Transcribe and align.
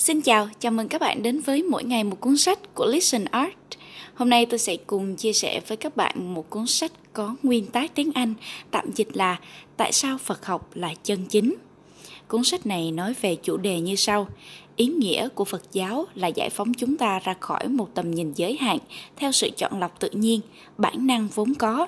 Xin 0.00 0.20
chào, 0.20 0.48
chào 0.60 0.72
mừng 0.72 0.88
các 0.88 1.00
bạn 1.00 1.22
đến 1.22 1.40
với 1.40 1.62
mỗi 1.62 1.84
ngày 1.84 2.04
một 2.04 2.20
cuốn 2.20 2.36
sách 2.36 2.74
của 2.74 2.86
Listen 2.86 3.24
Art. 3.24 3.52
Hôm 4.14 4.30
nay 4.30 4.46
tôi 4.46 4.58
sẽ 4.58 4.76
cùng 4.76 5.16
chia 5.16 5.32
sẻ 5.32 5.60
với 5.66 5.76
các 5.76 5.96
bạn 5.96 6.34
một 6.34 6.50
cuốn 6.50 6.66
sách 6.66 6.92
có 7.12 7.36
nguyên 7.42 7.66
tác 7.66 7.94
tiếng 7.94 8.10
Anh, 8.14 8.34
tạm 8.70 8.90
dịch 8.94 9.16
là 9.16 9.40
Tại 9.76 9.92
sao 9.92 10.18
Phật 10.18 10.46
học 10.46 10.70
là 10.74 10.94
chân 11.04 11.26
chính. 11.26 11.54
Cuốn 12.28 12.44
sách 12.44 12.66
này 12.66 12.92
nói 12.92 13.14
về 13.20 13.36
chủ 13.36 13.56
đề 13.56 13.80
như 13.80 13.94
sau. 13.94 14.28
Ý 14.76 14.86
nghĩa 14.86 15.28
của 15.28 15.44
Phật 15.44 15.62
giáo 15.72 16.06
là 16.14 16.28
giải 16.28 16.50
phóng 16.50 16.74
chúng 16.74 16.96
ta 16.96 17.18
ra 17.18 17.34
khỏi 17.40 17.68
một 17.68 17.88
tầm 17.94 18.10
nhìn 18.10 18.32
giới 18.36 18.56
hạn 18.56 18.78
theo 19.16 19.32
sự 19.32 19.50
chọn 19.56 19.80
lọc 19.80 20.00
tự 20.00 20.10
nhiên, 20.12 20.40
bản 20.78 21.06
năng 21.06 21.28
vốn 21.34 21.54
có, 21.54 21.86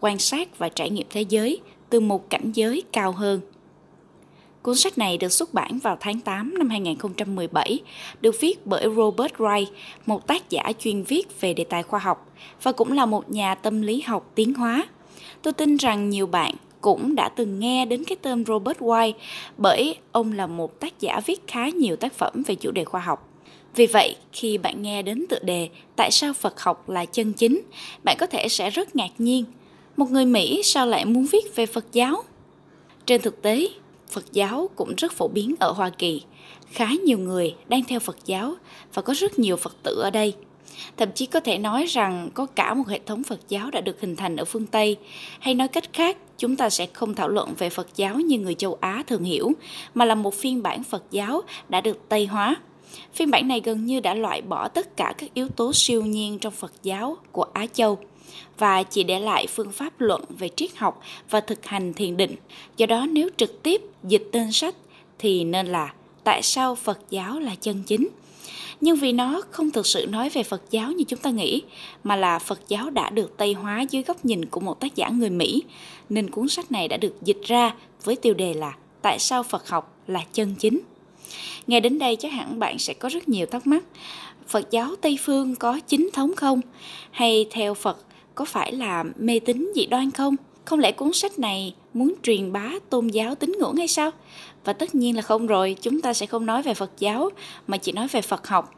quan 0.00 0.18
sát 0.18 0.58
và 0.58 0.68
trải 0.68 0.90
nghiệm 0.90 1.06
thế 1.10 1.22
giới 1.28 1.60
từ 1.90 2.00
một 2.00 2.30
cảnh 2.30 2.52
giới 2.54 2.82
cao 2.92 3.12
hơn– 3.12 3.40
Cuốn 4.62 4.76
sách 4.76 4.98
này 4.98 5.18
được 5.18 5.32
xuất 5.32 5.54
bản 5.54 5.78
vào 5.78 5.96
tháng 6.00 6.20
8 6.20 6.54
năm 6.58 6.68
2017, 6.68 7.80
được 8.20 8.40
viết 8.40 8.66
bởi 8.66 8.86
Robert 8.96 9.32
Wright, 9.32 9.66
một 10.06 10.26
tác 10.26 10.50
giả 10.50 10.72
chuyên 10.78 11.02
viết 11.02 11.40
về 11.40 11.54
đề 11.54 11.64
tài 11.64 11.82
khoa 11.82 12.00
học 12.00 12.32
và 12.62 12.72
cũng 12.72 12.92
là 12.92 13.06
một 13.06 13.30
nhà 13.30 13.54
tâm 13.54 13.82
lý 13.82 14.00
học 14.00 14.30
tiến 14.34 14.54
hóa. 14.54 14.86
Tôi 15.42 15.52
tin 15.52 15.76
rằng 15.76 16.10
nhiều 16.10 16.26
bạn 16.26 16.54
cũng 16.80 17.14
đã 17.14 17.28
từng 17.28 17.60
nghe 17.60 17.86
đến 17.86 18.04
cái 18.04 18.16
tên 18.22 18.44
Robert 18.44 18.78
Wright 18.78 19.12
bởi 19.56 19.96
ông 20.12 20.32
là 20.32 20.46
một 20.46 20.80
tác 20.80 21.00
giả 21.00 21.20
viết 21.26 21.46
khá 21.46 21.68
nhiều 21.68 21.96
tác 21.96 22.12
phẩm 22.12 22.42
về 22.46 22.54
chủ 22.54 22.70
đề 22.70 22.84
khoa 22.84 23.00
học. 23.00 23.28
Vì 23.74 23.86
vậy, 23.86 24.16
khi 24.32 24.58
bạn 24.58 24.82
nghe 24.82 25.02
đến 25.02 25.24
tựa 25.28 25.38
đề 25.42 25.68
Tại 25.96 26.10
sao 26.10 26.32
Phật 26.32 26.60
học 26.60 26.88
là 26.88 27.04
chân 27.04 27.32
chính, 27.32 27.62
bạn 28.04 28.16
có 28.20 28.26
thể 28.26 28.48
sẽ 28.48 28.70
rất 28.70 28.96
ngạc 28.96 29.10
nhiên. 29.18 29.44
Một 29.96 30.10
người 30.10 30.26
Mỹ 30.26 30.60
sao 30.64 30.86
lại 30.86 31.04
muốn 31.04 31.26
viết 31.32 31.56
về 31.56 31.66
Phật 31.66 31.84
giáo? 31.92 32.22
Trên 33.06 33.22
thực 33.22 33.42
tế, 33.42 33.68
Phật 34.12 34.32
giáo 34.32 34.70
cũng 34.76 34.94
rất 34.96 35.12
phổ 35.12 35.28
biến 35.28 35.54
ở 35.60 35.72
Hoa 35.72 35.90
Kỳ. 35.90 36.22
Khá 36.72 36.88
nhiều 37.04 37.18
người 37.18 37.54
đang 37.68 37.84
theo 37.84 38.00
Phật 38.00 38.16
giáo 38.24 38.54
và 38.94 39.02
có 39.02 39.14
rất 39.14 39.38
nhiều 39.38 39.56
Phật 39.56 39.76
tử 39.82 40.00
ở 40.02 40.10
đây. 40.10 40.34
Thậm 40.96 41.08
chí 41.14 41.26
có 41.26 41.40
thể 41.40 41.58
nói 41.58 41.86
rằng 41.86 42.30
có 42.34 42.46
cả 42.46 42.74
một 42.74 42.88
hệ 42.88 43.00
thống 43.06 43.22
Phật 43.22 43.40
giáo 43.48 43.70
đã 43.70 43.80
được 43.80 44.00
hình 44.00 44.16
thành 44.16 44.36
ở 44.36 44.44
phương 44.44 44.66
Tây. 44.66 44.96
Hay 45.40 45.54
nói 45.54 45.68
cách 45.68 45.92
khác, 45.92 46.16
chúng 46.38 46.56
ta 46.56 46.70
sẽ 46.70 46.86
không 46.92 47.14
thảo 47.14 47.28
luận 47.28 47.54
về 47.58 47.70
Phật 47.70 47.88
giáo 47.96 48.16
như 48.20 48.38
người 48.38 48.54
châu 48.54 48.78
Á 48.80 49.02
thường 49.06 49.24
hiểu, 49.24 49.52
mà 49.94 50.04
là 50.04 50.14
một 50.14 50.34
phiên 50.34 50.62
bản 50.62 50.84
Phật 50.84 51.04
giáo 51.10 51.42
đã 51.68 51.80
được 51.80 52.08
Tây 52.08 52.26
hóa. 52.26 52.56
Phiên 53.14 53.30
bản 53.30 53.48
này 53.48 53.60
gần 53.64 53.86
như 53.86 54.00
đã 54.00 54.14
loại 54.14 54.42
bỏ 54.42 54.68
tất 54.68 54.96
cả 54.96 55.14
các 55.18 55.34
yếu 55.34 55.48
tố 55.48 55.72
siêu 55.72 56.02
nhiên 56.02 56.38
trong 56.38 56.52
Phật 56.52 56.72
giáo 56.82 57.16
của 57.32 57.46
Á 57.52 57.66
Châu 57.72 57.98
và 58.58 58.82
chỉ 58.82 59.02
để 59.04 59.18
lại 59.18 59.46
phương 59.46 59.72
pháp 59.72 60.00
luận 60.00 60.24
về 60.28 60.48
triết 60.56 60.76
học 60.76 61.00
và 61.30 61.40
thực 61.40 61.66
hành 61.66 61.94
thiền 61.94 62.16
định. 62.16 62.36
Do 62.76 62.86
đó 62.86 63.06
nếu 63.10 63.28
trực 63.36 63.62
tiếp 63.62 63.82
dịch 64.04 64.28
tên 64.32 64.52
sách 64.52 64.74
thì 65.18 65.44
nên 65.44 65.66
là 65.66 65.92
tại 66.24 66.42
sao 66.42 66.74
Phật 66.74 66.98
giáo 67.10 67.40
là 67.40 67.54
chân 67.60 67.82
chính. 67.86 68.08
Nhưng 68.80 68.96
vì 68.96 69.12
nó 69.12 69.42
không 69.50 69.70
thực 69.70 69.86
sự 69.86 70.06
nói 70.06 70.28
về 70.28 70.42
Phật 70.42 70.62
giáo 70.70 70.92
như 70.92 71.04
chúng 71.04 71.18
ta 71.18 71.30
nghĩ, 71.30 71.62
mà 72.04 72.16
là 72.16 72.38
Phật 72.38 72.60
giáo 72.68 72.90
đã 72.90 73.10
được 73.10 73.36
Tây 73.36 73.52
hóa 73.52 73.80
dưới 73.90 74.02
góc 74.02 74.24
nhìn 74.24 74.44
của 74.44 74.60
một 74.60 74.80
tác 74.80 74.96
giả 74.96 75.08
người 75.08 75.30
Mỹ, 75.30 75.62
nên 76.08 76.30
cuốn 76.30 76.48
sách 76.48 76.72
này 76.72 76.88
đã 76.88 76.96
được 76.96 77.16
dịch 77.22 77.40
ra 77.44 77.74
với 78.04 78.16
tiêu 78.16 78.34
đề 78.34 78.54
là 78.54 78.74
Tại 79.02 79.18
sao 79.18 79.42
Phật 79.42 79.68
học 79.68 79.96
là 80.06 80.20
chân 80.32 80.54
chính. 80.58 80.80
Nghe 81.66 81.80
đến 81.80 81.98
đây 81.98 82.16
chắc 82.16 82.32
hẳn 82.32 82.58
bạn 82.58 82.78
sẽ 82.78 82.94
có 82.94 83.08
rất 83.08 83.28
nhiều 83.28 83.46
thắc 83.46 83.66
mắc. 83.66 83.84
Phật 84.48 84.70
giáo 84.70 84.96
Tây 85.00 85.18
phương 85.20 85.56
có 85.56 85.80
chính 85.88 86.10
thống 86.12 86.34
không? 86.36 86.60
Hay 87.10 87.46
theo 87.50 87.74
Phật 87.74 87.98
có 88.34 88.44
phải 88.44 88.72
là 88.72 89.04
mê 89.18 89.38
tín 89.38 89.72
dị 89.74 89.86
đoan 89.86 90.10
không? 90.10 90.36
Không 90.64 90.78
lẽ 90.78 90.92
cuốn 90.92 91.12
sách 91.12 91.38
này 91.38 91.74
muốn 91.94 92.14
truyền 92.22 92.52
bá 92.52 92.70
tôn 92.90 93.08
giáo 93.08 93.34
tín 93.34 93.52
ngưỡng 93.60 93.76
hay 93.76 93.88
sao? 93.88 94.10
Và 94.64 94.72
tất 94.72 94.94
nhiên 94.94 95.16
là 95.16 95.22
không 95.22 95.46
rồi, 95.46 95.76
chúng 95.82 96.00
ta 96.00 96.14
sẽ 96.14 96.26
không 96.26 96.46
nói 96.46 96.62
về 96.62 96.74
Phật 96.74 96.90
giáo 96.98 97.30
mà 97.66 97.76
chỉ 97.76 97.92
nói 97.92 98.08
về 98.08 98.22
Phật 98.22 98.48
học. 98.48 98.74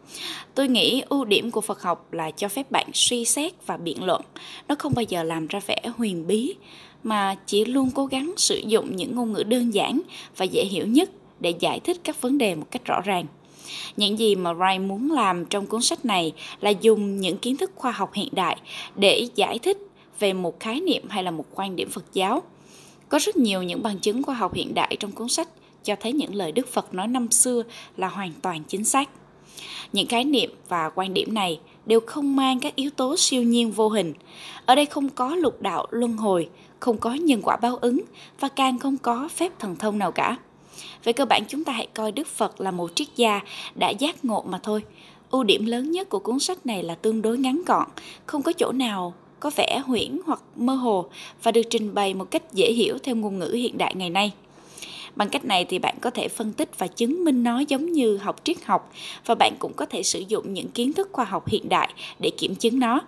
Tôi 0.55 0.69
nghĩ 0.69 1.03
ưu 1.09 1.25
điểm 1.25 1.51
của 1.51 1.61
Phật 1.61 1.83
học 1.83 2.13
là 2.13 2.31
cho 2.31 2.49
phép 2.49 2.71
bạn 2.71 2.91
suy 2.95 3.25
xét 3.25 3.53
và 3.67 3.77
biện 3.77 4.05
luận. 4.05 4.23
Nó 4.69 4.75
không 4.79 4.93
bao 4.97 5.05
giờ 5.09 5.23
làm 5.23 5.47
ra 5.47 5.61
vẻ 5.67 5.81
huyền 5.97 6.27
bí 6.27 6.55
mà 7.03 7.37
chỉ 7.47 7.65
luôn 7.65 7.91
cố 7.95 8.07
gắng 8.07 8.33
sử 8.37 8.61
dụng 8.67 8.97
những 8.97 9.15
ngôn 9.15 9.33
ngữ 9.33 9.43
đơn 9.43 9.75
giản 9.75 10.01
và 10.37 10.45
dễ 10.45 10.65
hiểu 10.65 10.87
nhất 10.87 11.11
để 11.41 11.55
giải 11.61 11.81
thích 11.81 11.97
các 12.05 12.21
vấn 12.21 12.39
đề 12.39 12.55
một 12.55 12.67
cách 12.71 12.85
rõ 12.85 13.01
ràng. 13.05 13.27
Những 13.97 14.19
gì 14.19 14.37
mà 14.37 14.55
Ryan 14.55 14.89
muốn 14.89 15.11
làm 15.11 15.45
trong 15.45 15.67
cuốn 15.67 15.83
sách 15.83 16.05
này 16.05 16.33
là 16.61 16.71
dùng 16.71 17.17
những 17.17 17.39
kiến 17.39 17.57
thức 17.57 17.71
khoa 17.75 17.93
học 17.93 18.13
hiện 18.15 18.29
đại 18.33 18.57
để 18.97 19.29
giải 19.35 19.59
thích 19.59 19.79
về 20.19 20.33
một 20.33 20.61
khái 20.61 20.81
niệm 20.81 21.09
hay 21.09 21.23
là 21.23 21.31
một 21.31 21.45
quan 21.55 21.77
điểm 21.77 21.91
Phật 21.91 22.05
giáo. 22.13 22.43
Có 23.09 23.19
rất 23.19 23.37
nhiều 23.37 23.63
những 23.63 23.83
bằng 23.83 23.99
chứng 23.99 24.23
khoa 24.23 24.35
học 24.35 24.55
hiện 24.55 24.75
đại 24.75 24.97
trong 25.01 25.13
cuốn 25.13 25.29
sách 25.29 25.49
cho 25.85 25.97
thấy 26.01 26.13
những 26.13 26.35
lời 26.35 26.53
Đức 26.53 26.73
Phật 26.73 26.95
nói 26.95 27.09
năm 27.09 27.31
xưa 27.31 27.63
là 27.97 28.09
hoàn 28.09 28.33
toàn 28.43 28.65
chính 28.65 28.85
xác. 28.85 29.11
Những 29.93 30.07
khái 30.07 30.25
niệm 30.25 30.51
và 30.69 30.91
quan 30.95 31.15
điểm 31.15 31.35
này 31.35 31.61
đều 31.87 32.01
không 32.07 32.37
mang 32.37 32.61
các 32.61 32.77
yếu 32.77 32.91
tố 32.91 33.17
siêu 33.17 33.43
nhiên 33.43 33.73
vô 33.73 33.89
hình. 33.89 34.15
Ở 34.67 34.75
đây 34.75 34.87
không 34.87 35.09
có 35.09 35.37
lục 35.37 35.63
đạo 35.63 35.87
luân 35.91 36.17
hồi, 36.17 36.49
không 36.81 36.99
có 36.99 37.15
nhân 37.15 37.41
quả 37.43 37.57
báo 37.57 37.77
ứng 37.77 38.01
và 38.41 38.49
càng 38.49 38.79
không 38.79 38.99
có 38.99 39.29
phép 39.29 39.53
thần 39.59 39.77
thông 39.77 39.99
nào 39.99 40.13
cả. 40.13 40.37
Về 41.05 41.13
cơ 41.13 41.25
bản 41.25 41.43
chúng 41.49 41.65
ta 41.65 41.73
hãy 41.73 41.87
coi 41.95 42.13
Đức 42.13 42.27
Phật 42.27 42.61
là 42.61 42.71
một 42.71 42.91
triết 42.95 43.09
gia 43.17 43.41
đã 43.75 43.91
giác 43.91 44.25
ngộ 44.25 44.45
mà 44.49 44.59
thôi. 44.63 44.83
Ưu 45.31 45.45
điểm 45.45 45.67
lớn 45.67 45.91
nhất 45.91 46.09
của 46.09 46.19
cuốn 46.19 46.39
sách 46.39 46.67
này 46.67 46.83
là 46.83 46.95
tương 46.95 47.23
đối 47.23 47.39
ngắn 47.39 47.63
gọn, 47.67 47.87
không 48.27 48.43
có 48.43 48.53
chỗ 48.53 48.73
nào 48.73 49.15
có 49.41 49.51
vẻ 49.57 49.83
huyễn 49.87 50.19
hoặc 50.27 50.41
mơ 50.57 50.75
hồ 50.75 51.07
và 51.43 51.53
được 51.53 51.63
trình 51.71 51.95
bày 51.95 52.15
một 52.15 52.31
cách 52.31 52.43
dễ 52.53 52.73
hiểu 52.73 52.99
theo 53.03 53.17
ngôn 53.17 53.39
ngữ 53.39 53.49
hiện 53.49 53.79
đại 53.79 53.95
ngày 53.95 54.11
nay. 54.11 54.33
Bằng 55.17 55.29
cách 55.29 55.45
này 55.45 55.65
thì 55.65 55.79
bạn 55.79 55.95
có 56.01 56.11
thể 56.11 56.29
phân 56.29 56.53
tích 56.53 56.79
và 56.79 56.87
chứng 56.87 57.25
minh 57.25 57.45
nó 57.45 57.61
giống 57.69 57.93
như 57.93 58.17
học 58.17 58.41
triết 58.45 58.65
học 58.65 58.93
và 59.27 59.35
bạn 59.35 59.57
cũng 59.59 59.73
có 59.77 59.87
thể 59.87 60.03
sử 60.03 60.23
dụng 60.29 60.55
những 60.55 60.69
kiến 60.69 60.93
thức 60.93 61.09
khoa 61.13 61.25
học 61.25 61.49
hiện 61.49 61.69
đại 61.69 61.95
để 62.19 62.31
kiểm 62.39 62.55
chứng 62.55 62.79
nó. 62.79 63.01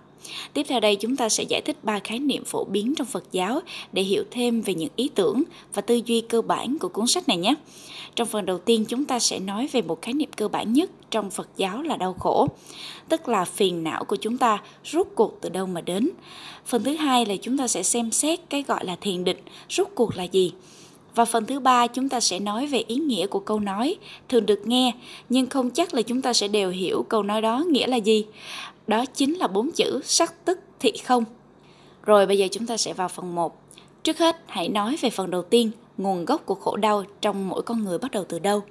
Tiếp 0.53 0.67
theo 0.69 0.81
đây 0.81 0.97
chúng 0.97 1.17
ta 1.17 1.29
sẽ 1.29 1.45
giải 1.49 1.61
thích 1.61 1.77
ba 1.83 1.99
khái 1.99 2.19
niệm 2.19 2.45
phổ 2.45 2.65
biến 2.65 2.95
trong 2.97 3.07
Phật 3.07 3.25
giáo 3.33 3.61
để 3.93 4.03
hiểu 4.03 4.25
thêm 4.31 4.61
về 4.61 4.75
những 4.75 4.89
ý 4.97 5.11
tưởng 5.15 5.43
và 5.75 5.83
tư 5.83 6.01
duy 6.07 6.21
cơ 6.21 6.43
bản 6.43 6.79
của 6.79 6.89
cuốn 6.89 7.07
sách 7.07 7.29
này 7.29 7.37
nhé. 7.37 7.55
Trong 8.15 8.29
phần 8.29 8.47
đầu 8.47 8.59
tiên 8.59 8.85
chúng 8.89 9.05
ta 9.05 9.19
sẽ 9.19 9.39
nói 9.39 9.69
về 9.73 9.83
một 9.83 10.03
khái 10.03 10.15
niệm 10.15 10.29
cơ 10.37 10.49
bản 10.49 10.73
nhất 10.73 10.91
trong 11.11 11.31
Phật 11.31 11.49
giáo 11.57 11.83
là 11.83 11.97
đau 11.97 12.13
khổ, 12.13 12.49
tức 13.09 13.29
là 13.29 13.45
phiền 13.45 13.85
não 13.85 14.05
của 14.05 14.17
chúng 14.17 14.39
ta 14.39 14.59
rút 14.85 15.09
cuộc 15.15 15.39
từ 15.41 15.49
đâu 15.49 15.67
mà 15.67 15.81
đến. 15.81 16.11
Phần 16.67 16.85
thứ 16.85 16.97
hai 16.97 17.27
là 17.27 17.35
chúng 17.43 17.59
ta 17.59 17.69
sẽ 17.69 17.83
xem 17.83 18.11
xét 18.11 18.41
cái 18.51 18.65
gọi 18.69 18.85
là 18.85 18.97
thiền 18.97 19.25
định, 19.25 19.39
rút 19.69 19.91
cuộc 19.95 20.17
là 20.17 20.25
gì. 20.25 20.53
Và 21.15 21.25
phần 21.25 21.47
thứ 21.47 21.61
ba 21.61 21.87
chúng 21.87 22.09
ta 22.09 22.21
sẽ 22.21 22.41
nói 22.41 22.67
về 22.67 22.85
ý 22.87 22.97
nghĩa 22.97 23.27
của 23.27 23.41
câu 23.41 23.61
nói 23.61 23.97
thường 24.29 24.47
được 24.47 24.67
nghe 24.67 24.93
nhưng 25.29 25.47
không 25.47 25.71
chắc 25.71 25.95
là 25.95 26.03
chúng 26.03 26.23
ta 26.23 26.33
sẽ 26.33 26.49
đều 26.49 26.71
hiểu 26.71 27.03
câu 27.09 27.23
nói 27.23 27.43
đó 27.43 27.65
nghĩa 27.71 27.87
là 27.87 27.97
gì. 27.97 28.25
Đó 28.87 29.05
chính 29.07 29.35
là 29.35 29.47
bốn 29.47 29.73
chữ 29.73 30.01
sắc 30.05 30.45
tức 30.45 30.59
thị 30.81 30.93
không. 31.05 31.25
Rồi 32.03 32.27
bây 32.27 32.39
giờ 32.39 32.47
chúng 32.53 32.67
ta 32.67 32.77
sẽ 32.77 32.93
vào 32.93 33.09
phần 33.09 33.35
1. 33.35 33.63
Trước 34.03 34.19
hết, 34.19 34.37
hãy 34.47 34.69
nói 34.69 34.97
về 35.01 35.11
phần 35.11 35.31
đầu 35.31 35.43
tiên, 35.43 35.71
nguồn 35.99 36.25
gốc 36.25 36.47
của 36.47 36.55
khổ 36.55 36.77
đau 36.77 37.05
trong 37.21 37.49
mỗi 37.49 37.63
con 37.63 37.85
người 37.85 37.99
bắt 37.99 38.11
đầu 38.11 38.25
từ 38.29 38.39
đâu. 38.39 38.63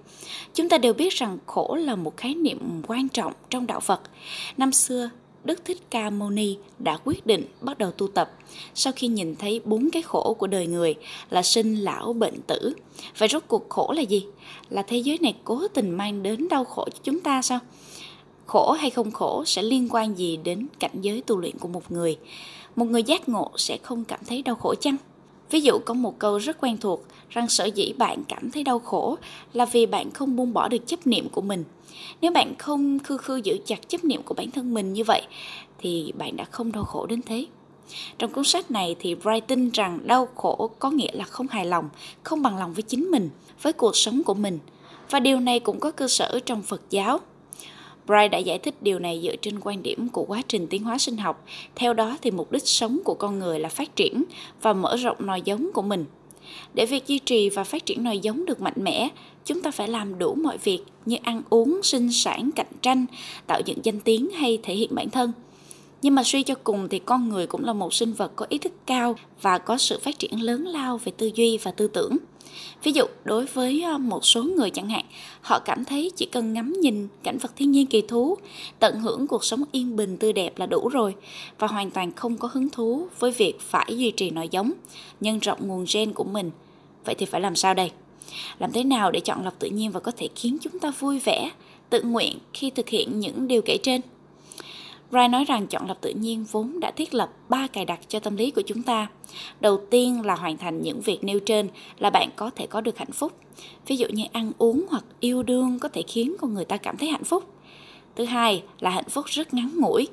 Chúng 0.54 0.70
ta 0.70 0.78
đều 0.78 0.94
biết 0.94 1.14
rằng 1.14 1.38
khổ 1.46 1.76
là 1.76 1.96
một 1.96 2.18
khái 2.18 2.34
niệm 2.36 2.82
quan 2.88 3.10
trọng 3.10 3.34
trong 3.50 3.68
đạo 3.68 3.80
Phật. 3.80 4.02
Năm 4.58 4.72
xưa, 4.72 5.10
Đức 5.44 5.66
Thích 5.66 5.78
Ca 5.90 6.10
Mâu 6.10 6.30
Ni 6.30 6.58
đã 6.80 6.98
quyết 7.04 7.26
định 7.26 7.46
bắt 7.62 7.78
đầu 7.78 7.92
tu 7.92 8.08
tập 8.08 8.32
sau 8.76 8.94
khi 8.96 9.08
nhìn 9.08 9.36
thấy 9.36 9.62
bốn 9.66 9.90
cái 9.92 10.02
khổ 10.02 10.36
của 10.40 10.48
đời 10.48 10.68
người 10.68 10.96
là 11.30 11.44
sinh, 11.44 11.76
lão, 11.76 12.14
bệnh, 12.14 12.42
tử. 12.42 12.74
Vậy 13.18 13.30
rốt 13.30 13.44
cuộc 13.48 13.70
khổ 13.70 13.94
là 13.96 14.02
gì? 14.02 14.26
Là 14.70 14.82
thế 14.82 14.98
giới 14.98 15.18
này 15.22 15.36
cố 15.44 15.68
tình 15.68 15.90
mang 15.90 16.24
đến 16.24 16.48
đau 16.50 16.66
khổ 16.66 16.88
cho 16.94 17.00
chúng 17.04 17.20
ta 17.20 17.42
sao? 17.42 17.60
Khổ 18.46 18.72
hay 18.72 18.90
không 18.90 19.12
khổ 19.12 19.44
sẽ 19.46 19.62
liên 19.62 19.88
quan 19.92 20.18
gì 20.18 20.38
đến 20.38 20.68
cảnh 20.80 21.02
giới 21.02 21.22
tu 21.22 21.38
luyện 21.38 21.58
của 21.58 21.68
một 21.68 21.92
người 21.92 22.18
một 22.76 22.86
người 22.86 23.04
giác 23.04 23.30
ngộ 23.30 23.52
sẽ 23.58 23.78
không 23.78 24.04
cảm 24.04 24.20
thấy 24.28 24.42
đau 24.42 24.56
khổ 24.56 24.76
chăng 24.76 24.98
ví 25.52 25.62
dụ 25.62 25.80
có 25.86 25.94
một 25.94 26.20
câu 26.20 26.38
rất 26.38 26.58
quen 26.62 26.78
thuộc 26.78 27.04
rằng 27.30 27.50
sở 27.50 27.66
dĩ 27.66 27.94
bạn 27.98 28.24
cảm 28.28 28.52
thấy 28.52 28.64
đau 28.64 28.80
khổ 28.80 29.18
là 29.54 29.66
vì 29.66 29.86
bạn 29.86 30.12
không 30.12 30.36
buông 30.36 30.54
bỏ 30.54 30.68
được 30.68 30.88
chấp 30.88 31.08
niệm 31.08 31.30
của 31.30 31.42
mình 31.42 31.64
nếu 32.22 32.32
bạn 32.32 32.54
không 32.60 33.00
khư 33.00 33.18
khư 33.18 33.36
giữ 33.44 33.58
chặt 33.66 33.90
chấp 33.90 34.04
niệm 34.04 34.22
của 34.26 34.34
bản 34.34 34.52
thân 34.52 34.74
mình 34.74 34.94
như 34.94 35.04
vậy 35.04 35.22
thì 35.80 36.14
bạn 36.18 36.36
đã 36.36 36.44
không 36.44 36.72
đau 36.72 36.84
khổ 36.84 37.06
đến 37.06 37.22
thế 37.26 37.46
trong 38.18 38.32
cuốn 38.32 38.44
sách 38.44 38.72
này 38.72 38.96
thì 39.00 39.16
Bright 39.16 39.48
tin 39.48 39.70
rằng 39.70 40.00
đau 40.06 40.28
khổ 40.36 40.70
có 40.80 40.92
nghĩa 40.92 41.12
là 41.14 41.26
không 41.26 41.48
hài 41.48 41.66
lòng, 41.66 41.90
không 42.24 42.42
bằng 42.42 42.58
lòng 42.58 42.74
với 42.74 42.82
chính 42.82 43.12
mình, 43.12 43.30
với 43.62 43.74
cuộc 43.74 43.96
sống 43.96 44.22
của 44.26 44.34
mình. 44.34 44.60
Và 45.10 45.20
điều 45.20 45.40
này 45.40 45.60
cũng 45.60 45.80
có 45.80 45.92
cơ 45.92 46.08
sở 46.08 46.40
trong 46.46 46.62
Phật 46.62 46.82
giáo. 46.90 47.20
Bright 48.08 48.32
đã 48.32 48.38
giải 48.38 48.60
thích 48.60 48.76
điều 48.82 49.00
này 49.00 49.22
dựa 49.24 49.36
trên 49.36 49.60
quan 49.60 49.84
điểm 49.84 50.10
của 50.10 50.24
quá 50.24 50.42
trình 50.48 50.68
tiến 50.68 50.84
hóa 50.84 50.98
sinh 50.98 51.18
học. 51.18 51.46
Theo 51.76 51.94
đó 51.94 52.18
thì 52.22 52.32
mục 52.32 52.52
đích 52.52 52.68
sống 52.68 53.00
của 53.06 53.14
con 53.14 53.40
người 53.40 53.60
là 53.60 53.70
phát 53.70 53.96
triển 53.96 54.24
và 54.62 54.74
mở 54.74 54.96
rộng 54.96 55.18
nòi 55.20 55.42
giống 55.42 55.70
của 55.74 55.82
mình. 55.82 56.06
Để 56.74 56.86
việc 56.86 57.08
duy 57.08 57.20
trì 57.20 57.50
và 57.50 57.64
phát 57.64 57.86
triển 57.86 58.04
nòi 58.04 58.20
giống 58.20 58.46
được 58.46 58.62
mạnh 58.62 58.74
mẽ, 58.76 59.10
chúng 59.46 59.62
ta 59.62 59.72
phải 59.72 59.88
làm 59.88 60.20
đủ 60.20 60.36
mọi 60.36 60.58
việc 60.58 60.80
như 61.06 61.18
ăn 61.24 61.42
uống, 61.50 61.80
sinh 61.84 62.12
sản, 62.12 62.50
cạnh 62.56 62.72
tranh, 62.82 63.06
tạo 63.48 63.62
dựng 63.66 63.78
danh 63.84 64.00
tiếng 64.00 64.30
hay 64.30 64.60
thể 64.64 64.74
hiện 64.74 64.96
bản 64.96 65.10
thân. 65.10 65.32
Nhưng 66.02 66.16
mà 66.16 66.24
suy 66.24 66.44
cho 66.44 66.56
cùng 66.64 66.90
thì 66.90 67.00
con 67.00 67.30
người 67.30 67.48
cũng 67.48 67.66
là 67.66 67.74
một 67.74 67.94
sinh 67.94 68.14
vật 68.14 68.32
có 68.36 68.46
ý 68.50 68.58
thức 68.58 68.74
cao 68.86 69.16
và 69.42 69.58
có 69.58 69.78
sự 69.78 70.00
phát 70.00 70.20
triển 70.20 70.42
lớn 70.42 70.68
lao 70.68 70.98
về 70.98 71.12
tư 71.18 71.32
duy 71.36 71.58
và 71.58 71.72
tư 71.72 71.88
tưởng. 71.88 72.18
Ví 72.84 72.92
dụ, 72.92 73.06
đối 73.24 73.46
với 73.46 73.82
ờ, 73.82 73.98
một 73.98 74.26
số 74.26 74.44
người 74.44 74.70
chẳng 74.70 74.90
hạn, 74.90 75.06
họ 75.42 75.60
cảm 75.60 75.86
thấy 75.86 76.12
chỉ 76.16 76.26
cần 76.26 76.54
ngắm 76.54 76.74
nhìn 76.82 77.08
cảnh 77.24 77.38
vật 77.38 77.52
thiên 77.56 77.72
nhiên 77.72 77.88
kỳ 77.88 78.02
thú, 78.02 78.38
tận 78.80 79.00
hưởng 79.00 79.28
cuộc 79.28 79.44
sống 79.46 79.64
yên 79.72 79.96
bình 79.96 80.18
tươi 80.18 80.34
đẹp 80.34 80.58
là 80.58 80.66
đủ 80.66 80.90
rồi 80.90 81.16
và 81.60 81.68
hoàn 81.68 81.92
toàn 81.92 82.12
không 82.12 82.38
có 82.38 82.50
hứng 82.54 82.70
thú 82.70 83.08
với 83.20 83.32
việc 83.32 83.60
phải 83.60 83.98
duy 83.98 84.12
trì 84.12 84.30
nòi 84.30 84.50
giống, 84.50 84.72
nhân 85.22 85.40
rộng 85.40 85.68
nguồn 85.68 85.86
gen 85.94 86.14
của 86.14 86.24
mình. 86.24 86.52
Vậy 87.06 87.16
thì 87.16 87.26
phải 87.26 87.42
làm 87.42 87.56
sao 87.56 87.74
đây? 87.74 87.92
Làm 88.60 88.72
thế 88.72 88.84
nào 88.84 89.12
để 89.12 89.20
chọn 89.20 89.46
lọc 89.46 89.60
tự 89.60 89.68
nhiên 89.68 89.92
và 89.92 90.00
có 90.00 90.12
thể 90.18 90.30
khiến 90.36 90.58
chúng 90.62 90.80
ta 90.80 90.92
vui 91.00 91.20
vẻ, 91.20 91.52
tự 91.90 92.02
nguyện 92.02 92.38
khi 92.54 92.70
thực 92.70 92.90
hiện 92.90 93.20
những 93.20 93.48
điều 93.48 93.62
kể 93.62 93.78
trên? 93.84 94.02
Ray 95.16 95.30
nói 95.30 95.46
rằng 95.46 95.68
chọn 95.68 95.88
lọc 95.88 96.02
tự 96.02 96.10
nhiên 96.10 96.46
vốn 96.52 96.80
đã 96.80 96.92
thiết 96.92 97.14
lập 97.14 97.30
ba 97.50 97.68
cài 97.68 97.86
đặt 97.86 98.00
cho 98.08 98.20
tâm 98.20 98.36
lý 98.36 98.52
của 98.52 98.62
chúng 98.62 98.84
ta. 98.84 99.08
Đầu 99.60 99.82
tiên 99.90 100.26
là 100.26 100.36
hoàn 100.36 100.58
thành 100.58 100.82
những 100.82 101.02
việc 101.02 101.24
nêu 101.24 101.40
trên 101.40 101.70
là 102.00 102.10
bạn 102.10 102.30
có 102.36 102.50
thể 102.56 102.68
có 102.68 102.82
được 102.82 102.98
hạnh 102.98 103.12
phúc. 103.12 103.34
Ví 103.88 103.98
dụ 103.98 104.08
như 104.10 104.24
ăn 104.32 104.52
uống 104.58 104.86
hoặc 104.90 105.04
yêu 105.20 105.44
đương 105.44 105.80
có 105.80 105.90
thể 105.90 106.02
khiến 106.08 106.36
con 106.40 106.54
người 106.54 106.66
ta 106.66 106.78
cảm 106.78 106.98
thấy 106.98 107.10
hạnh 107.10 107.24
phúc. 107.24 107.44
Thứ 108.16 108.26
hai 108.26 108.64
là 108.80 108.90
hạnh 108.90 109.10
phúc 109.10 109.26
rất 109.28 109.54
ngắn 109.54 109.72
ngủi. 109.76 110.08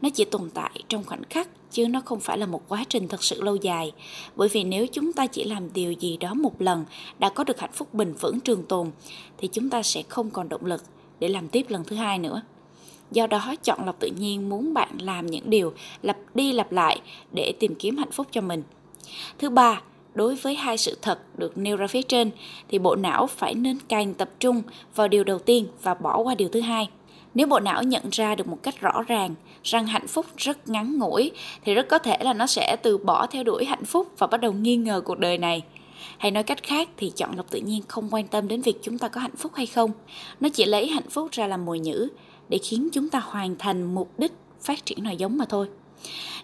Nó 0.00 0.08
chỉ 0.14 0.24
tồn 0.24 0.50
tại 0.54 0.70
trong 0.88 1.04
khoảnh 1.04 1.22
khắc, 1.30 1.48
chứ 1.70 1.88
nó 1.88 2.00
không 2.04 2.20
phải 2.20 2.38
là 2.38 2.46
một 2.46 2.68
quá 2.68 2.84
trình 2.88 3.08
thật 3.08 3.24
sự 3.24 3.42
lâu 3.42 3.56
dài. 3.56 3.92
Bởi 4.36 4.48
vì 4.48 4.64
nếu 4.64 4.86
chúng 4.86 5.12
ta 5.12 5.26
chỉ 5.26 5.44
làm 5.44 5.72
điều 5.72 5.92
gì 5.92 6.16
đó 6.16 6.34
một 6.34 6.62
lần 6.62 6.84
đã 7.18 7.28
có 7.28 7.44
được 7.44 7.60
hạnh 7.60 7.72
phúc 7.72 7.94
bình 7.94 8.14
vững 8.20 8.40
trường 8.40 8.64
tồn, 8.64 8.90
thì 9.38 9.48
chúng 9.52 9.70
ta 9.70 9.82
sẽ 9.82 10.02
không 10.08 10.30
còn 10.30 10.48
động 10.48 10.66
lực 10.66 10.82
để 11.20 11.28
làm 11.28 11.48
tiếp 11.48 11.66
lần 11.68 11.84
thứ 11.84 11.96
hai 11.96 12.18
nữa. 12.18 12.42
Do 13.10 13.26
đó, 13.26 13.54
chọn 13.64 13.86
lọc 13.86 14.00
tự 14.00 14.08
nhiên 14.18 14.48
muốn 14.48 14.74
bạn 14.74 14.98
làm 15.00 15.26
những 15.26 15.50
điều 15.50 15.72
lặp 16.02 16.16
đi 16.34 16.52
lặp 16.52 16.72
lại 16.72 17.00
để 17.32 17.52
tìm 17.60 17.74
kiếm 17.74 17.96
hạnh 17.96 18.10
phúc 18.12 18.26
cho 18.30 18.40
mình. 18.40 18.62
Thứ 19.38 19.50
ba, 19.50 19.80
đối 20.14 20.34
với 20.34 20.54
hai 20.54 20.78
sự 20.78 20.96
thật 21.02 21.38
được 21.38 21.58
nêu 21.58 21.76
ra 21.76 21.86
phía 21.86 22.02
trên 22.02 22.30
thì 22.68 22.78
bộ 22.78 22.96
não 22.96 23.26
phải 23.26 23.54
nên 23.54 23.78
càng 23.88 24.14
tập 24.14 24.30
trung 24.40 24.62
vào 24.94 25.08
điều 25.08 25.24
đầu 25.24 25.38
tiên 25.38 25.66
và 25.82 25.94
bỏ 25.94 26.18
qua 26.18 26.34
điều 26.34 26.48
thứ 26.48 26.60
hai. 26.60 26.88
Nếu 27.34 27.46
bộ 27.46 27.60
não 27.60 27.82
nhận 27.82 28.02
ra 28.12 28.34
được 28.34 28.48
một 28.48 28.58
cách 28.62 28.80
rõ 28.80 29.02
ràng 29.02 29.34
rằng 29.62 29.86
hạnh 29.86 30.06
phúc 30.06 30.26
rất 30.36 30.68
ngắn 30.68 30.98
ngủi 30.98 31.30
thì 31.64 31.74
rất 31.74 31.88
có 31.88 31.98
thể 31.98 32.16
là 32.20 32.32
nó 32.32 32.46
sẽ 32.46 32.76
từ 32.82 32.98
bỏ 32.98 33.26
theo 33.26 33.44
đuổi 33.44 33.64
hạnh 33.64 33.84
phúc 33.84 34.08
và 34.18 34.26
bắt 34.26 34.40
đầu 34.40 34.52
nghi 34.52 34.76
ngờ 34.76 35.00
cuộc 35.04 35.18
đời 35.18 35.38
này. 35.38 35.62
Hay 36.18 36.30
nói 36.30 36.42
cách 36.42 36.62
khác 36.62 36.88
thì 36.96 37.12
chọn 37.16 37.36
lọc 37.36 37.50
tự 37.50 37.58
nhiên 37.58 37.82
không 37.88 38.08
quan 38.10 38.26
tâm 38.26 38.48
đến 38.48 38.60
việc 38.60 38.76
chúng 38.82 38.98
ta 38.98 39.08
có 39.08 39.20
hạnh 39.20 39.36
phúc 39.36 39.52
hay 39.54 39.66
không. 39.66 39.90
Nó 40.40 40.48
chỉ 40.48 40.64
lấy 40.64 40.88
hạnh 40.88 41.10
phúc 41.10 41.28
ra 41.32 41.46
làm 41.46 41.64
mồi 41.64 41.78
nhữ 41.78 42.08
để 42.50 42.58
khiến 42.58 42.88
chúng 42.92 43.08
ta 43.08 43.20
hoàn 43.24 43.56
thành 43.58 43.94
mục 43.94 44.18
đích 44.18 44.32
phát 44.60 44.86
triển 44.86 44.98
nòi 45.02 45.16
giống 45.16 45.38
mà 45.38 45.44
thôi. 45.44 45.66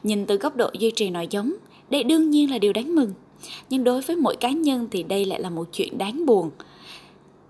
Nhìn 0.03 0.27
từ 0.27 0.37
góc 0.37 0.57
độ 0.57 0.71
duy 0.79 0.91
trì 0.91 1.11
nòi 1.11 1.27
giống, 1.31 1.55
đây 1.91 2.05
đương 2.05 2.31
nhiên 2.31 2.51
là 2.51 2.59
điều 2.59 2.73
đáng 2.73 2.95
mừng. 2.95 3.13
Nhưng 3.71 3.85
đối 3.85 4.01
với 4.01 4.17
mỗi 4.17 4.37
cá 4.37 4.51
nhân 4.51 4.89
thì 4.91 5.03
đây 5.03 5.25
lại 5.25 5.41
là 5.41 5.51
một 5.51 5.69
chuyện 5.73 5.99
đáng 5.99 6.27
buồn. 6.27 6.51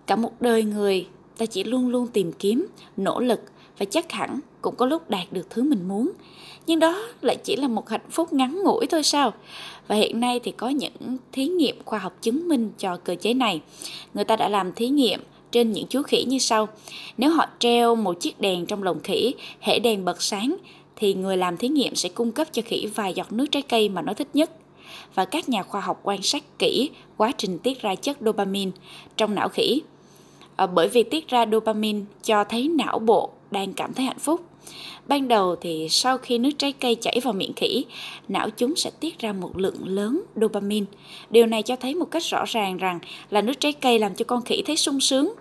Cả 0.07 0.17
một 0.17 0.33
đời 0.41 0.63
người 0.63 1.07
ta 1.39 1.47
chỉ 1.47 1.65
luôn 1.65 1.89
luôn 1.89 2.07
tìm 2.07 2.33
kiếm, 2.33 2.67
nỗ 2.97 3.21
lực 3.21 3.41
và 3.79 3.85
chắc 3.85 4.13
hẳn 4.13 4.41
cũng 4.63 4.77
có 4.77 4.87
lúc 4.87 5.11
đạt 5.11 5.33
được 5.33 5.51
thứ 5.51 5.63
mình 5.63 5.89
muốn. 5.89 6.13
Nhưng 6.67 6.79
đó 6.79 7.03
lại 7.21 7.37
chỉ 7.45 7.57
là 7.57 7.69
một 7.69 7.89
hạnh 7.89 8.11
phúc 8.11 8.33
ngắn 8.33 8.63
ngủi 8.65 8.87
thôi 8.87 9.03
sao? 9.03 9.33
Và 9.89 9.95
hiện 9.95 10.21
nay 10.21 10.41
thì 10.43 10.53
có 10.53 10.69
những 10.69 10.93
thí 11.33 11.49
nghiệm 11.49 11.77
khoa 11.85 11.99
học 11.99 12.23
chứng 12.23 12.49
minh 12.49 12.71
cho 12.79 12.97
cơ 12.97 13.15
chế 13.15 13.35
này. 13.35 13.61
Người 14.15 14.25
ta 14.25 14.37
đã 14.37 14.49
làm 14.49 14.73
thí 14.73 14.89
nghiệm 14.89 15.21
trên 15.51 15.73
những 15.73 15.87
chú 15.87 16.03
khỉ 16.03 16.25
như 16.25 16.39
sau. 16.39 16.69
Nếu 17.19 17.31
họ 17.31 17.47
treo 17.59 17.95
một 17.95 18.21
chiếc 18.21 18.41
đèn 18.41 18.67
trong 18.67 18.83
lồng 18.83 19.01
khỉ, 19.01 19.35
hệ 19.61 19.79
đèn 19.79 20.05
bật 20.05 20.23
sáng, 20.23 20.57
thì 20.97 21.15
người 21.15 21.37
làm 21.37 21.57
thí 21.57 21.69
nghiệm 21.69 21.95
sẽ 21.95 22.09
cung 22.09 22.33
cấp 22.33 22.49
cho 22.53 22.63
khỉ 22.65 22.87
vài 22.95 23.15
giọt 23.15 23.33
nước 23.33 23.47
trái 23.51 23.63
cây 23.63 23.89
mà 23.89 24.03
nó 24.03 24.15
thích 24.15 24.29
nhất. 24.35 24.51
Và 25.15 25.25
các 25.25 25.49
nhà 25.49 25.63
khoa 25.63 25.81
học 25.81 26.01
quan 26.03 26.23
sát 26.23 26.59
kỹ 26.59 26.91
quá 27.17 27.33
trình 27.39 27.59
tiết 27.59 27.83
ra 27.83 27.95
chất 27.95 28.17
dopamine 28.21 28.71
trong 29.17 29.35
não 29.35 29.49
khỉ. 29.49 29.83
À, 30.57 30.67
bởi 30.67 30.89
vì 30.89 31.03
tiết 31.03 31.29
ra 31.29 31.47
dopamine 31.53 32.01
cho 32.25 32.45
thấy 32.45 32.69
não 32.69 32.99
bộ 32.99 33.31
đang 33.51 33.73
cảm 33.73 33.95
thấy 33.95 34.07
hạnh 34.07 34.19
phúc. 34.19 34.41
Ban 35.09 35.29
đầu 35.29 35.57
thì 35.57 35.87
sau 35.91 36.19
khi 36.19 36.39
nước 36.39 36.51
trái 36.59 36.73
cây 36.73 36.95
chảy 36.95 37.21
vào 37.23 37.33
miệng 37.33 37.53
khỉ, 37.53 37.85
não 38.29 38.51
chúng 38.51 38.77
sẽ 38.77 38.91
tiết 39.01 39.19
ra 39.19 39.33
một 39.33 39.59
lượng 39.59 39.89
lớn 39.89 40.23
dopamine. 40.37 40.87
Điều 41.31 41.47
này 41.47 41.63
cho 41.63 41.77
thấy 41.77 41.95
một 41.95 42.11
cách 42.11 42.23
rõ 42.23 42.45
ràng 42.47 42.77
rằng 42.77 42.99
là 43.31 43.41
nước 43.41 43.61
trái 43.61 43.73
cây 43.73 43.99
làm 43.99 44.15
cho 44.15 44.25
con 44.25 44.43
khỉ 44.43 44.63
thấy 44.67 44.77
sung 44.77 45.01
sướng. 45.01 45.35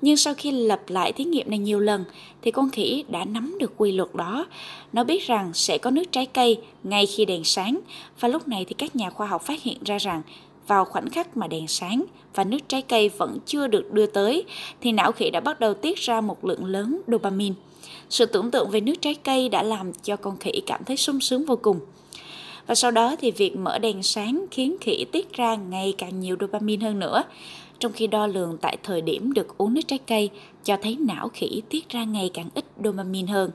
Nhưng 0.00 0.16
sau 0.16 0.34
khi 0.34 0.50
lặp 0.50 0.90
lại 0.90 1.12
thí 1.12 1.24
nghiệm 1.24 1.50
này 1.50 1.58
nhiều 1.58 1.80
lần 1.80 2.04
thì 2.42 2.50
con 2.50 2.70
khỉ 2.70 3.04
đã 3.08 3.24
nắm 3.24 3.56
được 3.60 3.72
quy 3.76 3.92
luật 3.92 4.14
đó. 4.14 4.46
Nó 4.92 5.04
biết 5.04 5.26
rằng 5.26 5.50
sẽ 5.54 5.78
có 5.78 5.90
nước 5.90 6.12
trái 6.12 6.26
cây 6.26 6.58
ngay 6.84 7.06
khi 7.06 7.24
đèn 7.24 7.44
sáng 7.44 7.78
và 8.20 8.28
lúc 8.28 8.48
này 8.48 8.64
thì 8.68 8.74
các 8.78 8.96
nhà 8.96 9.10
khoa 9.10 9.26
học 9.26 9.42
phát 9.42 9.62
hiện 9.62 9.78
ra 9.84 9.98
rằng 9.98 10.22
vào 10.66 10.84
khoảnh 10.84 11.10
khắc 11.10 11.36
mà 11.36 11.46
đèn 11.46 11.66
sáng 11.66 12.04
và 12.34 12.44
nước 12.44 12.58
trái 12.68 12.82
cây 12.82 13.08
vẫn 13.08 13.38
chưa 13.46 13.66
được 13.66 13.92
đưa 13.92 14.06
tới 14.06 14.44
thì 14.80 14.92
não 14.92 15.12
khỉ 15.12 15.30
đã 15.30 15.40
bắt 15.40 15.60
đầu 15.60 15.74
tiết 15.74 15.98
ra 15.98 16.20
một 16.20 16.44
lượng 16.44 16.64
lớn 16.64 17.00
dopamine. 17.06 17.54
Sự 18.10 18.26
tưởng 18.26 18.50
tượng 18.50 18.70
về 18.70 18.80
nước 18.80 18.94
trái 19.00 19.14
cây 19.14 19.48
đã 19.48 19.62
làm 19.62 19.92
cho 19.92 20.16
con 20.16 20.36
khỉ 20.36 20.62
cảm 20.66 20.84
thấy 20.84 20.96
sung 20.96 21.20
sướng 21.20 21.46
vô 21.46 21.56
cùng. 21.62 21.80
Và 22.66 22.74
sau 22.74 22.90
đó 22.90 23.16
thì 23.20 23.30
việc 23.30 23.56
mở 23.56 23.78
đèn 23.78 24.02
sáng 24.02 24.46
khiến 24.50 24.76
khỉ 24.80 25.04
tiết 25.12 25.32
ra 25.32 25.54
ngày 25.54 25.94
càng 25.98 26.20
nhiều 26.20 26.36
dopamine 26.40 26.86
hơn 26.86 26.98
nữa. 26.98 27.22
Trong 27.78 27.92
khi 27.92 28.06
đo 28.06 28.26
lường 28.26 28.58
tại 28.60 28.76
thời 28.82 29.00
điểm 29.00 29.32
được 29.32 29.58
uống 29.58 29.74
nước 29.74 29.80
trái 29.88 29.98
cây 29.98 30.30
cho 30.64 30.76
thấy 30.82 30.96
não 31.00 31.28
khỉ 31.28 31.62
tiết 31.68 31.88
ra 31.88 32.04
ngày 32.04 32.30
càng 32.34 32.48
ít 32.54 32.64
dopamine 32.84 33.32
hơn. 33.32 33.50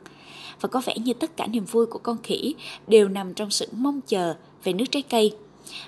Và 0.62 0.70
có 0.70 0.82
vẻ 0.86 0.96
như 0.98 1.14
tất 1.14 1.38
cả 1.38 1.48
niềm 1.48 1.66
vui 1.66 1.86
của 1.86 2.00
con 2.00 2.18
khỉ 2.24 2.56
đều 2.88 3.10
nằm 3.10 3.34
trong 3.34 3.52
sự 3.52 3.68
mong 3.72 4.02
chờ 4.08 4.36
về 4.64 4.74
nước 4.74 4.86
trái 4.92 5.02
cây. 5.02 5.36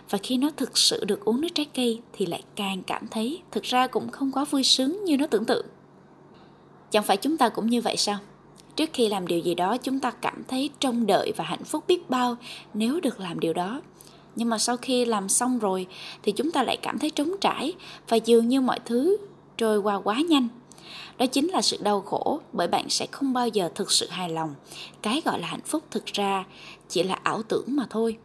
Và 0.10 0.18
khi 0.24 0.38
nó 0.38 0.50
thực 0.58 0.78
sự 0.78 1.06
được 1.06 1.26
uống 1.26 1.42
nước 1.42 1.50
trái 1.56 1.66
cây 1.66 2.02
thì 2.14 2.26
lại 2.26 2.44
càng 2.56 2.84
cảm 2.88 3.08
thấy 3.08 3.42
thực 3.52 3.64
ra 3.64 3.88
cũng 3.88 4.10
không 4.10 4.32
quá 4.32 4.46
vui 4.46 4.64
sướng 4.64 5.06
như 5.06 5.18
nó 5.18 5.28
tưởng 5.28 5.46
tượng. 5.46 5.66
Chẳng 6.92 7.04
phải 7.04 7.18
chúng 7.18 7.38
ta 7.38 7.50
cũng 7.50 7.70
như 7.70 7.82
vậy 7.82 7.98
sao? 7.98 8.18
Trước 8.76 8.90
khi 8.94 9.10
làm 9.10 9.28
điều 9.28 9.40
gì 9.40 9.56
đó, 9.56 9.78
chúng 9.78 10.00
ta 10.00 10.12
cảm 10.12 10.44
thấy 10.48 10.70
trông 10.80 11.06
đợi 11.06 11.34
và 11.36 11.44
hạnh 11.44 11.64
phúc 11.64 11.84
biết 11.88 12.10
bao 12.10 12.38
nếu 12.74 13.00
được 13.00 13.20
làm 13.20 13.40
điều 13.40 13.54
đó. 13.54 13.82
Nhưng 14.36 14.50
mà 14.50 14.58
sau 14.58 14.78
khi 14.78 15.06
làm 15.06 15.30
xong 15.30 15.60
rồi, 15.60 15.88
thì 16.24 16.32
chúng 16.32 16.52
ta 16.52 16.64
lại 16.64 16.78
cảm 16.82 17.00
thấy 17.00 17.10
trống 17.10 17.32
trải 17.42 17.74
và 18.10 18.18
dường 18.18 18.48
như 18.48 18.62
mọi 18.62 18.80
thứ 18.86 19.18
trôi 19.58 19.78
qua 19.78 19.96
quá 19.96 20.22
nhanh. 20.30 20.48
Đó 21.18 21.26
chính 21.26 21.48
là 21.48 21.62
sự 21.62 21.78
đau 21.82 22.02
khổ, 22.02 22.40
bởi 22.54 22.68
bạn 22.68 22.90
sẽ 22.90 23.08
không 23.12 23.34
bao 23.34 23.48
giờ 23.48 23.70
thực 23.76 23.92
sự 23.92 24.08
hài 24.10 24.30
lòng. 24.30 24.56
Cái 25.02 25.22
gọi 25.26 25.40
là 25.40 25.48
hạnh 25.48 25.66
phúc 25.66 25.84
thực 25.92 26.06
ra 26.06 26.44
chỉ 26.90 27.04
là 27.04 27.20
ảo 27.24 27.44
tưởng 27.44 27.66
mà 27.68 27.88
thôi. 27.90 28.18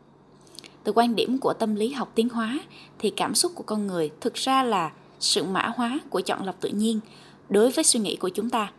Từ 0.84 0.92
quan 0.92 1.16
điểm 1.16 1.38
của 1.38 1.52
tâm 1.52 1.74
lý 1.74 1.92
học 1.92 2.12
tiến 2.14 2.28
hóa, 2.28 2.58
thì 2.98 3.10
cảm 3.10 3.34
xúc 3.34 3.52
của 3.54 3.62
con 3.62 3.86
người 3.86 4.10
thực 4.20 4.34
ra 4.34 4.62
là 4.62 4.92
sự 5.20 5.44
mã 5.44 5.72
hóa 5.76 5.98
của 6.10 6.20
chọn 6.20 6.46
lọc 6.46 6.60
tự 6.60 6.68
nhiên 6.68 7.00
đối 7.48 7.70
với 7.70 7.84
suy 7.84 8.00
nghĩ 8.00 8.16
của 8.16 8.28
chúng 8.28 8.50
ta 8.50 8.72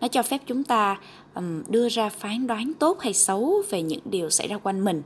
nó 0.00 0.08
cho 0.08 0.22
phép 0.22 0.42
chúng 0.46 0.64
ta 0.64 0.98
um, 1.34 1.62
đưa 1.68 1.88
ra 1.88 2.08
phán 2.08 2.46
đoán 2.46 2.72
tốt 2.78 3.00
hay 3.00 3.12
xấu 3.12 3.62
về 3.70 3.82
những 3.82 4.00
điều 4.04 4.30
xảy 4.30 4.48
ra 4.48 4.58
quanh 4.58 4.84
mình. 4.84 5.02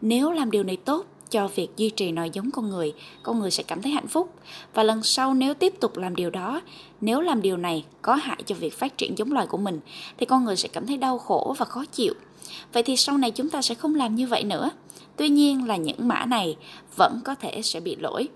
Nếu 0.00 0.32
làm 0.32 0.50
điều 0.50 0.62
này 0.62 0.76
tốt 0.76 1.06
cho 1.30 1.48
việc 1.48 1.68
duy 1.76 1.90
trì 1.90 2.12
nòi 2.12 2.30
giống 2.30 2.50
con 2.50 2.70
người 2.70 2.92
con 3.22 3.40
người 3.40 3.50
sẽ 3.50 3.62
cảm 3.62 3.82
thấy 3.82 3.92
hạnh 3.92 4.06
phúc. 4.06 4.34
Và 4.74 4.82
lần 4.82 5.02
sau 5.02 5.34
nếu 5.34 5.54
tiếp 5.54 5.74
tục 5.80 5.96
làm 5.96 6.16
điều 6.16 6.30
đó 6.30 6.60
nếu 7.00 7.20
làm 7.20 7.42
điều 7.42 7.56
này 7.56 7.84
có 8.02 8.14
hại 8.14 8.42
cho 8.46 8.54
việc 8.54 8.78
phát 8.78 8.98
triển 8.98 9.18
giống 9.18 9.32
loài 9.32 9.46
của 9.46 9.58
mình 9.58 9.80
thì 10.18 10.26
con 10.26 10.44
người 10.44 10.56
sẽ 10.56 10.68
cảm 10.68 10.86
thấy 10.86 10.96
đau 10.96 11.18
khổ 11.18 11.54
và 11.58 11.64
khó 11.64 11.84
chịu. 11.92 12.14
Vậy 12.72 12.82
thì 12.82 12.96
sau 12.96 13.18
này 13.18 13.30
chúng 13.30 13.48
ta 13.48 13.62
sẽ 13.62 13.74
không 13.74 13.94
làm 13.94 14.14
như 14.14 14.26
vậy 14.26 14.44
nữa. 14.44 14.70
Tuy 15.16 15.28
nhiên 15.28 15.68
là 15.68 15.76
những 15.76 16.08
mã 16.08 16.24
này 16.24 16.56
vẫn 16.96 17.20
có 17.24 17.34
thể 17.34 17.62
sẽ 17.62 17.80
bị 17.80 17.96
lỗi. 17.96 18.28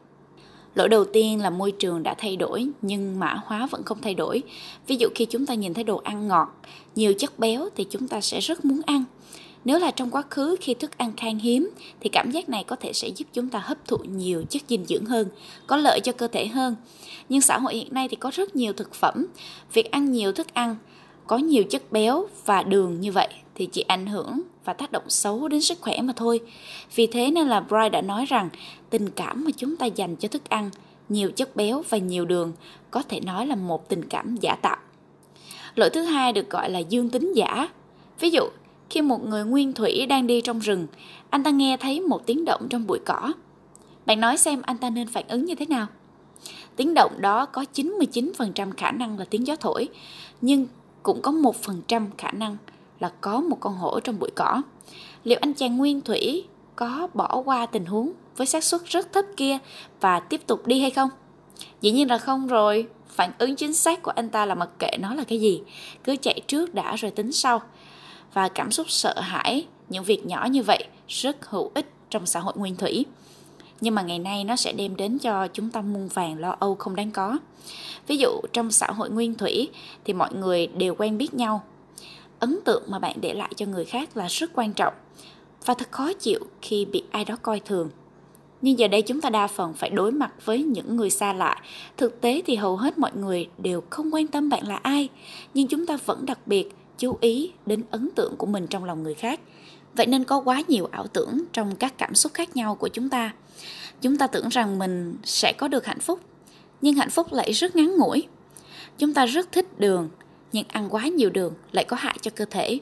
Lỗi 0.75 0.89
đầu 0.89 1.05
tiên 1.05 1.41
là 1.41 1.51
môi 1.51 1.73
trường 1.73 2.03
đã 2.03 2.15
thay 2.19 2.37
đổi 2.37 2.67
nhưng 2.83 3.21
mã 3.21 3.41
hóa 3.45 3.67
vẫn 3.71 3.83
không 3.83 3.99
thay 4.03 4.15
đổi. 4.15 4.43
Ví 4.87 4.97
dụ 4.97 5.09
khi 5.15 5.25
chúng 5.25 5.47
ta 5.47 5.55
nhìn 5.55 5.75
thấy 5.75 5.85
đồ 5.85 5.97
ăn 5.97 6.29
ngọt, 6.29 6.49
nhiều 6.95 7.13
chất 7.19 7.39
béo 7.39 7.69
thì 7.77 7.87
chúng 7.91 8.09
ta 8.09 8.21
sẽ 8.21 8.41
rất 8.41 8.65
muốn 8.65 8.81
ăn. 8.87 9.05
Nếu 9.65 9.79
là 9.79 9.91
trong 9.91 10.11
quá 10.11 10.23
khứ 10.31 10.57
khi 10.61 10.75
thức 10.75 10.99
ăn 10.99 11.13
khan 11.17 11.39
hiếm 11.39 11.71
thì 12.01 12.09
cảm 12.09 12.31
giác 12.31 12.49
này 12.49 12.65
có 12.65 12.77
thể 12.77 12.93
sẽ 12.93 13.09
giúp 13.09 13.25
chúng 13.33 13.49
ta 13.49 13.59
hấp 13.59 13.87
thụ 13.87 13.97
nhiều 13.97 14.45
chất 14.51 14.63
dinh 14.69 14.85
dưỡng 14.85 15.05
hơn, 15.05 15.29
có 15.67 15.77
lợi 15.77 16.01
cho 16.01 16.13
cơ 16.13 16.29
thể 16.29 16.47
hơn. 16.47 16.77
Nhưng 17.29 17.41
xã 17.41 17.59
hội 17.59 17.75
hiện 17.75 17.95
nay 17.95 18.09
thì 18.09 18.17
có 18.17 18.31
rất 18.35 18.57
nhiều 18.57 18.73
thực 18.73 18.95
phẩm, 18.95 19.27
việc 19.73 19.91
ăn 19.91 20.13
nhiều 20.13 20.33
thức 20.33 20.55
ăn 20.55 20.77
có 21.27 21.39
nhiều 21.39 21.65
chất 21.65 21.93
béo 21.93 22.27
và 22.45 22.63
đường 22.63 23.01
như 23.01 23.13
vậy 23.13 23.29
thì 23.55 23.67
chỉ 23.67 23.81
ảnh 23.83 24.07
hưởng 24.07 24.41
và 24.65 24.73
tác 24.73 24.93
động 24.93 25.11
xấu 25.11 25.49
đến 25.49 25.61
sức 25.61 25.79
khỏe 25.81 26.03
mà 26.03 26.13
thôi. 26.17 26.41
Vì 26.95 27.07
thế 27.07 27.31
nên 27.31 27.49
là 27.49 27.61
Bright 27.61 27.93
đã 27.93 28.01
nói 28.01 28.25
rằng 28.27 28.49
tình 28.95 29.11
cảm 29.11 29.45
mà 29.45 29.51
chúng 29.57 29.77
ta 29.77 29.87
dành 29.87 30.17
cho 30.17 30.29
thức 30.29 30.49
ăn, 30.49 30.71
nhiều 31.09 31.31
chất 31.31 31.57
béo 31.57 31.83
và 31.89 31.99
nhiều 31.99 32.25
đường 32.25 32.53
có 32.91 33.03
thể 33.03 33.21
nói 33.21 33.47
là 33.47 33.55
một 33.55 33.89
tình 33.89 34.09
cảm 34.09 34.37
giả 34.37 34.57
tạo. 34.63 34.77
Lỗi 35.75 35.91
thứ 35.91 36.03
hai 36.03 36.33
được 36.33 36.51
gọi 36.51 36.71
là 36.71 36.79
dương 36.79 37.09
tính 37.09 37.33
giả. 37.33 37.69
Ví 38.21 38.31
dụ, 38.31 38.43
khi 38.91 39.03
một 39.03 39.29
người 39.29 39.45
nguyên 39.45 39.73
thủy 39.73 40.07
đang 40.07 40.27
đi 40.27 40.41
trong 40.41 40.59
rừng, 40.59 40.87
anh 41.31 41.43
ta 41.43 41.51
nghe 41.51 41.77
thấy 41.77 42.01
một 42.01 42.27
tiếng 42.27 42.45
động 42.45 42.67
trong 42.71 42.87
bụi 42.87 42.99
cỏ. 43.07 43.33
Bạn 44.07 44.21
nói 44.21 44.37
xem 44.37 44.63
anh 44.63 44.79
ta 44.79 44.91
nên 44.91 45.09
phản 45.09 45.29
ứng 45.29 45.45
như 45.45 45.55
thế 45.55 45.67
nào? 45.67 45.87
Tiếng 46.77 46.95
động 46.95 47.13
đó 47.19 47.47
có 47.47 47.65
99% 47.75 48.73
khả 48.77 48.91
năng 48.91 49.19
là 49.19 49.25
tiếng 49.25 49.47
gió 49.47 49.57
thổi, 49.57 49.89
nhưng 50.41 50.67
cũng 51.03 51.23
có 51.23 51.33
1% 51.33 52.07
khả 52.19 52.31
năng 52.31 52.57
là 53.01 53.13
có 53.21 53.41
một 53.41 53.57
con 53.61 53.75
hổ 53.75 54.01
trong 54.01 54.19
bụi 54.19 54.31
cỏ. 54.35 54.63
Liệu 55.25 55.39
anh 55.43 55.55
chàng 55.55 55.77
nguyên 55.77 56.01
thủy 56.01 56.45
có 56.77 57.09
bỏ 57.15 57.43
qua 57.45 57.67
tình 57.67 57.87
huống 57.87 58.13
với 58.37 58.47
xác 58.47 58.65
suất 58.65 58.85
rất 58.85 59.13
thấp 59.13 59.25
kia 59.37 59.59
và 60.01 60.21
tiếp 60.21 60.41
tục 60.47 60.67
đi 60.67 60.81
hay 60.81 60.91
không? 60.91 61.11
Dĩ 61.81 61.91
nhiên 61.91 62.11
là 62.11 62.19
không 62.19 62.47
rồi. 62.47 62.87
Phản 63.09 63.33
ứng 63.39 63.57
chính 63.57 63.75
xác 63.75 64.03
của 64.03 64.11
anh 64.11 64.31
ta 64.31 64.47
là 64.47 64.55
mặc 64.55 64.69
kệ 64.79 64.91
nó 64.99 65.15
là 65.15 65.25
cái 65.25 65.41
gì, 65.41 65.63
cứ 66.05 66.17
chạy 66.17 66.41
trước 66.47 66.75
đã 66.75 66.97
rồi 66.97 67.11
tính 67.11 67.33
sau. 67.33 67.63
Và 68.33 68.49
cảm 68.49 68.73
xúc 68.73 68.91
sợ 68.91 69.21
hãi, 69.21 69.67
những 69.89 70.05
việc 70.05 70.27
nhỏ 70.27 70.47
như 70.51 70.63
vậy 70.63 70.85
rất 71.09 71.51
hữu 71.51 71.71
ích 71.75 71.91
trong 72.11 72.27
xã 72.27 72.41
hội 72.41 72.53
nguyên 72.57 72.77
thủy. 72.77 73.05
Nhưng 73.81 73.95
mà 73.95 74.03
ngày 74.03 74.19
nay 74.19 74.45
nó 74.45 74.57
sẽ 74.57 74.73
đem 74.73 74.97
đến 74.97 75.19
cho 75.19 75.49
chúng 75.53 75.71
ta 75.71 75.81
muôn 75.81 76.09
vàng 76.09 76.39
lo 76.39 76.57
âu 76.61 76.75
không 76.75 76.97
đáng 76.97 77.11
có. 77.11 77.39
Ví 78.07 78.17
dụ 78.17 78.41
trong 78.53 78.73
xã 78.73 78.87
hội 78.87 79.11
nguyên 79.11 79.35
thủy 79.35 79.69
thì 80.05 80.13
mọi 80.13 80.35
người 80.35 80.67
đều 80.67 80.95
quen 80.95 81.19
biết 81.19 81.35
nhau. 81.35 81.63
Ấn 82.39 82.59
tượng 82.65 82.83
mà 82.87 82.99
bạn 82.99 83.17
để 83.21 83.35
lại 83.35 83.53
cho 83.57 83.67
người 83.67 83.85
khác 83.85 84.17
là 84.17 84.27
rất 84.27 84.51
quan 84.55 84.73
trọng 84.73 84.95
và 85.65 85.75
thật 85.75 85.89
khó 85.91 86.13
chịu 86.13 86.41
khi 86.63 86.85
bị 86.85 87.03
ai 87.11 87.25
đó 87.25 87.37
coi 87.43 87.61
thường 87.61 87.91
nhưng 88.65 88.79
giờ 88.79 88.89
đây 88.89 89.03
chúng 89.03 89.21
ta 89.21 89.31
đa 89.31 89.47
phần 89.47 89.75
phải 89.75 89.91
đối 89.91 90.13
mặt 90.13 90.31
với 90.45 90.63
những 90.63 90.97
người 90.97 91.11
xa 91.11 91.33
lạ. 91.33 91.57
Thực 91.97 92.21
tế 92.21 92.43
thì 92.47 92.57
hầu 92.57 92.77
hết 92.77 92.99
mọi 92.99 93.11
người 93.15 93.49
đều 93.59 93.83
không 93.91 94.15
quan 94.15 94.27
tâm 94.27 94.49
bạn 94.49 94.69
là 94.69 94.77
ai. 94.77 95.09
Nhưng 95.55 95.69
chúng 95.69 95.87
ta 95.87 95.97
vẫn 96.07 96.27
đặc 96.27 96.39
biệt 96.47 96.69
chú 96.99 97.19
ý 97.21 97.53
đến 97.67 97.83
ấn 97.91 98.11
tượng 98.15 98.37
của 98.37 98.47
mình 98.47 98.67
trong 98.67 98.85
lòng 98.85 99.03
người 99.03 99.15
khác. 99.15 99.41
Vậy 99.95 100.07
nên 100.07 100.25
có 100.25 100.41
quá 100.41 100.63
nhiều 100.69 100.89
ảo 100.91 101.07
tưởng 101.07 101.43
trong 101.53 101.77
các 101.77 101.99
cảm 101.99 102.15
xúc 102.15 102.35
khác 102.35 102.57
nhau 102.57 102.75
của 102.75 102.89
chúng 102.89 103.09
ta. 103.09 103.35
Chúng 104.01 104.17
ta 104.17 104.27
tưởng 104.27 104.49
rằng 104.49 104.79
mình 104.79 105.17
sẽ 105.25 105.53
có 105.59 105.69
được 105.69 105.87
hạnh 105.87 106.01
phúc, 106.01 106.21
nhưng 106.81 106.95
hạnh 106.95 107.11
phúc 107.11 107.33
lại 107.33 107.53
rất 107.53 107.77
ngắn 107.77 107.97
ngủi. 107.97 108.27
Chúng 108.99 109.15
ta 109.15 109.27
rất 109.27 109.53
thích 109.53 109.79
đường, 109.79 110.09
nhưng 110.53 110.65
ăn 110.69 110.89
quá 110.91 111.07
nhiều 111.07 111.31
đường 111.31 111.55
lại 111.73 111.85
có 111.85 111.97
hại 111.97 112.17
cho 112.21 112.31
cơ 112.35 112.45
thể. 112.45 112.79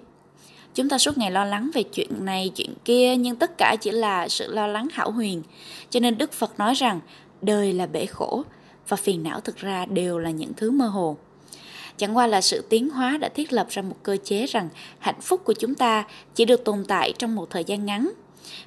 Chúng 0.74 0.88
ta 0.88 0.98
suốt 0.98 1.18
ngày 1.18 1.30
lo 1.30 1.44
lắng 1.44 1.70
về 1.74 1.82
chuyện 1.82 2.24
này, 2.24 2.50
chuyện 2.54 2.74
kia, 2.84 3.16
nhưng 3.16 3.36
tất 3.36 3.58
cả 3.58 3.76
chỉ 3.80 3.90
là 3.90 4.28
sự 4.28 4.54
lo 4.54 4.66
lắng 4.66 4.88
hảo 4.92 5.10
huyền. 5.10 5.42
Cho 5.90 6.00
nên 6.00 6.18
Đức 6.18 6.32
Phật 6.32 6.58
nói 6.58 6.74
rằng 6.74 7.00
đời 7.42 7.72
là 7.72 7.86
bể 7.86 8.06
khổ 8.06 8.42
và 8.88 8.96
phiền 8.96 9.22
não 9.22 9.40
thực 9.40 9.56
ra 9.56 9.86
đều 9.86 10.18
là 10.18 10.30
những 10.30 10.52
thứ 10.56 10.70
mơ 10.70 10.86
hồ. 10.86 11.16
Chẳng 11.96 12.16
qua 12.16 12.26
là 12.26 12.40
sự 12.40 12.64
tiến 12.68 12.90
hóa 12.90 13.16
đã 13.16 13.28
thiết 13.28 13.52
lập 13.52 13.66
ra 13.70 13.82
một 13.82 13.96
cơ 14.02 14.16
chế 14.24 14.46
rằng 14.46 14.68
hạnh 14.98 15.20
phúc 15.20 15.40
của 15.44 15.52
chúng 15.52 15.74
ta 15.74 16.04
chỉ 16.34 16.44
được 16.44 16.64
tồn 16.64 16.84
tại 16.88 17.12
trong 17.18 17.34
một 17.34 17.50
thời 17.50 17.64
gian 17.64 17.86
ngắn. 17.86 18.12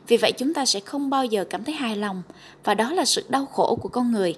Vì 0.08 0.18
vậy 0.18 0.32
chúng 0.32 0.54
ta 0.54 0.66
sẽ 0.66 0.80
không 0.80 1.10
bao 1.10 1.26
giờ 1.26 1.46
cảm 1.50 1.64
thấy 1.64 1.76
hài 1.76 1.96
lòng 1.96 2.22
và 2.64 2.74
đó 2.74 2.94
là 2.94 3.06
sự 3.06 3.24
đau 3.30 3.46
khổ 3.46 3.76
của 3.82 3.90
con 3.90 4.12
người. 4.12 4.36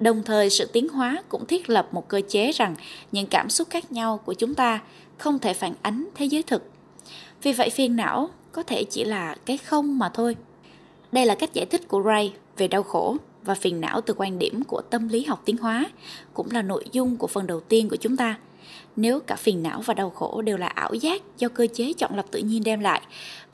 Đồng 0.00 0.22
thời 0.22 0.50
sự 0.50 0.70
tiến 0.72 0.88
hóa 0.88 1.22
cũng 1.28 1.46
thiết 1.46 1.70
lập 1.70 1.88
một 1.92 2.08
cơ 2.08 2.20
chế 2.28 2.52
rằng 2.52 2.74
những 3.12 3.26
cảm 3.26 3.50
xúc 3.50 3.68
khác 3.70 3.92
nhau 3.92 4.20
của 4.24 4.34
chúng 4.34 4.54
ta 4.54 4.80
không 5.18 5.38
thể 5.38 5.54
phản 5.54 5.74
ánh 5.82 6.08
thế 6.14 6.24
giới 6.24 6.42
thực 6.42 6.75
vì 7.46 7.52
vậy 7.52 7.70
phiền 7.70 7.96
não 7.96 8.28
có 8.52 8.62
thể 8.62 8.84
chỉ 8.84 9.04
là 9.04 9.34
cái 9.44 9.56
không 9.58 9.98
mà 9.98 10.08
thôi. 10.08 10.36
Đây 11.12 11.26
là 11.26 11.34
cách 11.34 11.52
giải 11.52 11.66
thích 11.66 11.88
của 11.88 12.02
Ray 12.02 12.32
về 12.56 12.68
đau 12.68 12.82
khổ 12.82 13.16
và 13.44 13.54
phiền 13.54 13.80
não 13.80 14.00
từ 14.00 14.14
quan 14.16 14.38
điểm 14.38 14.64
của 14.64 14.80
tâm 14.80 15.08
lý 15.08 15.24
học 15.24 15.42
tiến 15.44 15.56
hóa, 15.56 15.86
cũng 16.34 16.50
là 16.50 16.62
nội 16.62 16.84
dung 16.92 17.16
của 17.16 17.26
phần 17.26 17.46
đầu 17.46 17.60
tiên 17.60 17.88
của 17.88 17.96
chúng 17.96 18.16
ta. 18.16 18.38
Nếu 18.96 19.20
cả 19.20 19.36
phiền 19.36 19.62
não 19.62 19.80
và 19.80 19.94
đau 19.94 20.10
khổ 20.10 20.42
đều 20.42 20.56
là 20.56 20.66
ảo 20.66 20.94
giác 20.94 21.22
do 21.38 21.48
cơ 21.48 21.66
chế 21.74 21.92
chọn 21.92 22.16
lọc 22.16 22.30
tự 22.30 22.38
nhiên 22.38 22.64
đem 22.64 22.80
lại, 22.80 23.00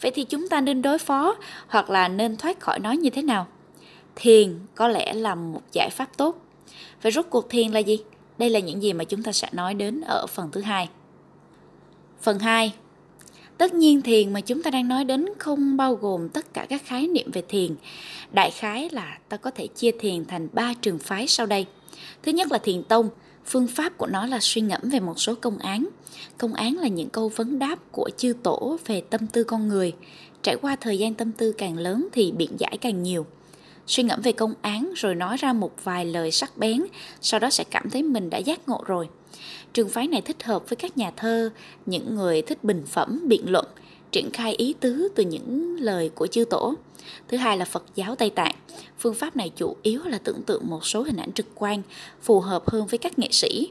vậy 0.00 0.12
thì 0.14 0.24
chúng 0.24 0.48
ta 0.48 0.60
nên 0.60 0.82
đối 0.82 0.98
phó 0.98 1.36
hoặc 1.68 1.90
là 1.90 2.08
nên 2.08 2.36
thoát 2.36 2.60
khỏi 2.60 2.80
nó 2.80 2.92
như 2.92 3.10
thế 3.10 3.22
nào? 3.22 3.46
Thiền 4.16 4.58
có 4.74 4.88
lẽ 4.88 5.12
là 5.12 5.34
một 5.34 5.62
giải 5.72 5.90
pháp 5.90 6.16
tốt. 6.16 6.36
Vậy 7.02 7.12
rốt 7.12 7.26
cuộc 7.30 7.50
thiền 7.50 7.70
là 7.70 7.78
gì? 7.78 7.98
Đây 8.38 8.50
là 8.50 8.58
những 8.58 8.82
gì 8.82 8.92
mà 8.92 9.04
chúng 9.04 9.22
ta 9.22 9.32
sẽ 9.32 9.48
nói 9.52 9.74
đến 9.74 10.00
ở 10.00 10.26
phần 10.26 10.50
thứ 10.52 10.60
hai. 10.60 10.88
Phần 12.22 12.38
2 12.38 12.72
Tất 13.62 13.74
nhiên 13.74 14.02
thiền 14.02 14.32
mà 14.32 14.40
chúng 14.40 14.62
ta 14.62 14.70
đang 14.70 14.88
nói 14.88 15.04
đến 15.04 15.26
không 15.38 15.76
bao 15.76 15.94
gồm 15.94 16.28
tất 16.28 16.54
cả 16.54 16.66
các 16.68 16.82
khái 16.84 17.06
niệm 17.06 17.30
về 17.32 17.42
thiền. 17.48 17.74
Đại 18.32 18.50
khái 18.50 18.88
là 18.92 19.18
ta 19.28 19.36
có 19.36 19.50
thể 19.50 19.66
chia 19.66 19.90
thiền 20.00 20.24
thành 20.24 20.48
ba 20.52 20.74
trường 20.74 20.98
phái 20.98 21.26
sau 21.26 21.46
đây. 21.46 21.66
Thứ 22.22 22.32
nhất 22.32 22.52
là 22.52 22.58
thiền 22.58 22.82
tông, 22.82 23.08
phương 23.46 23.66
pháp 23.66 23.98
của 23.98 24.06
nó 24.06 24.26
là 24.26 24.38
suy 24.40 24.60
ngẫm 24.60 24.80
về 24.82 25.00
một 25.00 25.20
số 25.20 25.34
công 25.34 25.58
án. 25.58 25.88
Công 26.38 26.54
án 26.54 26.78
là 26.78 26.88
những 26.88 27.08
câu 27.08 27.28
vấn 27.28 27.58
đáp 27.58 27.78
của 27.92 28.10
chư 28.16 28.32
tổ 28.42 28.78
về 28.86 29.00
tâm 29.00 29.26
tư 29.26 29.44
con 29.44 29.68
người. 29.68 29.92
Trải 30.42 30.56
qua 30.62 30.76
thời 30.76 30.98
gian 30.98 31.14
tâm 31.14 31.32
tư 31.32 31.52
càng 31.52 31.78
lớn 31.78 32.08
thì 32.12 32.32
biện 32.32 32.50
giải 32.58 32.78
càng 32.80 33.02
nhiều 33.02 33.26
suy 33.86 34.02
ngẫm 34.02 34.20
về 34.20 34.32
công 34.32 34.54
án 34.62 34.92
rồi 34.96 35.14
nói 35.14 35.36
ra 35.36 35.52
một 35.52 35.84
vài 35.84 36.04
lời 36.04 36.30
sắc 36.30 36.56
bén, 36.56 36.82
sau 37.20 37.40
đó 37.40 37.50
sẽ 37.50 37.64
cảm 37.70 37.90
thấy 37.90 38.02
mình 38.02 38.30
đã 38.30 38.38
giác 38.38 38.68
ngộ 38.68 38.82
rồi. 38.86 39.08
Trường 39.72 39.88
phái 39.88 40.08
này 40.08 40.20
thích 40.20 40.42
hợp 40.42 40.68
với 40.68 40.76
các 40.76 40.98
nhà 40.98 41.10
thơ, 41.16 41.50
những 41.86 42.14
người 42.14 42.42
thích 42.42 42.64
bình 42.64 42.82
phẩm, 42.86 43.24
biện 43.26 43.50
luận, 43.50 43.66
triển 44.10 44.30
khai 44.32 44.54
ý 44.54 44.74
tứ 44.80 45.08
từ 45.14 45.24
những 45.24 45.76
lời 45.80 46.10
của 46.14 46.26
chư 46.26 46.44
tổ. 46.44 46.74
Thứ 47.28 47.36
hai 47.36 47.58
là 47.58 47.64
Phật 47.64 47.84
giáo 47.94 48.16
Tây 48.16 48.30
Tạng. 48.30 48.54
Phương 48.98 49.14
pháp 49.14 49.36
này 49.36 49.50
chủ 49.56 49.76
yếu 49.82 50.00
là 50.04 50.18
tưởng 50.18 50.42
tượng 50.42 50.62
một 50.66 50.86
số 50.86 51.02
hình 51.02 51.16
ảnh 51.16 51.32
trực 51.32 51.46
quan, 51.54 51.82
phù 52.22 52.40
hợp 52.40 52.70
hơn 52.70 52.86
với 52.86 52.98
các 52.98 53.18
nghệ 53.18 53.28
sĩ. 53.30 53.70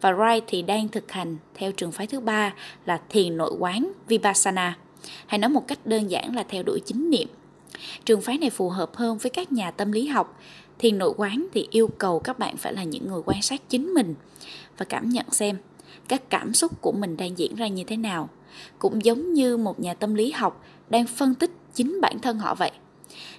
Và 0.00 0.12
Wright 0.12 0.40
thì 0.46 0.62
đang 0.62 0.88
thực 0.88 1.12
hành 1.12 1.36
theo 1.54 1.72
trường 1.72 1.92
phái 1.92 2.06
thứ 2.06 2.20
ba 2.20 2.54
là 2.86 3.00
thiền 3.08 3.36
nội 3.36 3.52
quán 3.58 3.92
Vipassana. 4.08 4.78
Hay 5.26 5.38
nói 5.38 5.50
một 5.50 5.68
cách 5.68 5.86
đơn 5.86 6.10
giản 6.10 6.36
là 6.36 6.42
theo 6.42 6.62
đuổi 6.62 6.80
chính 6.86 7.10
niệm. 7.10 7.28
Trường 8.04 8.20
phái 8.20 8.38
này 8.38 8.50
phù 8.50 8.68
hợp 8.68 8.96
hơn 8.96 9.18
với 9.18 9.30
các 9.30 9.52
nhà 9.52 9.70
tâm 9.70 9.92
lý 9.92 10.06
học. 10.06 10.40
Thiền 10.78 10.98
nội 10.98 11.12
quán 11.16 11.46
thì 11.54 11.68
yêu 11.70 11.90
cầu 11.98 12.20
các 12.20 12.38
bạn 12.38 12.56
phải 12.56 12.72
là 12.72 12.82
những 12.82 13.08
người 13.08 13.22
quan 13.26 13.42
sát 13.42 13.68
chính 13.68 13.94
mình, 13.94 14.14
và 14.78 14.84
cảm 14.88 15.08
nhận 15.08 15.26
xem 15.30 15.56
các 16.08 16.30
cảm 16.30 16.54
xúc 16.54 16.72
của 16.80 16.92
mình 16.92 17.16
đang 17.16 17.38
diễn 17.38 17.54
ra 17.54 17.66
như 17.66 17.84
thế 17.84 17.96
nào. 17.96 18.28
Cũng 18.78 19.04
giống 19.04 19.32
như 19.32 19.56
một 19.56 19.80
nhà 19.80 19.94
tâm 19.94 20.14
lý 20.14 20.30
học 20.30 20.64
đang 20.88 21.06
phân 21.06 21.34
tích 21.34 21.50
chính 21.74 22.00
bản 22.00 22.18
thân 22.18 22.38
họ 22.38 22.54
vậy. 22.54 22.70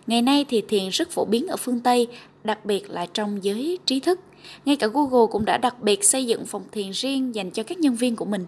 Ngày 0.08 0.22
nay 0.22 0.46
thì 0.50 0.62
thiền 0.68 0.90
rất 0.90 1.12
phổ 1.12 1.26
biến 1.26 1.48
ở 1.48 1.58
phương 1.58 1.80
tây, 1.80 2.08
đặc 2.44 2.66
biệt 2.66 2.90
là 2.90 3.06
trong 3.06 3.44
giới 3.44 3.80
trí 3.86 4.00
thức. 4.00 4.20
Ngay 4.66 4.76
cả 4.76 4.88
google 4.88 5.28
cũng 5.32 5.46
đã 5.46 5.58
đặc 5.58 5.82
biệt 5.82 6.04
xây 6.04 6.26
dựng 6.26 6.46
phòng 6.46 6.64
thiền 6.72 6.92
riêng 6.92 7.36
dành 7.36 7.52
cho 7.52 7.64
các 7.64 7.80
nhân 7.80 7.96
viên 7.96 8.16
của 8.16 8.26
mình. 8.26 8.46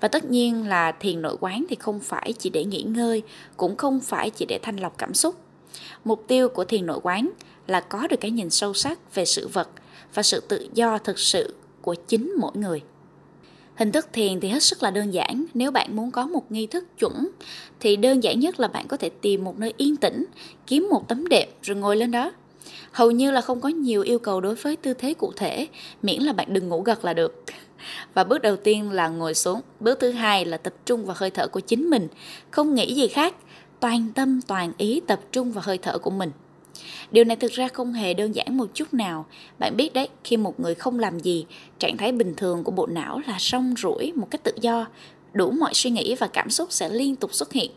Và 0.00 0.08
tất 0.08 0.24
nhiên 0.24 0.68
là 0.68 0.92
thiền 0.92 1.22
nội 1.22 1.36
quán 1.40 1.64
thì 1.68 1.76
không 1.76 2.00
phải 2.00 2.32
chỉ 2.38 2.50
để 2.50 2.64
nghỉ 2.64 2.82
ngơi, 2.82 3.22
cũng 3.56 3.76
không 3.76 4.00
phải 4.00 4.30
chỉ 4.30 4.46
để 4.48 4.58
thanh 4.62 4.76
lọc 4.76 4.98
cảm 4.98 5.14
xúc. 5.14 5.36
Mục 6.04 6.24
tiêu 6.28 6.48
của 6.48 6.64
thiền 6.64 6.86
nội 6.86 7.00
quán 7.02 7.30
là 7.66 7.80
có 7.80 8.06
được 8.06 8.20
cái 8.20 8.30
nhìn 8.30 8.50
sâu 8.50 8.74
sắc 8.74 9.14
về 9.14 9.24
sự 9.24 9.48
vật 9.48 9.68
và 10.14 10.22
sự 10.22 10.40
tự 10.48 10.68
do 10.74 10.98
thực 10.98 11.18
sự 11.18 11.54
của 11.82 11.94
chính 11.94 12.34
mỗi 12.40 12.52
người. 12.54 12.82
Hình 13.74 13.92
thức 13.92 14.08
thiền 14.12 14.40
thì 14.40 14.48
hết 14.48 14.62
sức 14.62 14.82
là 14.82 14.90
đơn 14.90 15.14
giản. 15.14 15.44
Nếu 15.54 15.70
bạn 15.70 15.96
muốn 15.96 16.10
có 16.10 16.26
một 16.26 16.52
nghi 16.52 16.66
thức 16.66 16.84
chuẩn 16.98 17.28
thì 17.80 17.96
đơn 17.96 18.22
giản 18.22 18.40
nhất 18.40 18.60
là 18.60 18.68
bạn 18.68 18.88
có 18.88 18.96
thể 18.96 19.08
tìm 19.08 19.44
một 19.44 19.58
nơi 19.58 19.74
yên 19.76 19.96
tĩnh, 19.96 20.24
kiếm 20.66 20.88
một 20.90 21.08
tấm 21.08 21.28
đệm 21.28 21.48
rồi 21.62 21.76
ngồi 21.76 21.96
lên 21.96 22.10
đó. 22.10 22.32
Hầu 22.92 23.10
như 23.10 23.30
là 23.30 23.40
không 23.40 23.60
có 23.60 23.68
nhiều 23.68 24.02
yêu 24.02 24.18
cầu 24.18 24.40
đối 24.40 24.54
với 24.54 24.76
tư 24.76 24.94
thế 24.94 25.14
cụ 25.14 25.32
thể, 25.36 25.66
miễn 26.02 26.22
là 26.22 26.32
bạn 26.32 26.52
đừng 26.52 26.68
ngủ 26.68 26.82
gật 26.82 27.04
là 27.04 27.14
được. 27.14 27.44
Và 28.14 28.24
bước 28.24 28.38
đầu 28.38 28.56
tiên 28.56 28.90
là 28.90 29.08
ngồi 29.08 29.34
xuống. 29.34 29.60
Bước 29.80 30.00
thứ 30.00 30.10
hai 30.10 30.44
là 30.44 30.56
tập 30.56 30.74
trung 30.84 31.04
vào 31.04 31.16
hơi 31.18 31.30
thở 31.30 31.48
của 31.48 31.60
chính 31.60 31.90
mình, 31.90 32.08
không 32.50 32.74
nghĩ 32.74 32.94
gì 32.94 33.08
khác, 33.08 33.34
toàn 33.80 34.08
tâm 34.14 34.40
toàn 34.46 34.72
ý 34.78 35.00
tập 35.06 35.20
trung 35.32 35.52
vào 35.52 35.64
hơi 35.66 35.78
thở 35.78 35.98
của 35.98 36.10
mình. 36.10 36.30
Điều 37.10 37.24
này 37.24 37.36
thực 37.36 37.52
ra 37.52 37.68
không 37.68 37.92
hề 37.92 38.14
đơn 38.14 38.34
giản 38.34 38.56
một 38.56 38.66
chút 38.74 38.94
nào. 38.94 39.26
Bạn 39.58 39.76
biết 39.76 39.92
đấy, 39.92 40.08
khi 40.24 40.36
một 40.36 40.60
người 40.60 40.74
không 40.74 40.98
làm 40.98 41.18
gì, 41.18 41.46
trạng 41.78 41.96
thái 41.96 42.12
bình 42.12 42.34
thường 42.36 42.64
của 42.64 42.72
bộ 42.72 42.86
não 42.86 43.20
là 43.26 43.36
song 43.38 43.74
rủi 43.78 44.12
một 44.12 44.26
cách 44.30 44.42
tự 44.44 44.52
do, 44.60 44.86
đủ 45.32 45.50
mọi 45.50 45.74
suy 45.74 45.90
nghĩ 45.90 46.14
và 46.14 46.26
cảm 46.26 46.50
xúc 46.50 46.72
sẽ 46.72 46.88
liên 46.88 47.16
tục 47.16 47.34
xuất 47.34 47.52
hiện 47.52 47.70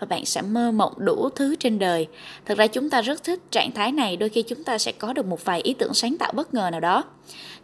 và 0.00 0.06
bạn 0.06 0.24
sẽ 0.24 0.42
mơ 0.42 0.72
mộng 0.72 0.92
đủ 0.98 1.28
thứ 1.28 1.56
trên 1.56 1.78
đời. 1.78 2.06
Thực 2.44 2.58
ra 2.58 2.66
chúng 2.66 2.90
ta 2.90 3.02
rất 3.02 3.24
thích 3.24 3.40
trạng 3.50 3.72
thái 3.72 3.92
này, 3.92 4.16
đôi 4.16 4.28
khi 4.28 4.42
chúng 4.42 4.64
ta 4.64 4.78
sẽ 4.78 4.92
có 4.92 5.12
được 5.12 5.26
một 5.26 5.44
vài 5.44 5.60
ý 5.60 5.74
tưởng 5.74 5.94
sáng 5.94 6.16
tạo 6.18 6.32
bất 6.32 6.54
ngờ 6.54 6.68
nào 6.70 6.80
đó. 6.80 7.04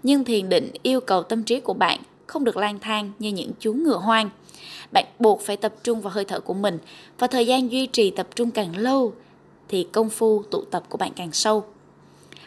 Nhưng 0.03 0.25
thiền 0.25 0.49
định 0.49 0.71
yêu 0.83 1.01
cầu 1.01 1.23
tâm 1.23 1.43
trí 1.43 1.61
của 1.61 1.75
bạn 1.75 2.01
không 2.27 2.45
được 2.45 2.57
lang 2.57 2.79
thang 2.79 3.13
như 3.19 3.29
những 3.29 3.51
chú 3.61 3.73
ngựa 3.73 3.97
hoang. 3.97 4.31
Bạn 4.93 5.05
buộc 5.19 5.41
phải 5.41 5.57
tập 5.57 5.75
trung 5.83 6.01
vào 6.01 6.13
hơi 6.13 6.25
thở 6.25 6.41
của 6.41 6.55
mình 6.55 6.79
và 7.19 7.27
thời 7.27 7.47
gian 7.47 7.71
duy 7.71 7.87
trì 7.87 8.11
tập 8.11 8.29
trung 8.35 8.51
càng 8.51 8.77
lâu 8.77 9.13
thì 9.71 9.87
công 9.93 10.11
phu 10.11 10.43
tụ 10.43 10.65
tập 10.71 10.83
của 10.89 10.99
bạn 10.99 11.13
càng 11.17 11.33
sâu. 11.33 11.65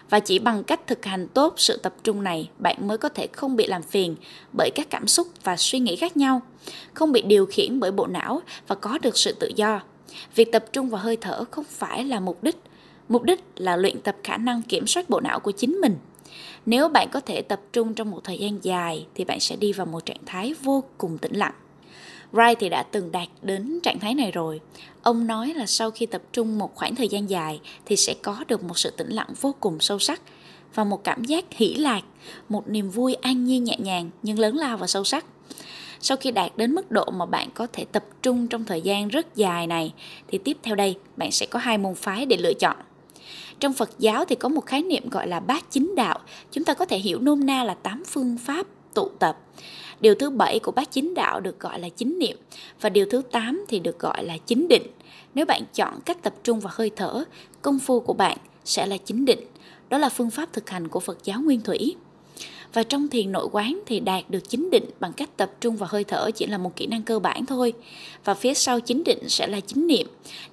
Và 0.10 0.20
chỉ 0.20 0.40
bằng 0.40 0.64
cách 0.64 0.88
thực 0.88 1.06
hành 1.06 1.28
tốt 1.28 1.54
sự 1.58 1.78
tập 1.78 1.94
trung 2.04 2.24
này, 2.24 2.50
bạn 2.60 2.88
mới 2.88 2.98
có 2.98 3.10
thể 3.10 3.28
không 3.28 3.56
bị 3.56 3.68
làm 3.68 3.84
phiền 3.84 4.16
bởi 4.58 4.70
các 4.76 4.90
cảm 4.90 5.08
xúc 5.08 5.28
và 5.44 5.58
suy 5.58 5.80
nghĩ 5.80 5.96
khác 5.96 6.18
nhau, 6.18 6.42
không 6.94 7.12
bị 7.12 7.22
điều 7.22 7.46
khiển 7.46 7.80
bởi 7.80 7.92
bộ 7.92 8.08
não 8.08 8.42
và 8.68 8.76
có 8.76 8.98
được 9.02 9.18
sự 9.18 9.36
tự 9.40 9.52
do. 9.56 9.82
Việc 10.36 10.52
tập 10.52 10.66
trung 10.74 10.90
vào 10.90 11.02
hơi 11.02 11.18
thở 11.18 11.46
không 11.52 11.66
phải 11.70 12.06
là 12.06 12.20
mục 12.20 12.44
đích, 12.44 12.58
mục 13.10 13.24
đích 13.24 13.44
là 13.56 13.78
luyện 13.78 14.02
tập 14.02 14.16
khả 14.24 14.38
năng 14.38 14.62
kiểm 14.62 14.88
soát 14.88 15.10
bộ 15.10 15.20
não 15.20 15.40
của 15.40 15.52
chính 15.52 15.72
mình. 15.82 15.98
Nếu 16.66 16.90
bạn 16.90 17.10
có 17.12 17.20
thể 17.20 17.42
tập 17.42 17.62
trung 17.74 17.94
trong 17.94 18.12
một 18.12 18.20
thời 18.24 18.38
gian 18.38 18.64
dài 18.64 19.08
thì 19.16 19.24
bạn 19.24 19.40
sẽ 19.40 19.56
đi 19.56 19.74
vào 19.74 19.86
một 19.86 20.06
trạng 20.06 20.26
thái 20.26 20.54
vô 20.64 20.84
cùng 20.98 21.18
tĩnh 21.18 21.36
lặng. 21.36 21.54
Wright 22.34 22.56
thì 22.60 22.70
đã 22.70 22.84
từng 22.84 23.12
đạt 23.12 23.28
đến 23.42 23.80
trạng 23.84 24.00
thái 24.00 24.16
này 24.16 24.32
rồi. 24.32 24.62
Ông 25.04 25.28
nói 25.28 25.54
là 25.54 25.66
sau 25.66 25.92
khi 25.92 26.06
tập 26.06 26.22
trung 26.34 26.58
một 26.58 26.76
khoảng 26.76 26.96
thời 26.96 27.08
gian 27.08 27.30
dài 27.30 27.60
thì 27.86 27.96
sẽ 27.96 28.14
có 28.22 28.44
được 28.48 28.64
một 28.64 28.78
sự 28.78 28.90
tĩnh 28.90 29.10
lặng 29.10 29.30
vô 29.42 29.56
cùng 29.60 29.80
sâu 29.80 30.00
sắc 30.00 30.22
và 30.76 30.84
một 30.84 31.04
cảm 31.04 31.24
giác 31.24 31.46
hỷ 31.52 31.74
lạc, 31.74 32.02
một 32.50 32.70
niềm 32.70 32.90
vui 32.90 33.14
an 33.14 33.44
nhiên 33.44 33.64
nhẹ 33.64 33.78
nhàng 33.80 34.10
nhưng 34.24 34.40
lớn 34.40 34.58
lao 34.58 34.78
và 34.78 34.88
sâu 34.88 35.04
sắc. 35.04 35.26
sau 36.00 36.18
khi 36.18 36.32
đạt 36.32 36.52
đến 36.58 36.76
mức 36.76 36.92
độ 36.92 37.06
mà 37.06 37.26
bạn 37.26 37.50
có 37.54 37.68
thể 37.74 37.86
tập 37.86 38.04
trung 38.22 38.48
trong 38.48 38.66
thời 38.66 38.82
gian 38.82 39.08
rất 39.08 39.36
dài 39.36 39.68
này 39.68 39.94
thì 40.28 40.38
tiếp 40.38 40.58
theo 40.64 40.76
đây 40.76 40.96
bạn 41.18 41.32
sẽ 41.32 41.46
có 41.46 41.60
hai 41.60 41.78
môn 41.78 41.96
phái 41.96 42.26
để 42.26 42.38
lựa 42.38 42.54
chọn 42.54 42.78
trong 43.60 43.74
Phật 43.74 43.90
giáo 44.00 44.26
thì 44.26 44.36
có 44.36 44.50
một 44.50 44.66
khái 44.66 44.84
niệm 44.84 45.10
gọi 45.10 45.28
là 45.28 45.40
bát 45.40 45.66
chính 45.70 45.96
đạo 45.96 46.20
chúng 46.52 46.64
ta 46.64 46.74
có 46.74 46.86
thể 46.86 46.98
hiểu 46.98 47.20
nôm 47.20 47.46
na 47.46 47.64
là 47.64 47.74
tám 47.74 48.04
phương 48.08 48.38
pháp 48.38 48.68
tụ 48.94 49.10
tập 49.20 49.38
điều 50.04 50.16
thứ 50.16 50.30
bảy 50.30 50.60
của 50.60 50.72
bát 50.72 50.92
chính 50.92 51.14
đạo 51.14 51.40
được 51.40 51.60
gọi 51.60 51.80
là 51.80 51.90
chính 51.90 52.20
niệm, 52.20 52.38
và 52.82 52.90
điều 52.90 53.06
thứ 53.10 53.22
tám 53.32 53.66
thì 53.68 53.80
được 53.80 54.00
gọi 54.00 54.26
là 54.26 54.38
chính 54.38 54.68
định 54.68 54.84
nếu 55.34 55.46
bạn 55.46 55.62
chọn 55.74 56.00
cách 56.06 56.24
tập 56.24 56.34
trung 56.44 56.60
vào 56.60 56.74
hơi 56.76 56.92
thở, 56.96 57.24
công 57.62 57.80
phu 57.80 58.00
của 58.00 58.14
bạn 58.14 58.38
sẽ 58.66 58.86
là 58.86 58.98
chính 58.98 59.26
định 59.26 59.40
đó 59.90 59.98
là 59.98 60.10
phương 60.10 60.30
pháp 60.30 60.54
thực 60.54 60.70
hành 60.70 60.88
của 60.88 61.00
Phật 61.00 61.18
giáo 61.24 61.42
Nguyên 61.42 61.62
Thủy 61.62 61.96
và 62.74 62.84
trong 62.84 63.08
thiền 63.08 63.32
nội 63.32 63.48
quán 63.52 63.80
thì 63.86 64.00
đạt 64.00 64.30
được 64.30 64.50
chính 64.50 64.70
định 64.70 64.86
bằng 65.00 65.14
cách 65.14 65.38
tập 65.38 65.52
trung 65.62 65.76
vào 65.76 65.90
hơi 65.92 66.04
thở 66.04 66.32
chỉ 66.36 66.46
là 66.46 66.58
một 66.58 66.76
kỹ 66.76 66.86
năng 66.88 67.04
cơ 67.04 67.20
bản 67.20 67.46
thôi. 67.46 67.74
Và 68.24 68.34
phía 68.34 68.54
sau 68.54 68.80
chính 68.80 69.04
định 69.04 69.30
sẽ 69.30 69.48
là 69.48 69.60
chính 69.60 69.88
niệm. 69.88 70.08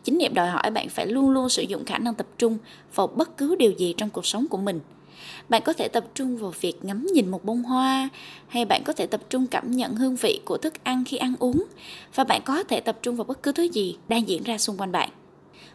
Chính 0.04 0.18
niệm 0.18 0.34
đòi 0.34 0.48
hỏi 0.48 0.70
bạn 0.70 0.88
phải 0.88 1.06
luôn 1.06 1.30
luôn 1.30 1.48
sử 1.48 1.62
dụng 1.62 1.84
khả 1.84 1.98
năng 1.98 2.14
tập 2.14 2.26
trung 2.38 2.58
vào 2.94 3.06
bất 3.06 3.36
cứ 3.36 3.54
điều 3.54 3.70
gì 3.70 3.94
trong 3.96 4.10
cuộc 4.10 4.26
sống 4.26 4.46
của 4.50 4.58
mình. 4.58 4.80
Bạn 5.48 5.62
có 5.64 5.72
thể 5.72 5.88
tập 5.88 6.04
trung 6.14 6.36
vào 6.36 6.52
việc 6.60 6.84
ngắm 6.84 7.06
nhìn 7.12 7.30
một 7.30 7.44
bông 7.44 7.62
hoa, 7.62 8.08
hay 8.48 8.64
bạn 8.64 8.82
có 8.84 8.92
thể 8.92 9.06
tập 9.06 9.20
trung 9.30 9.46
cảm 9.46 9.70
nhận 9.70 9.94
hương 9.94 10.16
vị 10.16 10.40
của 10.44 10.56
thức 10.56 10.84
ăn 10.84 11.04
khi 11.06 11.16
ăn 11.16 11.34
uống, 11.38 11.64
và 12.14 12.24
bạn 12.24 12.42
có 12.44 12.62
thể 12.62 12.80
tập 12.80 12.98
trung 13.02 13.16
vào 13.16 13.24
bất 13.24 13.42
cứ 13.42 13.52
thứ 13.52 13.62
gì 13.62 13.96
đang 14.08 14.28
diễn 14.28 14.42
ra 14.42 14.58
xung 14.58 14.76
quanh 14.76 14.92
bạn. 14.92 15.10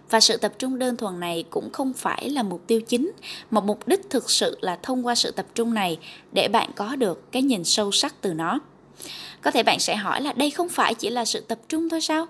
Và 0.10 0.20
sự 0.20 0.38
tập 0.38 0.54
trung 0.60 0.80
đơn 0.80 0.98
thuần 0.98 1.20
này 1.20 1.44
cũng 1.50 1.72
không 1.72 1.94
phải 1.94 2.30
là 2.30 2.44
mục 2.44 2.68
tiêu 2.68 2.82
chính, 2.82 3.12
mà 3.52 3.62
mục 3.62 3.88
đích 3.88 4.10
thực 4.10 4.30
sự 4.30 4.58
là 4.62 4.80
thông 4.84 5.06
qua 5.06 5.16
sự 5.16 5.32
tập 5.32 5.46
trung 5.56 5.74
này 5.74 5.98
để 6.32 6.48
bạn 6.48 6.72
có 6.76 6.96
được 6.96 7.32
cái 7.32 7.42
nhìn 7.42 7.64
sâu 7.64 7.92
sắc 7.92 8.22
từ 8.22 8.34
nó. 8.34 8.60
Có 9.42 9.52
thể 9.52 9.64
bạn 9.64 9.80
sẽ 9.80 9.96
hỏi 9.96 10.22
là 10.22 10.34
đây 10.34 10.50
không 10.50 10.70
phải 10.70 10.94
chỉ 10.94 11.10
là 11.10 11.26
sự 11.26 11.40
tập 11.40 11.60
trung 11.70 11.90
thôi 11.90 12.02
sao? 12.02 12.26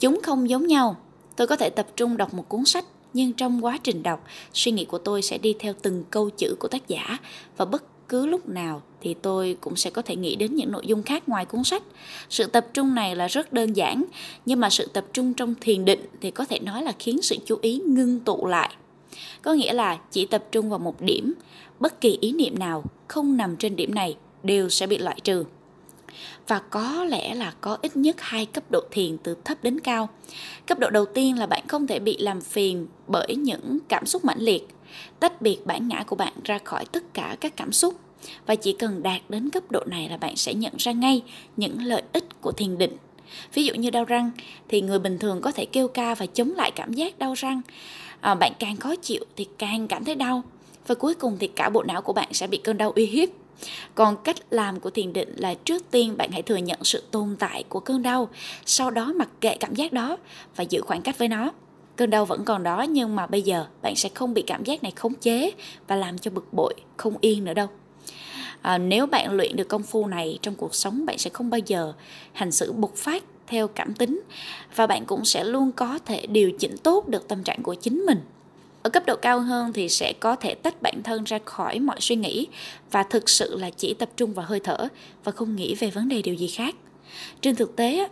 Chúng 0.00 0.20
không 0.22 0.50
giống 0.50 0.66
nhau. 0.66 0.96
Tôi 1.36 1.46
có 1.46 1.56
thể 1.56 1.70
tập 1.70 1.86
trung 1.96 2.16
đọc 2.16 2.34
một 2.34 2.48
cuốn 2.48 2.64
sách 2.64 2.84
nhưng 3.14 3.32
trong 3.32 3.64
quá 3.64 3.78
trình 3.82 4.02
đọc 4.02 4.24
suy 4.52 4.72
nghĩ 4.72 4.84
của 4.84 4.98
tôi 4.98 5.22
sẽ 5.22 5.38
đi 5.38 5.54
theo 5.58 5.74
từng 5.82 6.04
câu 6.10 6.30
chữ 6.30 6.56
của 6.58 6.68
tác 6.68 6.88
giả 6.88 7.18
và 7.56 7.64
bất 7.64 8.08
cứ 8.08 8.26
lúc 8.26 8.48
nào 8.48 8.82
thì 9.00 9.14
tôi 9.22 9.56
cũng 9.60 9.76
sẽ 9.76 9.90
có 9.90 10.02
thể 10.02 10.16
nghĩ 10.16 10.36
đến 10.36 10.54
những 10.54 10.72
nội 10.72 10.82
dung 10.86 11.02
khác 11.02 11.28
ngoài 11.28 11.44
cuốn 11.44 11.64
sách. 11.64 11.82
Sự 12.30 12.46
tập 12.46 12.66
trung 12.74 12.94
này 12.94 13.16
là 13.16 13.26
rất 13.26 13.52
đơn 13.52 13.76
giản, 13.76 14.04
nhưng 14.46 14.60
mà 14.60 14.70
sự 14.70 14.88
tập 14.92 15.04
trung 15.12 15.34
trong 15.34 15.54
thiền 15.60 15.84
định 15.84 16.00
thì 16.20 16.30
có 16.30 16.44
thể 16.44 16.58
nói 16.58 16.82
là 16.82 16.92
khiến 16.98 17.22
sự 17.22 17.36
chú 17.46 17.58
ý 17.62 17.80
ngưng 17.86 18.20
tụ 18.20 18.46
lại. 18.46 18.76
Có 19.42 19.52
nghĩa 19.52 19.72
là 19.72 19.98
chỉ 20.10 20.26
tập 20.26 20.44
trung 20.52 20.70
vào 20.70 20.78
một 20.78 21.00
điểm, 21.00 21.34
bất 21.80 22.00
kỳ 22.00 22.18
ý 22.20 22.32
niệm 22.32 22.58
nào 22.58 22.84
không 23.08 23.36
nằm 23.36 23.56
trên 23.56 23.76
điểm 23.76 23.94
này 23.94 24.16
đều 24.42 24.68
sẽ 24.68 24.86
bị 24.86 24.98
loại 24.98 25.20
trừ. 25.24 25.44
Và 26.48 26.58
có 26.58 27.04
lẽ 27.04 27.34
là 27.34 27.54
có 27.60 27.78
ít 27.82 27.96
nhất 27.96 28.16
hai 28.18 28.46
cấp 28.46 28.64
độ 28.70 28.80
thiền 28.90 29.18
từ 29.18 29.36
thấp 29.44 29.64
đến 29.64 29.80
cao. 29.80 30.08
Cấp 30.66 30.78
độ 30.78 30.90
đầu 30.90 31.04
tiên 31.04 31.38
là 31.38 31.46
bạn 31.46 31.64
không 31.68 31.86
thể 31.86 31.98
bị 31.98 32.16
làm 32.18 32.40
phiền 32.40 32.86
bởi 33.06 33.36
những 33.36 33.78
cảm 33.88 34.06
xúc 34.06 34.24
mãnh 34.24 34.40
liệt. 34.40 34.68
Tách 35.20 35.42
biệt 35.42 35.58
bản 35.66 35.88
ngã 35.88 36.04
của 36.06 36.16
bạn 36.16 36.32
ra 36.44 36.58
khỏi 36.58 36.84
tất 36.92 37.14
cả 37.14 37.36
các 37.40 37.56
cảm 37.56 37.72
xúc. 37.72 37.94
Và 38.46 38.54
chỉ 38.54 38.72
cần 38.72 39.02
đạt 39.02 39.20
đến 39.28 39.50
cấp 39.50 39.62
độ 39.70 39.80
này 39.86 40.08
là 40.08 40.16
bạn 40.16 40.36
sẽ 40.36 40.54
nhận 40.54 40.72
ra 40.78 40.92
ngay 40.92 41.22
những 41.56 41.82
lợi 41.82 42.02
ích 42.12 42.40
của 42.40 42.52
thiền 42.52 42.78
định. 42.78 42.96
Ví 43.54 43.64
dụ 43.64 43.74
như 43.74 43.90
đau 43.90 44.04
răng 44.04 44.30
thì 44.68 44.80
người 44.80 44.98
bình 44.98 45.18
thường 45.18 45.40
có 45.40 45.52
thể 45.52 45.64
kêu 45.64 45.88
ca 45.88 46.14
và 46.14 46.26
chống 46.26 46.52
lại 46.56 46.70
cảm 46.70 46.92
giác 46.92 47.18
đau 47.18 47.34
răng. 47.34 47.60
À, 48.20 48.34
bạn 48.34 48.52
càng 48.58 48.76
khó 48.76 48.94
chịu 48.96 49.24
thì 49.36 49.46
càng 49.58 49.88
cảm 49.88 50.04
thấy 50.04 50.14
đau. 50.14 50.42
Và 50.86 50.94
cuối 50.94 51.14
cùng 51.14 51.36
thì 51.40 51.48
cả 51.48 51.68
bộ 51.68 51.82
não 51.82 52.02
của 52.02 52.12
bạn 52.12 52.28
sẽ 52.32 52.46
bị 52.46 52.58
cơn 52.58 52.78
đau 52.78 52.90
uy 52.90 53.06
hiếp 53.06 53.28
còn 53.94 54.16
cách 54.24 54.36
làm 54.50 54.80
của 54.80 54.90
thiền 54.90 55.12
định 55.12 55.34
là 55.36 55.54
trước 55.54 55.90
tiên 55.90 56.16
bạn 56.16 56.30
hãy 56.32 56.42
thừa 56.42 56.56
nhận 56.56 56.84
sự 56.84 57.02
tồn 57.10 57.36
tại 57.38 57.64
của 57.68 57.80
cơn 57.80 58.02
đau 58.02 58.28
sau 58.66 58.90
đó 58.90 59.12
mặc 59.16 59.28
kệ 59.40 59.56
cảm 59.60 59.74
giác 59.74 59.92
đó 59.92 60.16
và 60.56 60.64
giữ 60.64 60.80
khoảng 60.80 61.02
cách 61.02 61.18
với 61.18 61.28
nó. 61.28 61.52
Cơn 61.96 62.10
đau 62.10 62.24
vẫn 62.24 62.44
còn 62.44 62.62
đó 62.62 62.82
nhưng 62.82 63.16
mà 63.16 63.26
bây 63.26 63.42
giờ 63.42 63.66
bạn 63.82 63.96
sẽ 63.96 64.08
không 64.14 64.34
bị 64.34 64.42
cảm 64.42 64.64
giác 64.64 64.82
này 64.82 64.92
khống 64.96 65.14
chế 65.14 65.50
và 65.86 65.96
làm 65.96 66.18
cho 66.18 66.30
bực 66.30 66.52
bội 66.52 66.74
không 66.96 67.14
yên 67.20 67.44
nữa 67.44 67.54
đâu. 67.54 67.68
À, 68.62 68.78
nếu 68.78 69.06
bạn 69.06 69.32
luyện 69.32 69.56
được 69.56 69.68
công 69.68 69.82
phu 69.82 70.06
này 70.06 70.38
trong 70.42 70.54
cuộc 70.54 70.74
sống 70.74 71.06
bạn 71.06 71.18
sẽ 71.18 71.30
không 71.30 71.50
bao 71.50 71.60
giờ 71.66 71.92
hành 72.32 72.52
xử 72.52 72.72
bộc 72.72 72.94
phát 72.94 73.24
theo 73.46 73.68
cảm 73.68 73.94
tính 73.94 74.20
và 74.76 74.86
bạn 74.86 75.04
cũng 75.06 75.24
sẽ 75.24 75.44
luôn 75.44 75.72
có 75.72 75.98
thể 75.98 76.26
điều 76.26 76.50
chỉnh 76.58 76.76
tốt 76.82 77.08
được 77.08 77.28
tâm 77.28 77.42
trạng 77.42 77.62
của 77.62 77.74
chính 77.74 78.06
mình 78.06 78.20
ở 78.88 78.90
cấp 78.90 79.02
độ 79.06 79.16
cao 79.16 79.40
hơn 79.40 79.72
thì 79.72 79.88
sẽ 79.88 80.12
có 80.20 80.36
thể 80.36 80.54
tách 80.54 80.82
bản 80.82 81.02
thân 81.04 81.24
ra 81.24 81.38
khỏi 81.44 81.78
mọi 81.78 81.96
suy 82.00 82.16
nghĩ 82.16 82.46
và 82.90 83.02
thực 83.02 83.28
sự 83.28 83.56
là 83.58 83.70
chỉ 83.70 83.94
tập 83.94 84.08
trung 84.16 84.34
vào 84.34 84.46
hơi 84.48 84.60
thở 84.60 84.88
và 85.24 85.32
không 85.32 85.56
nghĩ 85.56 85.74
về 85.74 85.90
vấn 85.90 86.08
đề 86.08 86.22
điều 86.22 86.34
gì 86.34 86.48
khác. 86.48 86.74
Trên 87.40 87.56
thực 87.56 87.76
tế 87.76 88.08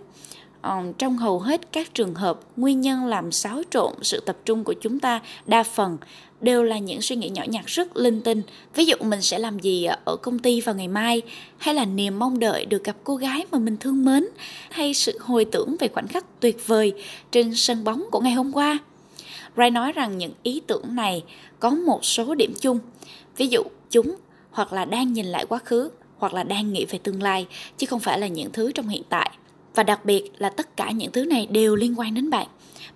ờ, 0.61 0.83
trong 0.99 1.17
hầu 1.19 1.39
hết 1.39 1.73
các 1.73 1.95
trường 1.95 2.15
hợp, 2.15 2.41
nguyên 2.57 2.81
nhân 2.81 3.07
làm 3.07 3.33
xáo 3.33 3.63
trộn 3.71 3.93
sự 4.03 4.21
tập 4.21 4.37
trung 4.45 4.65
của 4.65 4.75
chúng 4.81 5.01
ta 5.01 5.21
đa 5.47 5.63
phần 5.63 5.99
đều 6.41 6.63
là 6.63 6.79
những 6.79 7.03
suy 7.03 7.17
nghĩ 7.17 7.29
nhỏ 7.29 7.43
nhặt 7.49 7.67
rất 7.67 7.97
linh 7.97 8.21
tinh. 8.21 8.43
Ví 8.75 8.85
dụ 8.85 8.97
mình 9.01 9.23
sẽ 9.23 9.39
làm 9.39 9.59
gì 9.59 9.89
ở 10.05 10.17
công 10.17 10.39
ty 10.39 10.61
vào 10.61 10.75
ngày 10.75 10.89
mai, 10.89 11.23
hay 11.59 11.75
là 11.75 11.85
niềm 11.85 12.19
mong 12.19 12.39
đợi 12.39 12.67
được 12.67 12.85
gặp 12.85 12.97
cô 13.05 13.17
gái 13.17 13.45
mà 13.53 13.59
mình 13.59 13.77
thương 13.77 14.05
mến, 14.05 14.27
hay 14.71 14.95
sự 14.95 15.19
hồi 15.21 15.45
tưởng 15.45 15.77
về 15.81 15.89
khoảnh 15.89 16.09
khắc 16.09 16.41
tuyệt 16.41 16.67
vời 16.67 16.93
trên 17.33 17.55
sân 17.55 17.85
bóng 17.85 18.05
của 18.11 18.21
ngày 18.21 18.33
hôm 18.33 18.53
qua. 18.53 18.79
Ray 19.57 19.71
nói 19.71 19.93
rằng 19.93 20.19
những 20.19 20.33
ý 20.43 20.61
tưởng 20.67 20.95
này 20.95 21.25
có 21.61 21.71
một 21.71 22.05
số 22.05 22.35
điểm 22.35 22.55
chung. 22.61 22.79
Ví 23.37 23.47
dụ, 23.47 23.63
chúng 23.91 24.17
hoặc 24.51 24.73
là 24.73 24.85
đang 24.85 25.13
nhìn 25.13 25.27
lại 25.27 25.47
quá 25.49 25.59
khứ, 25.59 25.91
hoặc 26.17 26.35
là 26.35 26.43
đang 26.43 26.73
nghĩ 26.73 26.85
về 26.85 26.99
tương 26.99 27.23
lai, 27.23 27.47
chứ 27.77 27.87
không 27.87 28.01
phải 28.01 28.19
là 28.19 28.27
những 28.27 28.53
thứ 28.53 28.73
trong 28.73 28.89
hiện 28.89 29.03
tại. 29.09 29.31
Và 29.75 29.83
đặc 29.83 30.05
biệt 30.05 30.31
là 30.39 30.51
tất 30.51 30.77
cả 30.77 30.91
những 30.91 31.13
thứ 31.13 31.25
này 31.25 31.47
đều 31.47 31.77
liên 31.77 31.99
quan 31.99 32.15
đến 32.15 32.31
bạn. 32.31 32.47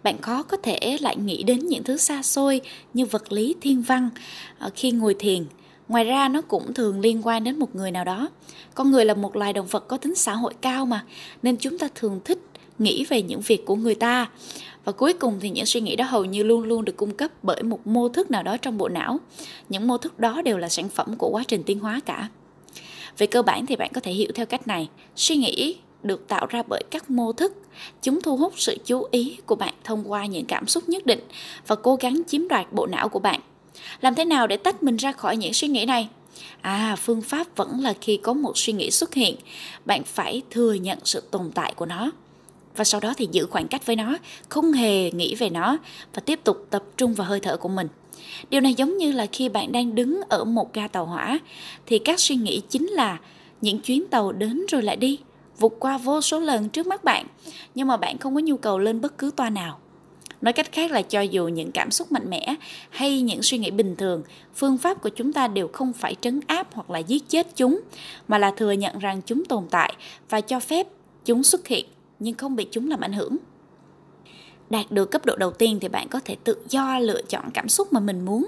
Bạn 0.02 0.20
khó 0.20 0.42
có 0.42 0.56
thể 0.56 0.96
lại 1.00 1.16
nghĩ 1.16 1.42
đến 1.42 1.58
những 1.58 1.84
thứ 1.84 1.96
xa 1.96 2.22
xôi 2.22 2.60
như 2.94 3.06
vật 3.06 3.32
lý, 3.32 3.54
thiên 3.60 3.82
văn 3.82 4.10
ờ, 4.58 4.70
khi 4.74 4.90
ngồi 4.90 5.14
thiền. 5.14 5.44
Ngoài 5.88 6.04
ra, 6.04 6.28
nó 6.28 6.42
cũng 6.42 6.74
thường 6.74 7.00
liên 7.00 7.26
quan 7.26 7.44
đến 7.44 7.58
một 7.58 7.74
người 7.74 7.90
nào 7.90 8.04
đó. 8.04 8.28
Con 8.74 8.90
người 8.90 9.04
là 9.04 9.14
một 9.14 9.36
loài 9.36 9.52
động 9.52 9.66
vật 9.66 9.88
có 9.88 9.96
tính 9.96 10.14
xã 10.14 10.34
hội 10.34 10.54
cao 10.60 10.86
mà, 10.86 11.04
nên 11.42 11.56
chúng 11.56 11.78
ta 11.78 11.88
thường 11.94 12.20
thích 12.24 12.38
nghĩ 12.80 13.04
về 13.04 13.22
những 13.22 13.40
việc 13.40 13.66
của 13.66 13.76
người 13.76 13.94
ta. 13.94 14.28
Và 14.84 14.92
cuối 14.92 15.12
cùng 15.12 15.38
thì 15.40 15.50
những 15.50 15.66
suy 15.66 15.80
nghĩ 15.80 15.96
đó 15.96 16.04
hầu 16.04 16.24
như 16.24 16.42
luôn 16.42 16.62
luôn 16.62 16.84
được 16.84 16.96
cung 16.96 17.14
cấp 17.14 17.30
bởi 17.42 17.62
một 17.62 17.86
mô 17.86 18.08
thức 18.08 18.30
nào 18.30 18.42
đó 18.42 18.56
trong 18.56 18.78
bộ 18.78 18.88
não. 18.88 19.20
Những 19.68 19.86
mô 19.86 19.98
thức 19.98 20.18
đó 20.18 20.42
đều 20.42 20.58
là 20.58 20.68
sản 20.68 20.88
phẩm 20.88 21.16
của 21.16 21.28
quá 21.28 21.44
trình 21.48 21.62
tiến 21.62 21.78
hóa 21.78 22.00
cả. 22.06 22.28
Về 23.18 23.26
cơ 23.26 23.42
bản 23.42 23.66
thì 23.66 23.76
bạn 23.76 23.90
có 23.94 24.00
thể 24.00 24.12
hiểu 24.12 24.28
theo 24.34 24.46
cách 24.46 24.66
này. 24.66 24.88
Suy 25.16 25.36
nghĩ 25.36 25.76
được 26.02 26.28
tạo 26.28 26.46
ra 26.46 26.62
bởi 26.68 26.82
các 26.90 27.10
mô 27.10 27.32
thức. 27.32 27.52
Chúng 28.02 28.22
thu 28.22 28.36
hút 28.36 28.52
sự 28.56 28.76
chú 28.84 29.06
ý 29.10 29.36
của 29.46 29.54
bạn 29.54 29.74
thông 29.84 30.10
qua 30.10 30.26
những 30.26 30.44
cảm 30.44 30.66
xúc 30.66 30.88
nhất 30.88 31.06
định 31.06 31.20
và 31.66 31.76
cố 31.76 31.96
gắng 31.96 32.22
chiếm 32.26 32.48
đoạt 32.48 32.72
bộ 32.72 32.86
não 32.86 33.08
của 33.08 33.18
bạn. 33.18 33.40
Làm 34.00 34.14
thế 34.14 34.24
nào 34.24 34.46
để 34.46 34.56
tách 34.56 34.82
mình 34.82 34.96
ra 34.96 35.12
khỏi 35.12 35.36
những 35.36 35.52
suy 35.52 35.68
nghĩ 35.68 35.84
này? 35.84 36.08
À 36.60 36.96
phương 36.96 37.22
pháp 37.22 37.56
vẫn 37.56 37.80
là 37.80 37.94
khi 38.00 38.16
có 38.16 38.32
một 38.32 38.58
suy 38.58 38.72
nghĩ 38.72 38.90
xuất 38.90 39.14
hiện, 39.14 39.36
bạn 39.84 40.04
phải 40.04 40.42
thừa 40.50 40.72
nhận 40.72 40.98
sự 41.04 41.22
tồn 41.30 41.50
tại 41.54 41.74
của 41.76 41.86
nó 41.86 42.10
và 42.76 42.84
sau 42.84 43.00
đó 43.00 43.14
thì 43.16 43.28
giữ 43.32 43.46
khoảng 43.46 43.68
cách 43.68 43.86
với 43.86 43.96
nó, 43.96 44.16
không 44.48 44.72
hề 44.72 45.10
nghĩ 45.10 45.34
về 45.34 45.50
nó 45.50 45.78
và 46.14 46.22
tiếp 46.26 46.40
tục 46.44 46.66
tập 46.70 46.82
trung 46.96 47.14
vào 47.14 47.26
hơi 47.26 47.40
thở 47.40 47.56
của 47.56 47.68
mình. 47.68 47.88
Điều 48.50 48.60
này 48.60 48.74
giống 48.74 48.98
như 48.98 49.12
là 49.12 49.26
khi 49.26 49.48
bạn 49.48 49.72
đang 49.72 49.94
đứng 49.94 50.20
ở 50.28 50.44
một 50.44 50.74
ga 50.74 50.88
tàu 50.88 51.06
hỏa, 51.06 51.38
thì 51.86 51.98
các 51.98 52.20
suy 52.20 52.34
nghĩ 52.34 52.62
chính 52.68 52.86
là 52.86 53.18
những 53.60 53.80
chuyến 53.80 54.08
tàu 54.08 54.32
đến 54.32 54.66
rồi 54.68 54.82
lại 54.82 54.96
đi, 54.96 55.18
vụt 55.58 55.72
qua 55.78 55.98
vô 55.98 56.20
số 56.20 56.40
lần 56.40 56.68
trước 56.68 56.86
mắt 56.86 57.04
bạn, 57.04 57.26
nhưng 57.74 57.88
mà 57.88 57.96
bạn 57.96 58.18
không 58.18 58.34
có 58.34 58.40
nhu 58.40 58.56
cầu 58.56 58.78
lên 58.78 59.00
bất 59.00 59.18
cứ 59.18 59.30
toa 59.36 59.50
nào. 59.50 59.78
Nói 60.40 60.52
cách 60.52 60.72
khác 60.72 60.90
là 60.90 61.02
cho 61.02 61.20
dù 61.20 61.48
những 61.48 61.72
cảm 61.72 61.90
xúc 61.90 62.12
mạnh 62.12 62.30
mẽ 62.30 62.54
hay 62.90 63.20
những 63.20 63.42
suy 63.42 63.58
nghĩ 63.58 63.70
bình 63.70 63.96
thường, 63.96 64.22
phương 64.54 64.78
pháp 64.78 65.02
của 65.02 65.08
chúng 65.08 65.32
ta 65.32 65.48
đều 65.48 65.68
không 65.68 65.92
phải 65.92 66.14
trấn 66.20 66.40
áp 66.46 66.68
hoặc 66.72 66.90
là 66.90 66.98
giết 66.98 67.28
chết 67.28 67.56
chúng, 67.56 67.80
mà 68.28 68.38
là 68.38 68.50
thừa 68.50 68.72
nhận 68.72 68.98
rằng 68.98 69.20
chúng 69.26 69.44
tồn 69.44 69.64
tại 69.70 69.94
và 70.28 70.40
cho 70.40 70.60
phép 70.60 70.86
chúng 71.24 71.42
xuất 71.42 71.66
hiện 71.66 71.86
nhưng 72.20 72.34
không 72.34 72.56
bị 72.56 72.66
chúng 72.70 72.90
làm 72.90 73.00
ảnh 73.00 73.12
hưởng. 73.12 73.36
Đạt 74.70 74.90
được 74.90 75.10
cấp 75.10 75.26
độ 75.26 75.36
đầu 75.36 75.50
tiên 75.50 75.78
thì 75.80 75.88
bạn 75.88 76.08
có 76.08 76.20
thể 76.24 76.36
tự 76.44 76.56
do 76.68 76.98
lựa 76.98 77.22
chọn 77.22 77.50
cảm 77.54 77.68
xúc 77.68 77.92
mà 77.92 78.00
mình 78.00 78.24
muốn. 78.24 78.46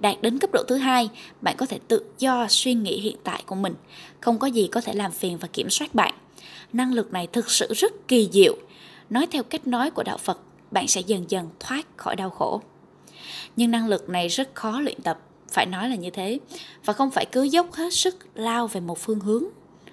Đạt 0.00 0.16
đến 0.22 0.38
cấp 0.38 0.50
độ 0.52 0.62
thứ 0.68 0.76
hai, 0.76 1.08
bạn 1.40 1.56
có 1.58 1.66
thể 1.66 1.78
tự 1.88 2.04
do 2.18 2.46
suy 2.48 2.74
nghĩ 2.74 3.00
hiện 3.00 3.16
tại 3.24 3.42
của 3.46 3.54
mình. 3.54 3.74
Không 4.20 4.38
có 4.38 4.46
gì 4.46 4.68
có 4.72 4.80
thể 4.80 4.92
làm 4.94 5.12
phiền 5.12 5.38
và 5.38 5.48
kiểm 5.52 5.70
soát 5.70 5.94
bạn. 5.94 6.14
Năng 6.72 6.92
lực 6.92 7.12
này 7.12 7.26
thực 7.26 7.50
sự 7.50 7.72
rất 7.74 8.08
kỳ 8.08 8.28
diệu. 8.32 8.56
Nói 9.10 9.26
theo 9.30 9.42
cách 9.42 9.66
nói 9.66 9.90
của 9.90 10.02
đạo 10.02 10.18
phật, 10.18 10.40
bạn 10.70 10.88
sẽ 10.88 11.00
dần 11.00 11.24
dần 11.28 11.48
thoát 11.60 11.86
khỏi 11.96 12.16
đau 12.16 12.30
khổ. 12.30 12.62
Nhưng 13.56 13.70
năng 13.70 13.88
lực 13.88 14.08
này 14.08 14.28
rất 14.28 14.54
khó 14.54 14.80
luyện 14.80 15.02
tập, 15.02 15.18
phải 15.48 15.66
nói 15.66 15.88
là 15.88 15.96
như 15.96 16.10
thế. 16.10 16.38
Và 16.84 16.92
không 16.92 17.10
phải 17.10 17.26
cứ 17.32 17.42
dốc 17.42 17.72
hết 17.72 17.94
sức 17.94 18.16
lao 18.34 18.66
về 18.66 18.80
một 18.80 18.98
phương 18.98 19.20
hướng 19.20 19.44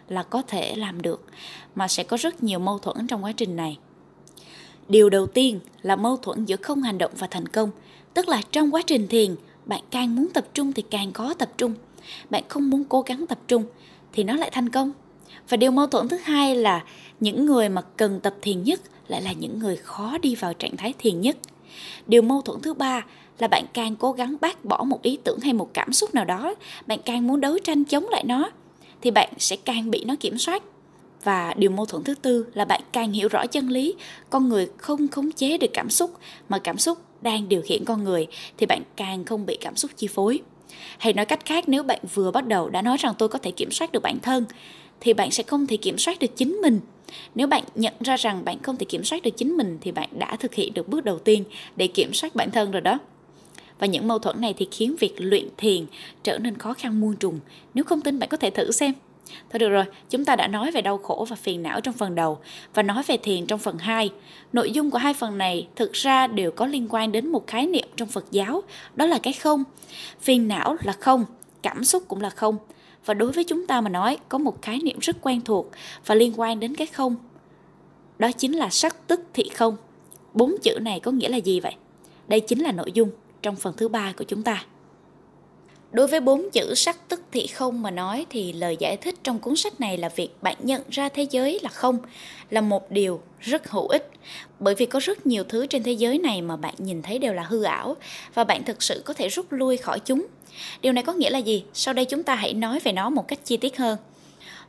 là 0.10 0.24
có 0.24 0.42
thể 0.42 0.76
làm 0.76 1.02
được, 1.02 1.26
mà 1.76 1.88
sẽ 1.88 2.04
có 2.04 2.18
rất 2.18 2.44
nhiều 2.44 2.60
mâu 2.60 2.80
thuẫn 2.80 3.08
trong 3.08 3.24
quá 3.24 3.32
trình 3.32 3.56
này. 3.56 3.78
Điều 4.90 5.10
đầu 5.10 5.28
tiên 5.28 5.60
là 5.82 5.96
mâu 5.96 6.18
thuẫn 6.18 6.46
giữa 6.46 6.56
không 6.56 6.82
hành 6.82 6.98
động 6.98 7.12
và 7.18 7.28
thành 7.32 7.48
công, 7.48 7.72
tức 8.14 8.28
là 8.28 8.42
trong 8.52 8.74
quá 8.74 8.82
trình 8.88 9.08
thiền, 9.08 9.36
bạn 9.66 9.82
càng 9.92 10.16
muốn 10.16 10.28
tập 10.34 10.48
trung 10.54 10.74
thì 10.74 10.84
càng 10.92 11.12
có 11.12 11.34
tập 11.34 11.50
trung. 11.58 11.74
Bạn 12.30 12.44
không 12.48 12.70
muốn 12.70 12.84
cố 12.84 13.02
gắng 13.02 13.28
tập 13.28 13.40
trung 13.48 13.64
thì 14.14 14.24
nó 14.24 14.36
lại 14.36 14.50
thành 14.54 14.70
công. 14.70 14.92
Và 15.50 15.58
điều 15.58 15.72
mâu 15.72 15.88
thuẫn 15.88 16.08
thứ 16.08 16.18
hai 16.18 16.56
là 16.56 16.84
những 17.20 17.46
người 17.46 17.70
mà 17.70 17.82
cần 17.82 18.20
tập 18.20 18.36
thiền 18.42 18.64
nhất 18.64 18.82
lại 19.08 19.22
là 19.22 19.32
những 19.32 19.60
người 19.60 19.76
khó 19.76 20.18
đi 20.18 20.36
vào 20.36 20.54
trạng 20.54 20.78
thái 20.78 20.94
thiền 20.98 21.22
nhất. 21.22 21.38
Điều 22.08 22.22
mâu 22.22 22.42
thuẫn 22.42 22.62
thứ 22.62 22.74
ba 22.74 23.06
là 23.40 23.48
bạn 23.48 23.66
càng 23.74 23.96
cố 23.96 24.12
gắng 24.12 24.36
bác 24.42 24.66
bỏ 24.66 24.84
một 24.84 25.02
ý 25.02 25.18
tưởng 25.24 25.40
hay 25.40 25.54
một 25.54 25.70
cảm 25.74 25.94
xúc 25.94 26.16
nào 26.16 26.26
đó, 26.26 26.56
bạn 26.88 27.00
càng 27.06 27.28
muốn 27.28 27.42
đấu 27.42 27.60
tranh 27.64 27.84
chống 27.84 28.10
lại 28.10 28.24
nó 28.24 28.50
thì 29.02 29.12
bạn 29.12 29.34
sẽ 29.38 29.56
càng 29.56 29.92
bị 29.92 30.04
nó 30.04 30.16
kiểm 30.20 30.38
soát. 30.38 30.64
Và 31.24 31.54
điều 31.58 31.70
mâu 31.70 31.86
thuẫn 31.86 32.04
thứ 32.04 32.16
tư 32.16 32.46
là 32.54 32.66
bạn 32.66 32.82
càng 32.92 33.12
hiểu 33.12 33.28
rõ 33.28 33.46
chân 33.48 33.70
lý. 33.70 33.96
Con 34.30 34.50
người 34.50 34.68
không 34.78 35.08
khống 35.08 35.32
chế 35.32 35.58
được 35.58 35.72
cảm 35.74 35.90
xúc, 35.90 36.12
mà 36.50 36.60
cảm 36.60 36.78
xúc 36.78 36.98
đang 37.22 37.50
điều 37.50 37.62
khiển 37.62 37.86
con 37.86 38.04
người 38.04 38.28
thì 38.58 38.66
bạn 38.66 38.82
càng 38.96 39.26
không 39.26 39.46
bị 39.46 39.58
cảm 39.62 39.76
xúc 39.76 39.92
chi 39.96 40.08
phối. 40.08 40.40
Hay 40.98 41.14
nói 41.14 41.26
cách 41.26 41.46
khác, 41.46 41.70
nếu 41.70 41.84
bạn 41.84 42.00
vừa 42.14 42.32
bắt 42.32 42.48
đầu 42.48 42.70
đã 42.70 42.82
nói 42.82 42.98
rằng 42.98 43.14
tôi 43.18 43.30
có 43.30 43.40
thể 43.40 43.52
kiểm 43.52 43.72
soát 43.72 43.92
được 43.92 44.04
bản 44.04 44.20
thân, 44.20 44.46
thì 45.00 45.14
bạn 45.14 45.32
sẽ 45.32 45.44
không 45.44 45.68
thể 45.68 45.78
kiểm 45.78 45.98
soát 45.98 46.20
được 46.20 46.36
chính 46.36 46.62
mình. 46.62 46.80
Nếu 47.36 47.48
bạn 47.48 47.64
nhận 47.76 47.94
ra 48.00 48.16
rằng 48.16 48.46
bạn 48.46 48.62
không 48.62 48.78
thể 48.78 48.86
kiểm 48.86 49.04
soát 49.04 49.24
được 49.24 49.38
chính 49.38 49.58
mình, 49.58 49.78
thì 49.82 49.92
bạn 49.92 50.10
đã 50.12 50.36
thực 50.36 50.54
hiện 50.54 50.74
được 50.74 50.88
bước 50.88 51.06
đầu 51.06 51.20
tiên 51.20 51.44
để 51.76 51.88
kiểm 51.88 52.14
soát 52.14 52.36
bản 52.36 52.52
thân 52.52 52.72
rồi 52.72 52.82
đó 52.82 53.00
và 53.80 53.88
những 53.88 54.08
mâu 54.08 54.20
thuẫn 54.20 54.42
này 54.42 54.54
thì 54.58 54.68
khiến 54.72 54.96
việc 55.00 55.14
luyện 55.18 55.48
thiền 55.58 55.86
trở 56.24 56.38
nên 56.38 56.58
khó 56.58 56.74
khăn 56.74 57.00
muôn 57.02 57.16
trùng 57.16 57.40
nếu 57.74 57.84
không 57.84 58.02
tin 58.02 58.20
bạn 58.20 58.30
có 58.30 58.38
thể 58.38 58.50
thử 58.50 58.72
xem 58.72 58.94
Thôi 59.50 59.60
được 59.60 59.70
rồi, 59.70 59.86
chúng 60.10 60.26
ta 60.26 60.36
đã 60.36 60.48
nói 60.48 60.72
về 60.72 60.82
đau 60.82 60.98
khổ 60.98 61.26
và 61.30 61.36
phiền 61.36 61.64
não 61.64 61.82
trong 61.82 61.94
phần 61.94 62.16
đầu 62.16 62.40
và 62.74 62.84
nói 62.84 63.04
về 63.08 63.18
thiền 63.18 63.46
trong 63.46 63.60
phần 63.60 63.78
2. 63.78 64.10
Nội 64.54 64.72
dung 64.72 64.92
của 64.92 64.98
hai 64.98 65.14
phần 65.14 65.38
này 65.38 65.68
thực 65.76 65.94
ra 65.94 66.28
đều 66.28 66.52
có 66.52 66.66
liên 66.66 66.88
quan 66.90 67.12
đến 67.12 67.28
một 67.28 67.48
khái 67.48 67.68
niệm 67.68 67.88
trong 67.96 68.08
Phật 68.08 68.26
giáo, 68.32 68.64
đó 68.96 69.06
là 69.06 69.20
cái 69.24 69.34
không. 69.34 69.64
Phiền 70.20 70.48
não 70.48 70.76
là 70.84 70.94
không, 70.94 71.26
cảm 71.62 71.84
xúc 71.84 72.04
cũng 72.08 72.22
là 72.22 72.30
không. 72.30 72.58
Và 73.06 73.14
đối 73.14 73.32
với 73.32 73.44
chúng 73.44 73.68
ta 73.68 73.82
mà 73.82 73.90
nói, 73.90 74.18
có 74.30 74.38
một 74.38 74.62
khái 74.62 74.80
niệm 74.84 74.98
rất 75.00 75.16
quen 75.22 75.42
thuộc 75.42 75.72
và 76.06 76.16
liên 76.16 76.34
quan 76.38 76.60
đến 76.60 76.76
cái 76.76 76.88
không. 76.88 77.16
Đó 78.20 78.32
chính 78.32 78.54
là 78.54 78.70
sắc 78.70 79.08
tức 79.08 79.22
thị 79.34 79.50
không. 79.50 79.78
Bốn 80.34 80.56
chữ 80.64 80.80
này 80.82 81.00
có 81.00 81.12
nghĩa 81.12 81.30
là 81.30 81.38
gì 81.38 81.60
vậy? 81.60 81.76
Đây 82.28 82.40
chính 82.40 82.60
là 82.60 82.72
nội 82.72 82.92
dung 82.94 83.10
trong 83.48 83.56
phần 83.56 83.74
thứ 83.78 83.88
ba 83.88 84.14
của 84.18 84.24
chúng 84.24 84.44
ta. 84.44 84.66
Đối 85.92 86.08
với 86.08 86.20
bốn 86.20 86.50
chữ 86.52 86.76
sắc 86.76 87.10
tức 87.10 87.22
thị 87.32 87.48
không 87.48 87.82
mà 87.82 87.92
nói 87.92 88.26
thì 88.30 88.54
lời 88.54 88.78
giải 88.80 88.98
thích 88.98 89.16
trong 89.24 89.40
cuốn 89.40 89.56
sách 89.56 89.82
này 89.82 89.98
là 89.98 90.10
việc 90.10 90.30
bạn 90.42 90.56
nhận 90.60 90.82
ra 90.90 91.10
thế 91.10 91.28
giới 91.32 91.60
là 91.64 91.70
không 91.70 92.00
là 92.50 92.62
một 92.62 92.92
điều 92.92 93.22
rất 93.40 93.70
hữu 93.70 93.88
ích 93.88 94.12
bởi 94.60 94.76
vì 94.76 94.86
có 94.86 95.00
rất 95.00 95.26
nhiều 95.26 95.44
thứ 95.44 95.68
trên 95.68 95.84
thế 95.84 95.92
giới 95.92 96.20
này 96.20 96.42
mà 96.42 96.56
bạn 96.56 96.74
nhìn 96.78 97.02
thấy 97.02 97.20
đều 97.20 97.34
là 97.34 97.44
hư 97.44 97.64
ảo 97.64 97.96
và 98.34 98.44
bạn 98.44 98.64
thực 98.64 98.84
sự 98.84 99.02
có 99.06 99.14
thể 99.14 99.28
rút 99.28 99.46
lui 99.50 99.78
khỏi 99.78 100.00
chúng. 100.00 100.28
Điều 100.82 100.94
này 100.94 101.04
có 101.04 101.14
nghĩa 101.14 101.30
là 101.30 101.40
gì? 101.40 101.64
Sau 101.74 101.94
đây 101.94 102.06
chúng 102.06 102.24
ta 102.24 102.36
hãy 102.36 102.54
nói 102.54 102.80
về 102.80 102.92
nó 102.92 103.10
một 103.10 103.28
cách 103.28 103.40
chi 103.46 103.58
tiết 103.58 103.78
hơn. 103.78 103.98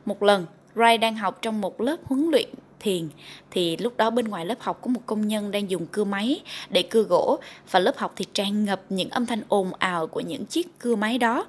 Một 0.05 0.23
lần, 0.23 0.45
Ray 0.75 0.97
đang 0.97 1.15
học 1.15 1.39
trong 1.41 1.61
một 1.61 1.81
lớp 1.81 1.97
huấn 2.03 2.29
luyện 2.31 2.49
thiền 2.79 3.09
thì 3.51 3.77
lúc 3.77 3.97
đó 3.97 4.09
bên 4.09 4.27
ngoài 4.27 4.45
lớp 4.45 4.59
học 4.59 4.79
có 4.81 4.87
một 4.87 5.01
công 5.05 5.27
nhân 5.27 5.51
đang 5.51 5.69
dùng 5.69 5.85
cưa 5.85 6.03
máy 6.03 6.41
để 6.69 6.81
cưa 6.81 7.03
gỗ 7.03 7.39
và 7.71 7.79
lớp 7.79 7.97
học 7.97 8.13
thì 8.15 8.25
tràn 8.33 8.65
ngập 8.65 8.81
những 8.89 9.09
âm 9.09 9.25
thanh 9.25 9.41
ồn 9.47 9.71
ào 9.79 10.07
của 10.07 10.19
những 10.19 10.45
chiếc 10.45 10.79
cưa 10.79 10.95
máy 10.95 11.17
đó. 11.17 11.45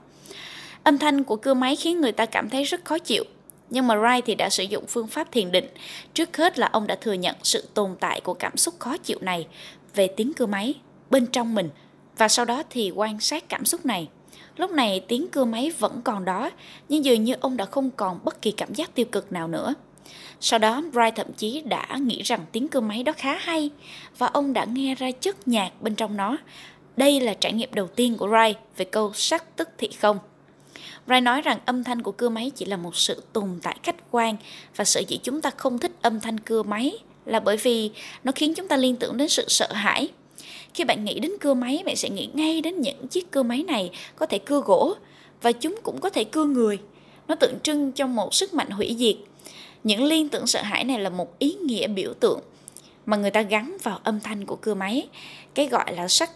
Âm 0.83 0.99
thanh 0.99 1.25
của 1.25 1.37
cưa 1.37 1.55
máy 1.55 1.77
khiến 1.77 2.01
người 2.01 2.13
ta 2.13 2.27
cảm 2.27 2.49
thấy 2.49 2.65
rất 2.65 2.85
khó 2.85 2.99
chịu. 2.99 3.25
Nhưng 3.71 3.87
mà 3.87 3.95
Wright 3.95 4.23
thì 4.27 4.35
đã 4.35 4.49
sử 4.51 4.63
dụng 4.63 4.85
phương 4.89 5.07
pháp 5.07 5.33
thiền 5.33 5.53
định. 5.53 5.67
Trước 6.15 6.37
hết 6.37 6.59
là 6.59 6.69
ông 6.73 6.87
đã 6.87 6.95
thừa 6.95 7.13
nhận 7.13 7.37
sự 7.43 7.69
tồn 7.75 7.97
tại 8.01 8.21
của 8.21 8.35
cảm 8.35 8.57
xúc 8.57 8.75
khó 8.79 8.97
chịu 8.97 9.19
này 9.21 9.47
về 9.95 10.07
tiếng 10.07 10.33
cưa 10.35 10.47
máy 10.47 10.75
bên 11.11 11.27
trong 11.27 11.55
mình 11.55 11.69
và 12.19 12.29
sau 12.29 12.45
đó 12.45 12.63
thì 12.71 12.91
quan 12.91 13.21
sát 13.21 13.49
cảm 13.49 13.65
xúc 13.65 13.87
này. 13.87 14.09
Lúc 14.57 14.71
này 14.71 15.05
tiếng 15.09 15.29
cưa 15.29 15.45
máy 15.45 15.73
vẫn 15.79 16.01
còn 16.05 16.25
đó, 16.25 16.51
nhưng 16.89 17.05
dường 17.05 17.25
như 17.25 17.35
ông 17.41 17.57
đã 17.57 17.65
không 17.65 17.91
còn 17.91 18.21
bất 18.25 18.43
kỳ 18.43 18.51
cảm 18.51 18.75
giác 18.75 18.95
tiêu 18.95 19.07
cực 19.13 19.33
nào 19.33 19.49
nữa. 19.49 19.75
Sau 20.41 20.59
đó, 20.59 20.83
Bright 20.93 21.17
thậm 21.17 21.27
chí 21.37 21.61
đã 21.61 21.87
nghĩ 22.03 22.23
rằng 22.23 22.41
tiếng 22.53 22.69
cưa 22.69 22.81
máy 22.81 23.03
đó 23.03 23.13
khá 23.17 23.39
hay 23.39 23.71
và 24.19 24.27
ông 24.27 24.53
đã 24.53 24.65
nghe 24.65 24.95
ra 24.95 25.11
chất 25.11 25.49
nhạc 25.49 25.83
bên 25.83 25.95
trong 25.95 26.17
nó. 26.17 26.37
Đây 26.97 27.21
là 27.21 27.35
trải 27.35 27.53
nghiệm 27.53 27.75
đầu 27.75 27.87
tiên 27.87 28.17
của 28.17 28.27
Bright 28.27 28.59
về 28.77 28.85
câu 28.85 29.13
sắc 29.15 29.57
tức 29.57 29.69
thị 29.79 29.89
không. 30.01 30.19
Bright 31.07 31.23
nói 31.23 31.43
rằng 31.43 31.59
âm 31.65 31.85
thanh 31.85 32.03
của 32.03 32.13
cưa 32.13 32.29
máy 32.29 32.51
chỉ 32.57 32.65
là 32.65 32.77
một 32.77 32.97
sự 32.97 33.23
tồn 33.33 33.59
tại 33.63 33.77
khách 33.83 34.11
quan 34.11 34.37
và 34.77 34.85
sở 34.85 35.03
dĩ 35.09 35.19
chúng 35.23 35.41
ta 35.41 35.51
không 35.57 35.79
thích 35.79 35.93
âm 36.03 36.21
thanh 36.21 36.41
cưa 36.41 36.63
máy 36.63 36.93
là 37.27 37.41
bởi 37.41 37.57
vì 37.57 37.91
nó 38.25 38.33
khiến 38.33 38.55
chúng 38.55 38.69
ta 38.69 38.77
liên 38.77 38.97
tưởng 38.97 39.17
đến 39.17 39.29
sự 39.29 39.45
sợ 39.49 39.73
hãi. 39.73 40.09
Khi 40.75 40.85
bạn 40.85 41.05
nghĩ 41.05 41.21
đến 41.21 41.33
cưa 41.41 41.55
máy, 41.55 41.83
bạn 41.87 41.97
sẽ 41.97 42.09
nghĩ 42.09 42.29
ngay 42.35 42.61
đến 42.61 42.81
những 42.81 43.09
chiếc 43.09 43.31
cưa 43.31 43.43
máy 43.43 43.63
này 43.63 43.91
có 44.17 44.27
thể 44.27 44.39
cưa 44.39 44.61
gỗ 44.61 44.95
và 45.43 45.53
chúng 45.53 45.77
cũng 45.83 46.01
có 46.01 46.11
thể 46.11 46.25
cưa 46.25 46.45
người. 46.45 46.79
Nó 47.29 47.35
tượng 47.35 47.61
trưng 47.63 47.93
cho 47.93 48.07
một 48.07 48.35
sức 48.35 48.55
mạnh 48.55 48.71
hủy 48.71 48.97
diệt 48.99 49.17
những 49.85 50.05
liên 50.05 50.29
tưởng 50.29 50.47
sợ 50.47 50.63
hãi 50.63 50.85
này 50.85 50.99
là 50.99 51.11
một 51.11 51.39
ý 51.39 51.55
nghĩa 51.55 51.89
biểu 51.89 52.15
tượng 52.21 52.41
mà 53.07 53.17
người 53.17 53.31
ta 53.31 53.43
gắn 53.43 53.77
vào 53.83 54.01
âm 54.05 54.21
thanh 54.21 54.47
của 54.47 54.57
cưa 54.57 54.75
máy. 54.75 55.09
Cái 55.55 55.67
gọi 55.67 55.95
là 55.95 56.09
sắc 56.09 56.31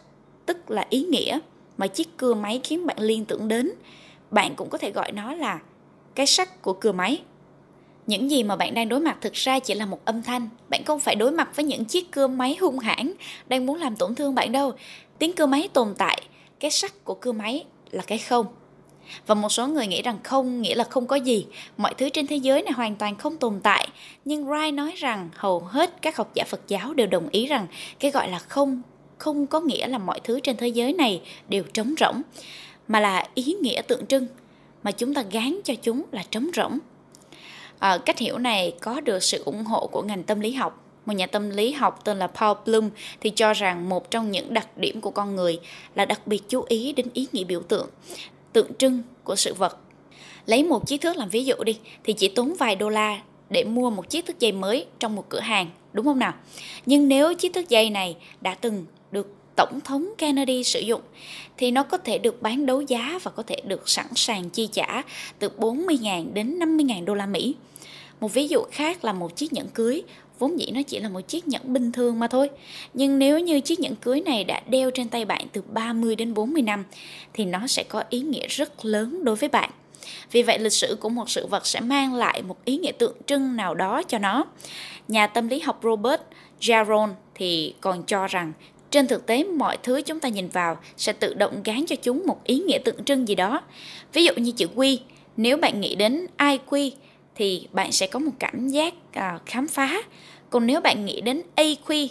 tức 0.46 0.70
là 0.70 0.86
ý 0.90 1.04
nghĩa 1.04 1.38
mà 1.78 1.86
chiếc 1.86 2.16
cưa 2.16 2.34
máy 2.34 2.60
khiến 2.64 2.86
bạn 2.86 2.96
liên 3.00 3.24
tưởng 3.24 3.48
đến. 3.48 3.70
Bạn 4.30 4.54
cũng 4.56 4.70
có 4.70 4.78
thể 4.78 4.90
gọi 4.90 5.12
nó 5.12 5.34
là 5.34 5.60
cái 6.14 6.26
sắc 6.26 6.62
của 6.62 6.72
cưa 6.72 6.92
máy. 6.92 7.22
Những 8.06 8.30
gì 8.30 8.42
mà 8.42 8.56
bạn 8.56 8.74
đang 8.74 8.88
đối 8.88 9.00
mặt 9.00 9.18
thực 9.20 9.32
ra 9.32 9.58
chỉ 9.58 9.74
là 9.74 9.86
một 9.86 10.04
âm 10.04 10.22
thanh. 10.22 10.48
Bạn 10.68 10.84
không 10.84 11.00
phải 11.00 11.14
đối 11.14 11.30
mặt 11.30 11.56
với 11.56 11.64
những 11.64 11.84
chiếc 11.84 12.12
cưa 12.12 12.26
máy 12.26 12.56
hung 12.60 12.78
hãn 12.78 13.12
đang 13.48 13.66
muốn 13.66 13.76
làm 13.76 13.96
tổn 13.96 14.14
thương 14.14 14.34
bạn 14.34 14.52
đâu. 14.52 14.72
Tiếng 15.18 15.32
cưa 15.32 15.46
máy 15.46 15.68
tồn 15.72 15.94
tại, 15.98 16.22
cái 16.60 16.70
sắc 16.70 17.04
của 17.04 17.14
cưa 17.14 17.32
máy 17.32 17.64
là 17.90 18.02
cái 18.06 18.18
không 18.18 18.46
và 19.26 19.34
một 19.34 19.48
số 19.48 19.66
người 19.66 19.86
nghĩ 19.86 20.02
rằng 20.02 20.18
không 20.24 20.62
nghĩa 20.62 20.74
là 20.74 20.84
không 20.84 21.06
có 21.06 21.16
gì, 21.16 21.46
mọi 21.76 21.94
thứ 21.94 22.08
trên 22.08 22.26
thế 22.26 22.36
giới 22.36 22.62
này 22.62 22.72
hoàn 22.72 22.96
toàn 22.96 23.16
không 23.16 23.36
tồn 23.36 23.60
tại. 23.62 23.88
Nhưng 24.24 24.46
Rai 24.50 24.72
nói 24.72 24.94
rằng 24.96 25.28
hầu 25.34 25.60
hết 25.60 26.02
các 26.02 26.16
học 26.16 26.30
giả 26.34 26.44
Phật 26.44 26.60
giáo 26.68 26.94
đều 26.94 27.06
đồng 27.06 27.28
ý 27.28 27.46
rằng 27.46 27.66
cái 27.98 28.10
gọi 28.10 28.28
là 28.28 28.38
không 28.38 28.82
không 29.18 29.46
có 29.46 29.60
nghĩa 29.60 29.86
là 29.86 29.98
mọi 29.98 30.20
thứ 30.24 30.40
trên 30.40 30.56
thế 30.56 30.68
giới 30.68 30.92
này 30.92 31.22
đều 31.48 31.62
trống 31.62 31.94
rỗng, 32.00 32.22
mà 32.88 33.00
là 33.00 33.26
ý 33.34 33.56
nghĩa 33.62 33.82
tượng 33.82 34.06
trưng 34.06 34.26
mà 34.82 34.90
chúng 34.90 35.14
ta 35.14 35.22
gán 35.22 35.60
cho 35.64 35.74
chúng 35.82 36.02
là 36.12 36.22
trống 36.30 36.50
rỗng. 36.56 36.78
À, 37.78 37.98
cách 37.98 38.18
hiểu 38.18 38.38
này 38.38 38.72
có 38.80 39.00
được 39.00 39.22
sự 39.22 39.42
ủng 39.44 39.64
hộ 39.64 39.86
của 39.86 40.02
ngành 40.02 40.22
tâm 40.22 40.40
lý 40.40 40.52
học 40.52 40.84
một 41.06 41.12
nhà 41.12 41.26
tâm 41.26 41.50
lý 41.50 41.72
học 41.72 42.04
tên 42.04 42.18
là 42.18 42.26
Paul 42.26 42.56
Bloom 42.66 42.90
thì 43.20 43.30
cho 43.30 43.52
rằng 43.52 43.88
một 43.88 44.10
trong 44.10 44.30
những 44.30 44.54
đặc 44.54 44.78
điểm 44.78 45.00
của 45.00 45.10
con 45.10 45.36
người 45.36 45.60
là 45.94 46.04
đặc 46.04 46.26
biệt 46.26 46.42
chú 46.48 46.64
ý 46.68 46.92
đến 46.92 47.06
ý 47.14 47.26
nghĩa 47.32 47.44
biểu 47.44 47.60
tượng 47.60 47.86
tượng 48.54 48.74
trưng 48.78 49.02
của 49.24 49.36
sự 49.36 49.54
vật. 49.54 49.78
Lấy 50.46 50.64
một 50.64 50.86
chiếc 50.86 51.00
thước 51.00 51.16
làm 51.16 51.28
ví 51.28 51.44
dụ 51.44 51.54
đi 51.64 51.78
thì 52.04 52.12
chỉ 52.12 52.28
tốn 52.28 52.54
vài 52.58 52.76
đô 52.76 52.88
la 52.88 53.22
để 53.50 53.64
mua 53.64 53.90
một 53.90 54.10
chiếc 54.10 54.26
thước 54.26 54.38
dây 54.38 54.52
mới 54.52 54.86
trong 54.98 55.16
một 55.16 55.28
cửa 55.28 55.40
hàng, 55.40 55.70
đúng 55.92 56.04
không 56.04 56.18
nào? 56.18 56.34
Nhưng 56.86 57.08
nếu 57.08 57.34
chiếc 57.34 57.54
thước 57.54 57.68
dây 57.68 57.90
này 57.90 58.16
đã 58.40 58.54
từng 58.54 58.86
được 59.12 59.34
Tổng 59.56 59.80
thống 59.80 60.12
Kennedy 60.18 60.64
sử 60.64 60.80
dụng 60.80 61.00
thì 61.56 61.70
nó 61.70 61.82
có 61.82 61.98
thể 61.98 62.18
được 62.18 62.42
bán 62.42 62.66
đấu 62.66 62.80
giá 62.80 63.18
và 63.22 63.30
có 63.30 63.42
thể 63.42 63.56
được 63.64 63.88
sẵn 63.88 64.06
sàng 64.14 64.50
chi 64.50 64.68
trả 64.72 65.02
từ 65.38 65.48
40.000 65.58 66.32
đến 66.32 66.58
50.000 66.58 67.04
đô 67.04 67.14
la 67.14 67.26
Mỹ. 67.26 67.54
Một 68.20 68.32
ví 68.32 68.48
dụ 68.48 68.62
khác 68.70 69.04
là 69.04 69.12
một 69.12 69.36
chiếc 69.36 69.52
nhẫn 69.52 69.68
cưới 69.68 70.02
vốn 70.44 70.60
dĩ 70.60 70.66
nó 70.72 70.82
chỉ 70.82 71.00
là 71.00 71.08
một 71.08 71.20
chiếc 71.20 71.48
nhẫn 71.48 71.72
bình 71.72 71.92
thường 71.92 72.18
mà 72.18 72.28
thôi. 72.28 72.50
Nhưng 72.94 73.18
nếu 73.18 73.38
như 73.38 73.60
chiếc 73.60 73.80
nhẫn 73.80 73.96
cưới 73.96 74.20
này 74.20 74.44
đã 74.44 74.60
đeo 74.68 74.90
trên 74.90 75.08
tay 75.08 75.24
bạn 75.24 75.46
từ 75.52 75.62
30 75.72 76.16
đến 76.16 76.34
40 76.34 76.62
năm 76.62 76.84
thì 77.32 77.44
nó 77.44 77.66
sẽ 77.66 77.84
có 77.88 78.04
ý 78.10 78.20
nghĩa 78.20 78.46
rất 78.48 78.84
lớn 78.84 79.24
đối 79.24 79.36
với 79.36 79.48
bạn. 79.48 79.70
Vì 80.32 80.42
vậy 80.42 80.58
lịch 80.58 80.72
sử 80.72 80.96
của 81.00 81.08
một 81.08 81.30
sự 81.30 81.46
vật 81.46 81.66
sẽ 81.66 81.80
mang 81.80 82.14
lại 82.14 82.42
một 82.42 82.64
ý 82.64 82.76
nghĩa 82.76 82.92
tượng 82.92 83.16
trưng 83.26 83.56
nào 83.56 83.74
đó 83.74 84.02
cho 84.02 84.18
nó. 84.18 84.44
Nhà 85.08 85.26
tâm 85.26 85.48
lý 85.48 85.60
học 85.60 85.80
Robert 85.82 86.20
Jaron 86.60 87.08
thì 87.34 87.74
còn 87.80 88.02
cho 88.02 88.26
rằng 88.26 88.52
trên 88.90 89.06
thực 89.06 89.26
tế 89.26 89.44
mọi 89.44 89.76
thứ 89.82 90.02
chúng 90.02 90.20
ta 90.20 90.28
nhìn 90.28 90.48
vào 90.48 90.78
sẽ 90.96 91.12
tự 91.12 91.34
động 91.34 91.62
gán 91.64 91.86
cho 91.86 91.96
chúng 91.96 92.26
một 92.26 92.44
ý 92.44 92.58
nghĩa 92.58 92.78
tượng 92.78 93.04
trưng 93.04 93.28
gì 93.28 93.34
đó. 93.34 93.60
Ví 94.12 94.24
dụ 94.24 94.32
như 94.36 94.52
chữ 94.52 94.66
quy, 94.74 95.00
nếu 95.36 95.56
bạn 95.56 95.80
nghĩ 95.80 95.94
đến 95.94 96.26
IQ 96.38 96.90
thì 97.34 97.68
bạn 97.72 97.92
sẽ 97.92 98.06
có 98.06 98.18
một 98.18 98.32
cảm 98.38 98.68
giác 98.68 98.94
à, 99.12 99.38
khám 99.46 99.68
phá 99.68 100.02
còn 100.54 100.66
nếu 100.66 100.80
bạn 100.80 101.04
nghĩ 101.04 101.20
đến 101.20 101.42
AQ 101.56 102.08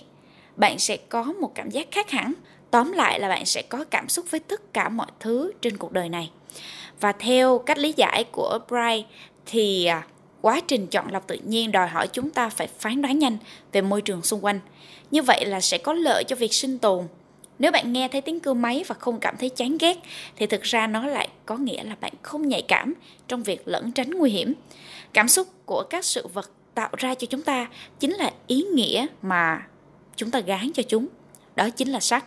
bạn 0.56 0.80
sẽ 0.80 0.98
có 0.98 1.24
một 1.24 1.52
cảm 1.56 1.70
giác 1.70 1.88
khác 1.92 2.12
hẳn. 2.12 2.34
Tóm 2.72 2.92
lại 2.92 3.20
là 3.20 3.30
bạn 3.30 3.46
sẽ 3.46 3.62
có 3.62 3.84
cảm 3.84 4.10
xúc 4.10 4.26
với 4.30 4.40
tất 4.40 4.74
cả 4.74 4.90
mọi 4.90 5.08
thứ 5.20 5.52
trên 5.62 5.78
cuộc 5.78 5.92
đời 5.92 6.10
này. 6.10 6.32
Và 7.00 7.12
theo 7.12 7.60
cách 7.60 7.78
lý 7.78 7.94
giải 7.98 8.24
của 8.32 8.60
Bright 8.68 9.08
thì 9.46 9.86
à, 9.86 10.08
quá 10.42 10.60
trình 10.68 10.88
chọn 10.88 11.12
lọc 11.12 11.28
tự 11.28 11.38
nhiên 11.46 11.72
đòi 11.72 11.88
hỏi 11.88 12.08
chúng 12.08 12.30
ta 12.30 12.50
phải 12.50 12.68
phán 12.80 13.02
đoán 13.02 13.20
nhanh 13.20 13.38
về 13.72 13.82
môi 13.82 14.02
trường 14.02 14.22
xung 14.22 14.46
quanh. 14.46 14.60
Như 15.12 15.22
vậy 15.22 15.46
là 15.46 15.62
sẽ 15.62 15.78
có 15.78 15.94
lợi 15.94 16.24
cho 16.28 16.36
việc 16.36 16.54
sinh 16.54 16.78
tồn. 16.78 17.08
Nếu 17.60 17.72
bạn 17.72 17.94
nghe 17.94 18.08
thấy 18.08 18.22
tiếng 18.22 18.40
cưa 18.40 18.54
máy 18.54 18.84
và 18.88 18.96
không 19.00 19.20
cảm 19.20 19.36
thấy 19.40 19.50
chán 19.50 19.78
ghét, 19.80 19.98
thì 20.36 20.46
thực 20.46 20.62
ra 20.62 20.88
nó 20.88 21.08
lại 21.08 21.30
có 21.46 21.58
nghĩa 21.58 21.84
là 21.84 21.96
bạn 22.02 22.14
không 22.22 22.48
nhạy 22.48 22.62
cảm 22.62 22.94
trong 23.28 23.44
việc 23.44 23.68
lẩn 23.68 23.92
tránh 23.92 24.10
nguy 24.10 24.32
hiểm. 24.32 24.54
Cảm 25.14 25.28
xúc 25.28 25.48
của 25.66 25.84
các 25.90 26.06
sự 26.06 26.28
vật 26.28 26.52
tạo 26.76 26.90
ra 26.98 27.16
cho 27.16 27.28
chúng 27.28 27.42
ta 27.42 27.68
chính 28.00 28.14
là 28.14 28.32
ý 28.48 28.64
nghĩa 28.74 29.06
mà 29.22 29.68
chúng 30.16 30.32
ta 30.32 30.40
gán 30.40 30.72
cho 30.74 30.84
chúng 30.84 31.08
đó 31.56 31.70
chính 31.70 31.90
là 31.90 32.00
sắc 32.00 32.26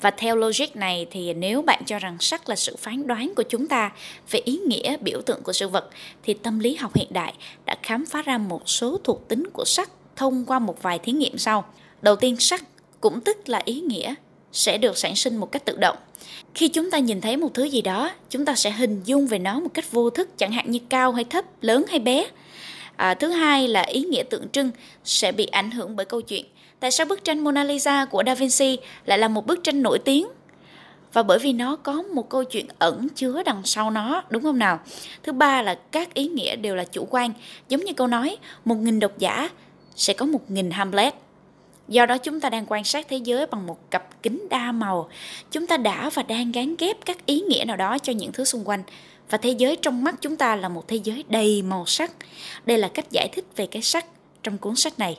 Và 0.00 0.10
theo 0.10 0.36
logic 0.36 0.76
này 0.76 1.06
thì 1.10 1.34
nếu 1.34 1.62
bạn 1.62 1.82
cho 1.86 1.98
rằng 1.98 2.16
sắc 2.20 2.48
là 2.48 2.56
sự 2.56 2.76
phán 2.76 3.06
đoán 3.06 3.32
của 3.36 3.42
chúng 3.42 3.68
ta 3.68 3.92
về 4.30 4.40
ý 4.44 4.56
nghĩa 4.66 4.96
biểu 4.96 5.20
tượng 5.22 5.42
của 5.42 5.52
sự 5.52 5.68
vật 5.68 5.88
thì 6.22 6.34
tâm 6.34 6.58
lý 6.58 6.74
học 6.74 6.94
hiện 6.94 7.08
đại 7.10 7.34
đã 7.66 7.76
khám 7.82 8.06
phá 8.06 8.22
ra 8.22 8.38
một 8.38 8.68
số 8.68 8.98
thuộc 9.04 9.28
tính 9.28 9.44
của 9.52 9.64
sắc 9.64 9.90
thông 10.16 10.44
qua 10.46 10.58
một 10.58 10.82
vài 10.82 10.98
thí 10.98 11.12
nghiệm 11.12 11.38
sau. 11.38 11.64
Đầu 12.02 12.16
tiên 12.16 12.36
sắc 12.36 12.64
cũng 13.00 13.20
tức 13.20 13.48
là 13.48 13.62
ý 13.64 13.80
nghĩa 13.80 14.14
sẽ 14.52 14.78
được 14.78 14.98
sản 14.98 15.16
sinh 15.16 15.36
một 15.36 15.52
cách 15.52 15.64
tự 15.64 15.76
động. 15.76 15.96
Khi 16.54 16.68
chúng 16.68 16.90
ta 16.90 16.98
nhìn 16.98 17.20
thấy 17.20 17.36
một 17.36 17.54
thứ 17.54 17.64
gì 17.64 17.82
đó, 17.82 18.10
chúng 18.30 18.44
ta 18.44 18.54
sẽ 18.54 18.70
hình 18.70 19.02
dung 19.04 19.26
về 19.26 19.38
nó 19.38 19.60
một 19.60 19.70
cách 19.74 19.92
vô 19.92 20.10
thức, 20.10 20.38
chẳng 20.38 20.52
hạn 20.52 20.70
như 20.70 20.78
cao 20.88 21.12
hay 21.12 21.24
thấp, 21.24 21.44
lớn 21.60 21.84
hay 21.88 21.98
bé. 21.98 22.26
À, 22.96 23.14
thứ 23.14 23.28
hai 23.28 23.68
là 23.68 23.82
ý 23.82 24.00
nghĩa 24.00 24.22
tượng 24.22 24.48
trưng 24.48 24.70
sẽ 25.04 25.32
bị 25.32 25.46
ảnh 25.46 25.70
hưởng 25.70 25.96
bởi 25.96 26.06
câu 26.06 26.20
chuyện. 26.20 26.44
Tại 26.80 26.90
sao 26.90 27.06
bức 27.06 27.24
tranh 27.24 27.44
Mona 27.44 27.64
Lisa 27.64 28.04
của 28.04 28.22
Da 28.26 28.34
Vinci 28.34 28.78
lại 29.04 29.18
là 29.18 29.28
một 29.28 29.46
bức 29.46 29.64
tranh 29.64 29.82
nổi 29.82 29.98
tiếng? 29.98 30.28
Và 31.12 31.22
bởi 31.22 31.38
vì 31.38 31.52
nó 31.52 31.76
có 31.76 32.02
một 32.02 32.28
câu 32.28 32.44
chuyện 32.44 32.66
ẩn 32.78 33.08
chứa 33.08 33.42
đằng 33.42 33.62
sau 33.64 33.90
nó, 33.90 34.22
đúng 34.30 34.42
không 34.42 34.58
nào? 34.58 34.80
Thứ 35.22 35.32
ba 35.32 35.62
là 35.62 35.74
các 35.90 36.14
ý 36.14 36.28
nghĩa 36.28 36.56
đều 36.56 36.76
là 36.76 36.84
chủ 36.84 37.06
quan, 37.10 37.32
giống 37.68 37.84
như 37.84 37.92
câu 37.92 38.06
nói, 38.06 38.36
một 38.64 38.74
nghìn 38.74 39.00
độc 39.00 39.18
giả 39.18 39.50
sẽ 39.96 40.12
có 40.12 40.26
một 40.26 40.50
nghìn 40.50 40.70
Hamlet. 40.70 41.14
Do 41.88 42.06
đó 42.06 42.18
chúng 42.18 42.40
ta 42.40 42.50
đang 42.50 42.66
quan 42.68 42.84
sát 42.84 43.06
thế 43.08 43.16
giới 43.16 43.46
bằng 43.46 43.66
một 43.66 43.90
cặp 43.90 44.22
kính 44.22 44.46
đa 44.50 44.72
màu. 44.72 45.08
Chúng 45.50 45.66
ta 45.66 45.76
đã 45.76 46.10
và 46.14 46.22
đang 46.22 46.52
gán 46.52 46.76
ghép 46.78 47.04
các 47.04 47.26
ý 47.26 47.40
nghĩa 47.40 47.64
nào 47.64 47.76
đó 47.76 47.98
cho 47.98 48.12
những 48.12 48.32
thứ 48.32 48.44
xung 48.44 48.68
quanh. 48.68 48.82
Và 49.30 49.38
thế 49.38 49.50
giới 49.50 49.76
trong 49.76 50.04
mắt 50.04 50.14
chúng 50.20 50.36
ta 50.36 50.56
là 50.56 50.68
một 50.68 50.88
thế 50.88 50.96
giới 51.04 51.24
đầy 51.28 51.62
màu 51.62 51.86
sắc. 51.86 52.12
Đây 52.66 52.78
là 52.78 52.88
cách 52.88 53.10
giải 53.10 53.28
thích 53.32 53.44
về 53.56 53.66
cái 53.66 53.82
sắc 53.82 54.06
trong 54.42 54.58
cuốn 54.58 54.76
sách 54.76 54.98
này. 54.98 55.18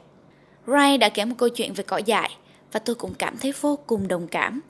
Ray 0.68 0.98
đã 0.98 1.10
kể 1.10 1.26
một 1.26 1.36
câu 1.38 1.50
chuyện 1.50 1.74
về 1.74 1.84
cỏ 1.84 1.98
dại 1.98 2.38
và 2.72 2.80
tôi 2.80 2.96
cũng 2.96 3.13
cảm 3.13 3.38
thấy 3.38 3.54
vô 3.62 3.80
cùng 3.88 4.08
đồng 4.08 4.28
cảm. 4.28 4.62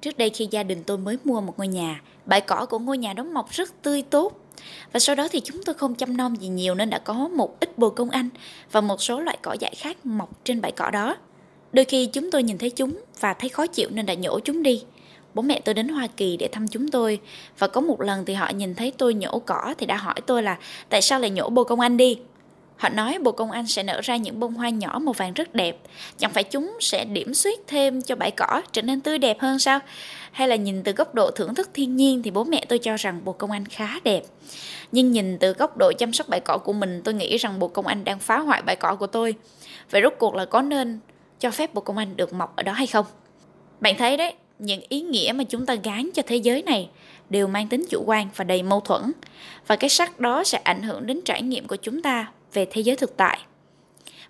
Trước 0.00 0.18
đây 0.18 0.30
khi 0.30 0.48
gia 0.50 0.62
đình 0.62 0.82
tôi 0.86 0.98
mới 0.98 1.18
mua 1.24 1.40
một 1.40 1.54
ngôi 1.58 1.68
nhà, 1.68 2.02
bãi 2.26 2.40
cỏ 2.40 2.66
của 2.70 2.78
ngôi 2.78 2.98
nhà 2.98 3.12
đó 3.12 3.24
mọc 3.24 3.50
rất 3.50 3.82
tươi 3.82 4.02
tốt. 4.02 4.40
Và 4.92 5.00
sau 5.00 5.14
đó 5.14 5.28
thì 5.28 5.40
chúng 5.40 5.62
tôi 5.62 5.74
không 5.74 5.94
chăm 5.94 6.16
nom 6.16 6.34
gì 6.34 6.48
nhiều 6.48 6.74
nên 6.74 6.90
đã 6.90 6.98
có 6.98 7.14
một 7.14 7.60
ít 7.60 7.78
bồ 7.78 7.90
công 7.90 8.10
anh 8.10 8.28
và 8.72 8.80
một 8.80 9.02
số 9.02 9.20
loại 9.20 9.38
cỏ 9.42 9.56
dại 9.60 9.74
khác 9.78 10.06
mọc 10.06 10.44
trên 10.44 10.60
bãi 10.60 10.72
cỏ 10.72 10.90
đó. 10.90 11.16
Đôi 11.72 11.84
khi 11.84 12.06
chúng 12.06 12.30
tôi 12.30 12.42
nhìn 12.42 12.58
thấy 12.58 12.70
chúng 12.70 13.00
và 13.20 13.34
thấy 13.34 13.48
khó 13.48 13.66
chịu 13.66 13.88
nên 13.92 14.06
đã 14.06 14.14
nhổ 14.14 14.40
chúng 14.40 14.62
đi. 14.62 14.84
Bố 15.34 15.42
mẹ 15.42 15.60
tôi 15.64 15.74
đến 15.74 15.88
Hoa 15.88 16.06
Kỳ 16.16 16.36
để 16.36 16.48
thăm 16.52 16.68
chúng 16.68 16.88
tôi 16.88 17.20
và 17.58 17.66
có 17.66 17.80
một 17.80 18.00
lần 18.00 18.24
thì 18.24 18.34
họ 18.34 18.50
nhìn 18.54 18.74
thấy 18.74 18.92
tôi 18.98 19.14
nhổ 19.14 19.38
cỏ 19.38 19.74
thì 19.78 19.86
đã 19.86 19.96
hỏi 19.96 20.14
tôi 20.26 20.42
là 20.42 20.58
tại 20.88 21.02
sao 21.02 21.20
lại 21.20 21.30
nhổ 21.30 21.48
bồ 21.48 21.64
công 21.64 21.80
anh 21.80 21.96
đi. 21.96 22.18
Họ 22.76 22.88
nói 22.88 23.18
bồ 23.22 23.32
công 23.32 23.50
anh 23.50 23.66
sẽ 23.66 23.82
nở 23.82 24.00
ra 24.02 24.16
những 24.16 24.40
bông 24.40 24.54
hoa 24.54 24.68
nhỏ 24.68 24.98
màu 25.02 25.12
vàng 25.12 25.32
rất 25.32 25.54
đẹp. 25.54 25.76
Chẳng 26.18 26.32
phải 26.32 26.44
chúng 26.44 26.76
sẽ 26.80 27.04
điểm 27.04 27.34
xuyết 27.34 27.60
thêm 27.66 28.02
cho 28.02 28.16
bãi 28.16 28.30
cỏ 28.30 28.62
trở 28.72 28.82
nên 28.82 29.00
tươi 29.00 29.18
đẹp 29.18 29.40
hơn 29.40 29.58
sao? 29.58 29.78
Hay 30.32 30.48
là 30.48 30.56
nhìn 30.56 30.82
từ 30.82 30.92
góc 30.92 31.14
độ 31.14 31.30
thưởng 31.30 31.54
thức 31.54 31.70
thiên 31.74 31.96
nhiên 31.96 32.22
thì 32.22 32.30
bố 32.30 32.44
mẹ 32.44 32.64
tôi 32.68 32.78
cho 32.78 32.96
rằng 32.96 33.20
bồ 33.24 33.32
công 33.32 33.50
anh 33.50 33.66
khá 33.66 34.00
đẹp. 34.04 34.22
Nhưng 34.92 35.12
nhìn 35.12 35.38
từ 35.38 35.52
góc 35.52 35.76
độ 35.76 35.92
chăm 35.98 36.12
sóc 36.12 36.28
bãi 36.28 36.40
cỏ 36.40 36.58
của 36.58 36.72
mình 36.72 37.02
tôi 37.04 37.14
nghĩ 37.14 37.36
rằng 37.36 37.58
bồ 37.58 37.68
công 37.68 37.86
anh 37.86 38.04
đang 38.04 38.18
phá 38.18 38.38
hoại 38.38 38.62
bãi 38.62 38.76
cỏ 38.76 38.96
của 38.96 39.06
tôi. 39.06 39.34
Vậy 39.90 40.02
rốt 40.02 40.14
cuộc 40.18 40.34
là 40.34 40.44
có 40.44 40.62
nên 40.62 41.00
cho 41.38 41.50
phép 41.50 41.74
bồ 41.74 41.80
Công 41.80 41.96
Anh 41.96 42.16
được 42.16 42.32
mọc 42.32 42.56
ở 42.56 42.62
đó 42.62 42.72
hay 42.72 42.86
không. 42.86 43.06
Bạn 43.80 43.94
thấy 43.98 44.16
đấy, 44.16 44.34
những 44.58 44.80
ý 44.88 45.00
nghĩa 45.00 45.32
mà 45.34 45.44
chúng 45.44 45.66
ta 45.66 45.74
gán 45.74 46.10
cho 46.14 46.22
thế 46.26 46.36
giới 46.36 46.62
này 46.62 46.90
đều 47.30 47.46
mang 47.46 47.68
tính 47.68 47.86
chủ 47.90 48.02
quan 48.06 48.28
và 48.36 48.44
đầy 48.44 48.62
mâu 48.62 48.80
thuẫn 48.80 49.12
và 49.66 49.76
cái 49.76 49.90
sắc 49.90 50.20
đó 50.20 50.44
sẽ 50.44 50.58
ảnh 50.58 50.82
hưởng 50.82 51.06
đến 51.06 51.20
trải 51.24 51.42
nghiệm 51.42 51.66
của 51.66 51.76
chúng 51.76 52.02
ta 52.02 52.32
về 52.52 52.66
thế 52.70 52.80
giới 52.80 52.96
thực 52.96 53.16
tại. 53.16 53.38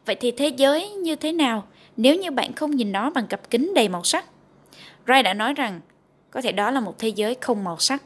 Vậy 0.07 0.17
thì 0.21 0.31
thế 0.31 0.49
giới 0.49 0.91
như 0.91 1.17
thế 1.17 1.33
nào 1.33 1.67
nếu 1.97 2.17
như 2.17 2.31
bạn 2.31 2.53
không 2.53 2.71
nhìn 2.71 2.93
nó 2.93 3.11
bằng 3.11 3.27
cặp 3.27 3.51
kính 3.51 3.73
đầy 3.75 3.89
màu 3.89 4.05
sắc? 4.05 4.25
Ray 5.07 5.23
đã 5.23 5.35
nói 5.35 5.55
rằng 5.55 5.81
có 6.31 6.41
thể 6.41 6.53
đó 6.53 6.71
là 6.71 6.81
một 6.81 6.99
thế 6.99 7.09
giới 7.09 7.37
không 7.41 7.65
màu 7.65 7.79
sắc 7.79 8.03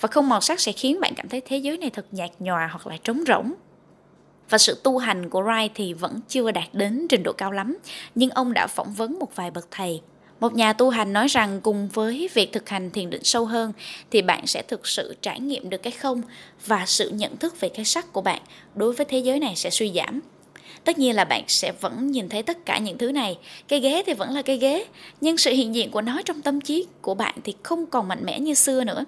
và 0.00 0.08
không 0.08 0.28
màu 0.28 0.40
sắc 0.40 0.60
sẽ 0.60 0.72
khiến 0.72 1.00
bạn 1.00 1.12
cảm 1.16 1.28
thấy 1.28 1.40
thế 1.40 1.56
giới 1.56 1.78
này 1.78 1.90
thật 1.90 2.06
nhạt 2.10 2.30
nhòa 2.38 2.68
hoặc 2.72 2.86
là 2.86 2.96
trống 3.04 3.24
rỗng 3.26 3.52
và 4.50 4.58
sự 4.58 4.80
tu 4.82 4.98
hành 4.98 5.30
của 5.30 5.42
Wright 5.42 5.68
thì 5.74 5.92
vẫn 5.92 6.20
chưa 6.28 6.50
đạt 6.50 6.68
đến 6.72 7.06
trình 7.08 7.22
độ 7.22 7.32
cao 7.32 7.52
lắm, 7.52 7.78
nhưng 8.14 8.30
ông 8.30 8.52
đã 8.52 8.66
phỏng 8.66 8.92
vấn 8.92 9.18
một 9.18 9.36
vài 9.36 9.50
bậc 9.50 9.68
thầy. 9.70 10.00
Một 10.40 10.54
nhà 10.54 10.72
tu 10.72 10.90
hành 10.90 11.12
nói 11.12 11.28
rằng 11.28 11.60
cùng 11.60 11.88
với 11.88 12.28
việc 12.34 12.52
thực 12.52 12.68
hành 12.68 12.90
thiền 12.90 13.10
định 13.10 13.24
sâu 13.24 13.44
hơn 13.44 13.72
thì 14.10 14.22
bạn 14.22 14.46
sẽ 14.46 14.62
thực 14.68 14.86
sự 14.86 15.16
trải 15.22 15.40
nghiệm 15.40 15.70
được 15.70 15.82
cái 15.82 15.90
không 15.90 16.22
và 16.66 16.84
sự 16.86 17.10
nhận 17.10 17.36
thức 17.36 17.60
về 17.60 17.68
cái 17.68 17.84
sắc 17.84 18.12
của 18.12 18.20
bạn 18.20 18.42
đối 18.74 18.92
với 18.92 19.06
thế 19.06 19.18
giới 19.18 19.38
này 19.38 19.56
sẽ 19.56 19.70
suy 19.70 19.92
giảm. 19.94 20.20
Tất 20.84 20.98
nhiên 20.98 21.16
là 21.16 21.24
bạn 21.24 21.44
sẽ 21.48 21.72
vẫn 21.80 22.10
nhìn 22.10 22.28
thấy 22.28 22.42
tất 22.42 22.66
cả 22.66 22.78
những 22.78 22.98
thứ 22.98 23.12
này. 23.12 23.38
Cây 23.68 23.80
ghế 23.80 24.02
thì 24.06 24.12
vẫn 24.12 24.30
là 24.30 24.42
cây 24.42 24.56
ghế, 24.56 24.86
nhưng 25.20 25.36
sự 25.36 25.50
hiện 25.50 25.74
diện 25.74 25.90
của 25.90 26.00
nó 26.00 26.22
trong 26.24 26.42
tâm 26.42 26.60
trí 26.60 26.86
của 27.02 27.14
bạn 27.14 27.34
thì 27.44 27.54
không 27.62 27.86
còn 27.86 28.08
mạnh 28.08 28.24
mẽ 28.24 28.40
như 28.40 28.54
xưa 28.54 28.84
nữa. 28.84 29.04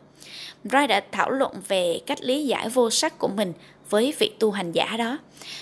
Wright 0.65 0.87
đã 0.87 1.01
thảo 1.13 1.31
luận 1.31 1.53
về 1.69 2.01
cách 2.07 2.21
lý 2.21 2.47
giải 2.47 2.69
vô 2.69 2.91
sắc 2.91 3.19
của 3.19 3.29
mình 3.29 3.53
với 3.91 4.15
vị 4.19 4.33
tu 4.39 4.51
hành 4.51 4.73
giả 4.73 4.97
đó. 4.99 5.19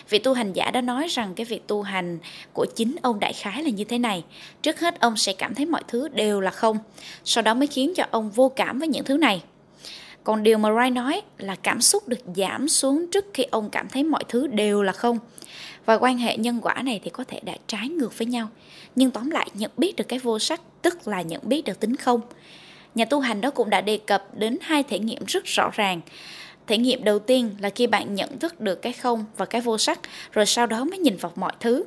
Vị 0.09 0.18
tu 0.18 0.33
hành 0.35 0.53
giả 0.53 0.70
đã 0.70 0.81
nói 0.81 1.09
rằng 1.09 1.35
cái 1.35 1.44
việc 1.44 1.66
tu 1.66 1.83
hành 1.83 2.18
của 2.53 2.66
chính 2.77 2.96
ông 3.03 3.20
đại 3.20 3.33
khái 3.33 3.62
là 3.62 3.70
như 3.70 3.85
thế 3.85 3.98
này. 3.98 4.24
Trước 4.62 4.81
hết 4.81 5.00
ông 5.00 5.16
sẽ 5.16 5.33
cảm 5.33 5.55
thấy 5.55 5.66
mọi 5.66 5.83
thứ 5.88 6.09
đều 6.09 6.40
là 6.40 6.50
không, 6.50 6.79
sau 7.24 7.42
đó 7.42 7.55
mới 7.55 7.66
khiến 7.66 7.92
cho 7.96 8.05
ông 8.11 8.31
vô 8.31 8.53
cảm 8.57 8.79
với 8.79 8.88
những 8.88 9.05
thứ 9.05 9.16
này. 9.16 9.42
Còn 10.24 10.42
điều 10.42 10.59
mà 10.59 10.72
Ray 10.74 10.90
nói 10.90 11.22
là 11.38 11.57
cảm 11.62 11.81
xúc 11.81 12.09
được 12.09 12.20
giảm 12.37 12.68
xuống 12.68 13.07
trước 13.11 13.24
khi 13.35 13.44
ông 13.50 13.70
cảm 13.70 13.88
thấy 13.88 14.03
mọi 14.03 14.24
thứ 14.29 14.46
đều 14.46 14.83
là 14.83 14.92
không. 14.92 15.18
Và 15.87 15.94
quan 15.94 16.18
hệ 16.18 16.37
nhân 16.37 16.61
quả 16.62 16.75
này 16.85 17.01
thì 17.05 17.11
có 17.11 17.25
thể 17.25 17.40
đã 17.42 17.55
trái 17.66 17.88
ngược 17.88 18.18
với 18.18 18.27
nhau. 18.27 18.49
Nhưng 18.97 19.11
tóm 19.11 19.31
lại 19.31 19.51
nhận 19.55 19.70
biết 19.77 19.97
được 19.97 20.09
cái 20.09 20.18
vô 20.18 20.38
sắc 20.38 20.61
tức 20.83 21.09
là 21.09 21.23
nhận 21.23 21.40
biết 21.44 21.64
được 21.64 21.81
tính 21.81 21.97
không. 21.97 22.20
Nhà 22.94 23.05
tu 23.05 23.20
hành 23.20 23.40
đó 23.40 23.51
cũng 23.51 23.70
đã 23.70 23.81
đề 23.81 23.99
cập 24.07 24.38
đến 24.38 24.59
hai 24.61 24.83
thể 24.83 24.99
nghiệm 24.99 25.25
rất 25.25 25.44
rõ 25.44 25.70
ràng 25.73 26.01
Thể 26.66 26.79
nghiệm 26.79 27.05
đầu 27.05 27.18
tiên 27.18 27.51
là 27.61 27.70
khi 27.70 27.87
bạn 27.87 28.14
nhận 28.14 28.38
thức 28.38 28.61
được 28.61 28.83
cái 28.83 28.92
không 28.92 29.25
và 29.37 29.44
cái 29.44 29.61
vô 29.61 29.79
sắc, 29.79 30.01
rồi 30.33 30.47
sau 30.47 30.66
đó 30.66 30.85
mới 30.85 30.99
nhìn 30.99 31.16
vào 31.16 31.33
mọi 31.37 31.53
thứ. 31.61 31.85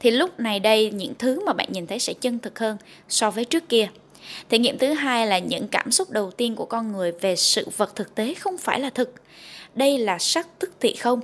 Thì 0.00 0.10
lúc 0.10 0.40
này 0.40 0.60
đây 0.60 0.90
những 0.90 1.14
thứ 1.18 1.44
mà 1.46 1.52
bạn 1.52 1.72
nhìn 1.72 1.86
thấy 1.86 1.98
sẽ 1.98 2.12
chân 2.12 2.38
thực 2.38 2.58
hơn 2.58 2.76
so 3.08 3.30
với 3.30 3.44
trước 3.44 3.68
kia. 3.68 3.88
Thể 4.48 4.58
nghiệm 4.58 4.78
thứ 4.78 4.92
hai 4.92 5.26
là 5.26 5.38
những 5.38 5.68
cảm 5.68 5.90
xúc 5.90 6.10
đầu 6.10 6.30
tiên 6.30 6.56
của 6.56 6.64
con 6.64 6.92
người 6.92 7.12
về 7.12 7.36
sự 7.36 7.68
vật 7.76 7.96
thực 7.96 8.14
tế 8.14 8.34
không 8.34 8.58
phải 8.58 8.80
là 8.80 8.90
thực. 8.90 9.14
Đây 9.74 9.98
là 9.98 10.18
sắc 10.18 10.58
tức 10.58 10.70
thị 10.80 10.94
không, 10.94 11.20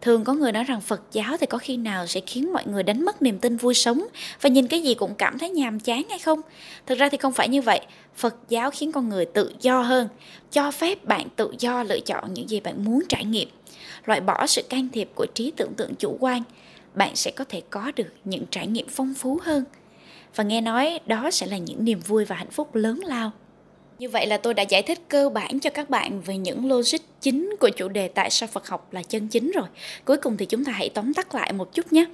Thường 0.00 0.24
có 0.24 0.34
người 0.34 0.52
nói 0.52 0.64
rằng 0.64 0.80
Phật 0.80 1.02
giáo 1.12 1.36
thì 1.36 1.46
có 1.46 1.58
khi 1.58 1.76
nào 1.76 2.06
sẽ 2.06 2.20
khiến 2.26 2.52
mọi 2.52 2.62
người 2.66 2.82
đánh 2.82 3.04
mất 3.04 3.22
niềm 3.22 3.38
tin 3.38 3.56
vui 3.56 3.74
sống 3.74 4.06
và 4.40 4.48
nhìn 4.48 4.66
cái 4.66 4.82
gì 4.82 4.94
cũng 4.94 5.14
cảm 5.14 5.38
thấy 5.38 5.50
nhàm 5.50 5.80
chán 5.80 6.02
hay 6.08 6.18
không? 6.18 6.40
Thực 6.86 6.98
ra 6.98 7.08
thì 7.08 7.18
không 7.18 7.32
phải 7.32 7.48
như 7.48 7.62
vậy. 7.62 7.80
Phật 8.16 8.36
giáo 8.48 8.70
khiến 8.70 8.92
con 8.92 9.08
người 9.08 9.26
tự 9.26 9.52
do 9.60 9.80
hơn, 9.80 10.08
cho 10.52 10.70
phép 10.70 11.04
bạn 11.04 11.28
tự 11.36 11.54
do 11.58 11.82
lựa 11.82 12.00
chọn 12.00 12.34
những 12.34 12.48
gì 12.48 12.60
bạn 12.60 12.84
muốn 12.84 13.02
trải 13.08 13.24
nghiệm, 13.24 13.48
loại 14.04 14.20
bỏ 14.20 14.46
sự 14.46 14.62
can 14.68 14.88
thiệp 14.92 15.10
của 15.14 15.26
trí 15.34 15.52
tưởng 15.56 15.74
tượng 15.74 15.94
chủ 15.94 16.16
quan. 16.20 16.42
Bạn 16.94 17.16
sẽ 17.16 17.30
có 17.30 17.44
thể 17.48 17.62
có 17.70 17.92
được 17.96 18.08
những 18.24 18.44
trải 18.50 18.66
nghiệm 18.66 18.86
phong 18.88 19.14
phú 19.14 19.38
hơn. 19.42 19.64
Và 20.34 20.44
nghe 20.44 20.60
nói 20.60 21.00
đó 21.06 21.30
sẽ 21.30 21.46
là 21.46 21.58
những 21.58 21.84
niềm 21.84 22.00
vui 22.00 22.24
và 22.24 22.36
hạnh 22.36 22.50
phúc 22.50 22.74
lớn 22.74 23.00
lao. 23.04 23.32
Như 23.98 24.08
vậy 24.08 24.26
là 24.26 24.36
tôi 24.36 24.54
đã 24.54 24.62
giải 24.62 24.82
thích 24.82 24.98
cơ 25.08 25.28
bản 25.28 25.60
cho 25.60 25.70
các 25.70 25.90
bạn 25.90 26.20
về 26.20 26.38
những 26.38 26.68
logic 26.68 26.98
chính 27.20 27.56
của 27.60 27.68
chủ 27.68 27.88
đề 27.88 28.08
tại 28.08 28.30
sao 28.30 28.46
Phật 28.46 28.68
học 28.68 28.92
là 28.92 29.02
chân 29.02 29.28
chính 29.28 29.50
rồi. 29.50 29.64
Cuối 30.04 30.16
cùng 30.16 30.36
thì 30.36 30.46
chúng 30.46 30.64
ta 30.64 30.72
hãy 30.72 30.88
tóm 30.88 31.14
tắt 31.14 31.34
lại 31.34 31.52
một 31.52 31.74
chút 31.74 31.92
nhé. 31.92 32.04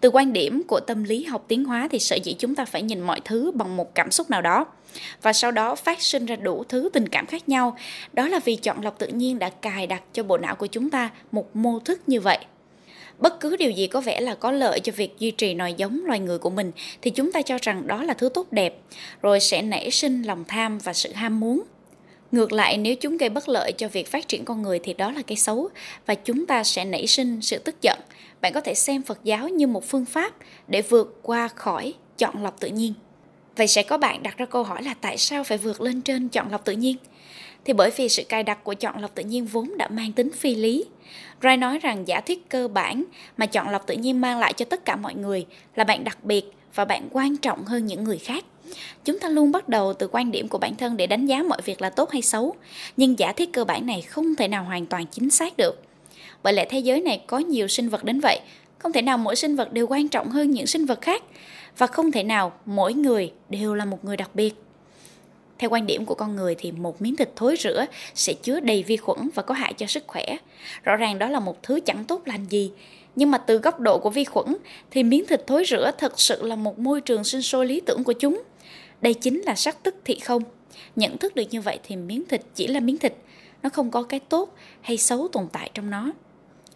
Từ 0.00 0.10
quan 0.10 0.32
điểm 0.32 0.62
của 0.68 0.80
tâm 0.80 1.04
lý 1.04 1.24
học 1.24 1.44
tiến 1.48 1.64
hóa 1.64 1.88
thì 1.90 1.98
sở 1.98 2.16
dĩ 2.16 2.32
chúng 2.38 2.54
ta 2.54 2.64
phải 2.64 2.82
nhìn 2.82 3.00
mọi 3.00 3.20
thứ 3.24 3.52
bằng 3.54 3.76
một 3.76 3.94
cảm 3.94 4.10
xúc 4.10 4.30
nào 4.30 4.42
đó, 4.42 4.66
và 5.22 5.32
sau 5.32 5.50
đó 5.50 5.74
phát 5.74 6.02
sinh 6.02 6.26
ra 6.26 6.36
đủ 6.36 6.64
thứ 6.68 6.90
tình 6.92 7.08
cảm 7.08 7.26
khác 7.26 7.48
nhau. 7.48 7.76
Đó 8.12 8.28
là 8.28 8.40
vì 8.44 8.56
chọn 8.56 8.84
lọc 8.84 8.98
tự 8.98 9.06
nhiên 9.06 9.38
đã 9.38 9.50
cài 9.50 9.86
đặt 9.86 10.02
cho 10.12 10.22
bộ 10.22 10.38
não 10.38 10.54
của 10.54 10.66
chúng 10.66 10.90
ta 10.90 11.10
một 11.32 11.56
mô 11.56 11.78
thức 11.78 12.00
như 12.06 12.20
vậy 12.20 12.38
bất 13.20 13.40
cứ 13.40 13.56
điều 13.56 13.70
gì 13.70 13.86
có 13.86 14.00
vẻ 14.00 14.20
là 14.20 14.34
có 14.34 14.52
lợi 14.52 14.80
cho 14.80 14.92
việc 14.96 15.18
duy 15.18 15.30
trì 15.30 15.54
nòi 15.54 15.74
giống 15.74 16.00
loài 16.04 16.20
người 16.20 16.38
của 16.38 16.50
mình, 16.50 16.72
thì 17.02 17.10
chúng 17.10 17.32
ta 17.32 17.42
cho 17.42 17.58
rằng 17.62 17.86
đó 17.86 18.02
là 18.02 18.14
thứ 18.14 18.28
tốt 18.28 18.46
đẹp, 18.50 18.74
rồi 19.22 19.40
sẽ 19.40 19.62
nảy 19.62 19.90
sinh 19.90 20.22
lòng 20.22 20.44
tham 20.48 20.78
và 20.78 20.92
sự 20.92 21.12
ham 21.12 21.40
muốn. 21.40 21.62
Ngược 22.32 22.52
lại, 22.52 22.76
nếu 22.76 22.94
chúng 22.94 23.16
gây 23.16 23.28
bất 23.28 23.48
lợi 23.48 23.72
cho 23.72 23.88
việc 23.88 24.10
phát 24.10 24.28
triển 24.28 24.44
con 24.44 24.62
người 24.62 24.78
thì 24.78 24.94
đó 24.94 25.12
là 25.12 25.22
cái 25.22 25.36
xấu, 25.36 25.68
và 26.06 26.14
chúng 26.14 26.46
ta 26.46 26.64
sẽ 26.64 26.84
nảy 26.84 27.06
sinh 27.06 27.42
sự 27.42 27.58
tức 27.58 27.82
giận. 27.82 27.98
Bạn 28.40 28.52
có 28.52 28.60
thể 28.60 28.74
xem 28.74 29.02
phật 29.02 29.18
giáo 29.24 29.48
như 29.48 29.66
một 29.66 29.84
phương 29.84 30.04
pháp 30.04 30.34
để 30.68 30.82
vượt 30.82 31.18
qua 31.22 31.48
khỏi 31.48 31.94
chọn 32.18 32.42
lọc 32.42 32.60
tự 32.60 32.68
nhiên. 32.68 32.94
Vậy 33.56 33.66
sẽ 33.66 33.82
có 33.82 33.98
bạn 33.98 34.22
đặt 34.22 34.36
ra 34.38 34.46
câu 34.46 34.62
hỏi 34.62 34.82
là 34.82 34.94
tại 35.00 35.16
sao 35.16 35.44
phải 35.44 35.58
vượt 35.58 35.80
lên 35.80 36.00
trên 36.00 36.28
chọn 36.28 36.50
lọc 36.50 36.64
tự 36.64 36.72
nhiên? 36.72 36.96
Thì 37.64 37.72
bởi 37.72 37.90
vì 37.96 38.08
sự 38.08 38.22
cài 38.28 38.42
đặt 38.42 38.64
của 38.64 38.74
chọn 38.74 39.00
lọc 39.00 39.14
tự 39.14 39.22
nhiên 39.22 39.46
vốn 39.46 39.78
đã 39.78 39.88
mang 39.88 40.12
tính 40.12 40.32
phi 40.32 40.54
lý. 40.54 40.84
Ray 41.42 41.56
nói 41.56 41.78
rằng 41.78 42.08
giả 42.08 42.20
thuyết 42.20 42.48
cơ 42.48 42.68
bản 42.68 43.04
mà 43.36 43.46
chọn 43.46 43.68
lọc 43.68 43.86
tự 43.86 43.94
nhiên 43.94 44.20
mang 44.20 44.38
lại 44.38 44.52
cho 44.52 44.64
tất 44.64 44.84
cả 44.84 44.96
mọi 44.96 45.14
người 45.14 45.46
là 45.76 45.84
bạn 45.84 46.04
đặc 46.04 46.24
biệt 46.24 46.52
và 46.74 46.84
bạn 46.84 47.08
quan 47.12 47.36
trọng 47.36 47.64
hơn 47.64 47.86
những 47.86 48.04
người 48.04 48.18
khác. 48.18 48.44
Chúng 49.04 49.18
ta 49.18 49.28
luôn 49.28 49.52
bắt 49.52 49.68
đầu 49.68 49.92
từ 49.92 50.08
quan 50.12 50.30
điểm 50.30 50.48
của 50.48 50.58
bản 50.58 50.76
thân 50.76 50.96
để 50.96 51.06
đánh 51.06 51.26
giá 51.26 51.42
mọi 51.42 51.60
việc 51.64 51.82
là 51.82 51.90
tốt 51.90 52.10
hay 52.10 52.22
xấu, 52.22 52.54
nhưng 52.96 53.18
giả 53.18 53.32
thiết 53.32 53.52
cơ 53.52 53.64
bản 53.64 53.86
này 53.86 54.02
không 54.02 54.34
thể 54.34 54.48
nào 54.48 54.64
hoàn 54.64 54.86
toàn 54.86 55.06
chính 55.06 55.30
xác 55.30 55.56
được. 55.56 55.82
Bởi 56.42 56.52
lẽ 56.52 56.66
thế 56.70 56.78
giới 56.78 57.00
này 57.00 57.22
có 57.26 57.38
nhiều 57.38 57.68
sinh 57.68 57.88
vật 57.88 58.04
đến 58.04 58.20
vậy, 58.20 58.40
không 58.78 58.92
thể 58.92 59.02
nào 59.02 59.18
mỗi 59.18 59.36
sinh 59.36 59.56
vật 59.56 59.72
đều 59.72 59.86
quan 59.86 60.08
trọng 60.08 60.30
hơn 60.30 60.50
những 60.50 60.66
sinh 60.66 60.86
vật 60.86 61.00
khác 61.00 61.22
và 61.78 61.86
không 61.86 62.12
thể 62.12 62.22
nào 62.22 62.52
mỗi 62.64 62.94
người 62.94 63.32
đều 63.48 63.74
là 63.74 63.84
một 63.84 64.04
người 64.04 64.16
đặc 64.16 64.30
biệt. 64.34 64.54
Theo 65.60 65.70
quan 65.70 65.86
điểm 65.86 66.04
của 66.04 66.14
con 66.14 66.36
người 66.36 66.54
thì 66.58 66.72
một 66.72 67.02
miếng 67.02 67.16
thịt 67.16 67.30
thối 67.36 67.56
rữa 67.56 67.86
sẽ 68.14 68.32
chứa 68.32 68.60
đầy 68.60 68.82
vi 68.82 68.96
khuẩn 68.96 69.18
và 69.34 69.42
có 69.42 69.54
hại 69.54 69.72
cho 69.72 69.86
sức 69.86 70.04
khỏe. 70.06 70.24
Rõ 70.82 70.96
ràng 70.96 71.18
đó 71.18 71.28
là 71.28 71.40
một 71.40 71.62
thứ 71.62 71.80
chẳng 71.86 72.04
tốt 72.04 72.22
lành 72.24 72.44
gì. 72.44 72.72
Nhưng 73.16 73.30
mà 73.30 73.38
từ 73.38 73.58
góc 73.58 73.80
độ 73.80 73.98
của 73.98 74.10
vi 74.10 74.24
khuẩn 74.24 74.56
thì 74.90 75.02
miếng 75.02 75.26
thịt 75.26 75.46
thối 75.46 75.64
rữa 75.64 75.90
thật 75.98 76.20
sự 76.20 76.42
là 76.42 76.56
một 76.56 76.78
môi 76.78 77.00
trường 77.00 77.24
sinh 77.24 77.42
sôi 77.42 77.66
lý 77.66 77.80
tưởng 77.80 78.04
của 78.04 78.12
chúng. 78.12 78.42
Đây 79.00 79.14
chính 79.14 79.40
là 79.40 79.54
sắc 79.54 79.82
tức 79.82 79.94
thị 80.04 80.18
không. 80.18 80.42
Nhận 80.96 81.18
thức 81.18 81.34
được 81.34 81.44
như 81.50 81.60
vậy 81.60 81.78
thì 81.82 81.96
miếng 81.96 82.24
thịt 82.28 82.40
chỉ 82.54 82.66
là 82.66 82.80
miếng 82.80 82.98
thịt, 82.98 83.14
nó 83.62 83.68
không 83.68 83.90
có 83.90 84.02
cái 84.02 84.20
tốt 84.20 84.54
hay 84.80 84.96
xấu 84.96 85.28
tồn 85.28 85.46
tại 85.52 85.70
trong 85.74 85.90
nó. 85.90 86.12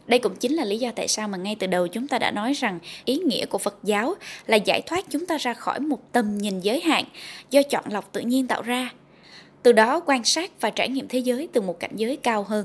Đây 0.07 0.19
cũng 0.19 0.37
chính 0.37 0.55
là 0.55 0.65
lý 0.65 0.79
do 0.79 0.91
tại 0.97 1.09
sao 1.09 1.29
mà 1.29 1.39
ngay 1.39 1.57
từ 1.59 1.67
đầu 1.67 1.89
chúng 1.89 2.09
ta 2.09 2.19
đã 2.19 2.31
nói 2.31 2.53
rằng 2.53 2.79
ý 3.05 3.17
nghĩa 3.19 3.47
của 3.47 3.59
Phật 3.59 3.79
giáo 3.83 4.15
là 4.47 4.57
giải 4.57 4.83
thoát 4.83 5.05
chúng 5.11 5.27
ta 5.27 5.39
ra 5.39 5.55
khỏi 5.55 5.81
một 5.81 6.13
tầm 6.13 6.39
nhìn 6.39 6.61
giới 6.61 6.81
hạn 6.81 7.05
do 7.51 7.63
chọn 7.63 7.85
lọc 7.89 8.13
tự 8.13 8.21
nhiên 8.21 8.47
tạo 8.47 8.63
ra. 8.63 8.91
Từ 9.63 9.73
đó 9.73 10.01
quan 10.07 10.25
sát 10.25 10.61
và 10.61 10.71
trải 10.71 10.89
nghiệm 10.89 11.09
thế 11.09 11.19
giới 11.19 11.49
từ 11.53 11.61
một 11.61 11.81
cảnh 11.81 11.93
giới 11.97 12.17
cao 12.17 12.43
hơn. 12.43 12.65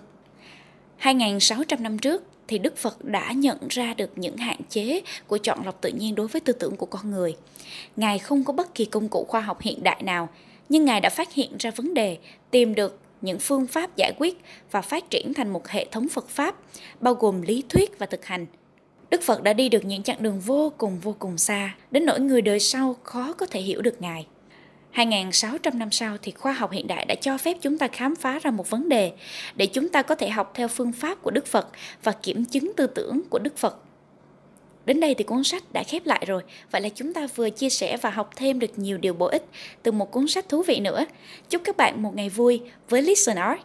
2.600 1.01 1.81
năm 1.81 1.99
trước 1.99 2.23
thì 2.47 2.57
Đức 2.57 2.77
Phật 2.77 3.05
đã 3.05 3.31
nhận 3.31 3.57
ra 3.69 3.93
được 3.93 4.11
những 4.15 4.37
hạn 4.37 4.59
chế 4.69 5.01
của 5.27 5.37
chọn 5.37 5.65
lọc 5.65 5.81
tự 5.81 5.89
nhiên 5.89 6.15
đối 6.15 6.27
với 6.27 6.39
tư 6.41 6.53
tưởng 6.53 6.75
của 6.75 6.85
con 6.85 7.11
người. 7.11 7.35
Ngài 7.95 8.19
không 8.19 8.43
có 8.43 8.53
bất 8.53 8.75
kỳ 8.75 8.85
công 8.85 9.09
cụ 9.09 9.25
khoa 9.29 9.41
học 9.41 9.61
hiện 9.61 9.83
đại 9.83 10.03
nào, 10.03 10.29
nhưng 10.69 10.85
Ngài 10.85 11.01
đã 11.01 11.09
phát 11.09 11.33
hiện 11.33 11.51
ra 11.59 11.71
vấn 11.71 11.93
đề, 11.93 12.17
tìm 12.51 12.75
được 12.75 12.99
những 13.21 13.39
phương 13.39 13.67
pháp 13.67 13.95
giải 13.95 14.13
quyết 14.17 14.41
và 14.71 14.81
phát 14.81 15.09
triển 15.09 15.33
thành 15.33 15.49
một 15.49 15.67
hệ 15.67 15.85
thống 15.91 16.09
Phật 16.09 16.29
Pháp, 16.29 16.55
bao 16.99 17.13
gồm 17.13 17.41
lý 17.41 17.63
thuyết 17.69 17.99
và 17.99 18.05
thực 18.05 18.25
hành. 18.25 18.45
Đức 19.09 19.21
Phật 19.21 19.43
đã 19.43 19.53
đi 19.53 19.69
được 19.69 19.85
những 19.85 20.03
chặng 20.03 20.23
đường 20.23 20.39
vô 20.39 20.71
cùng 20.77 20.99
vô 20.99 21.15
cùng 21.19 21.37
xa, 21.37 21.75
đến 21.91 22.05
nỗi 22.05 22.19
người 22.19 22.41
đời 22.41 22.59
sau 22.59 22.95
khó 23.03 23.33
có 23.33 23.45
thể 23.45 23.61
hiểu 23.61 23.81
được 23.81 24.01
Ngài. 24.01 24.27
2.600 24.93 25.77
năm 25.77 25.91
sau 25.91 26.17
thì 26.21 26.31
khoa 26.31 26.53
học 26.53 26.71
hiện 26.71 26.87
đại 26.87 27.05
đã 27.05 27.15
cho 27.15 27.37
phép 27.37 27.57
chúng 27.61 27.77
ta 27.77 27.87
khám 27.87 28.15
phá 28.15 28.39
ra 28.39 28.51
một 28.51 28.69
vấn 28.69 28.89
đề 28.89 29.11
để 29.55 29.65
chúng 29.65 29.89
ta 29.89 30.01
có 30.01 30.15
thể 30.15 30.29
học 30.29 30.51
theo 30.55 30.67
phương 30.67 30.91
pháp 30.91 31.21
của 31.21 31.31
Đức 31.31 31.45
Phật 31.45 31.67
và 32.03 32.11
kiểm 32.11 32.45
chứng 32.45 32.71
tư 32.77 32.87
tưởng 32.87 33.21
của 33.29 33.39
Đức 33.39 33.57
Phật 33.57 33.77
Đến 34.89 34.99
đây 34.99 35.15
thì 35.15 35.23
cuốn 35.23 35.43
sách 35.43 35.63
đã 35.73 35.83
khép 35.83 36.05
lại 36.05 36.23
rồi. 36.27 36.41
Vậy 36.71 36.81
là 36.81 36.89
chúng 36.89 37.13
ta 37.13 37.27
vừa 37.35 37.49
chia 37.49 37.69
sẻ 37.69 37.97
và 37.97 38.09
học 38.09 38.29
thêm 38.35 38.59
được 38.59 38.79
nhiều 38.79 38.97
điều 38.97 39.13
bổ 39.13 39.25
ích 39.25 39.45
từ 39.83 39.91
một 39.91 40.11
cuốn 40.11 40.27
sách 40.27 40.49
thú 40.49 40.63
vị 40.63 40.79
nữa. 40.79 41.05
Chúc 41.49 41.61
các 41.65 41.77
bạn 41.77 42.03
một 42.03 42.15
ngày 42.15 42.29
vui 42.29 42.61
với 42.89 43.01
Listen 43.01 43.37
Art. 43.37 43.59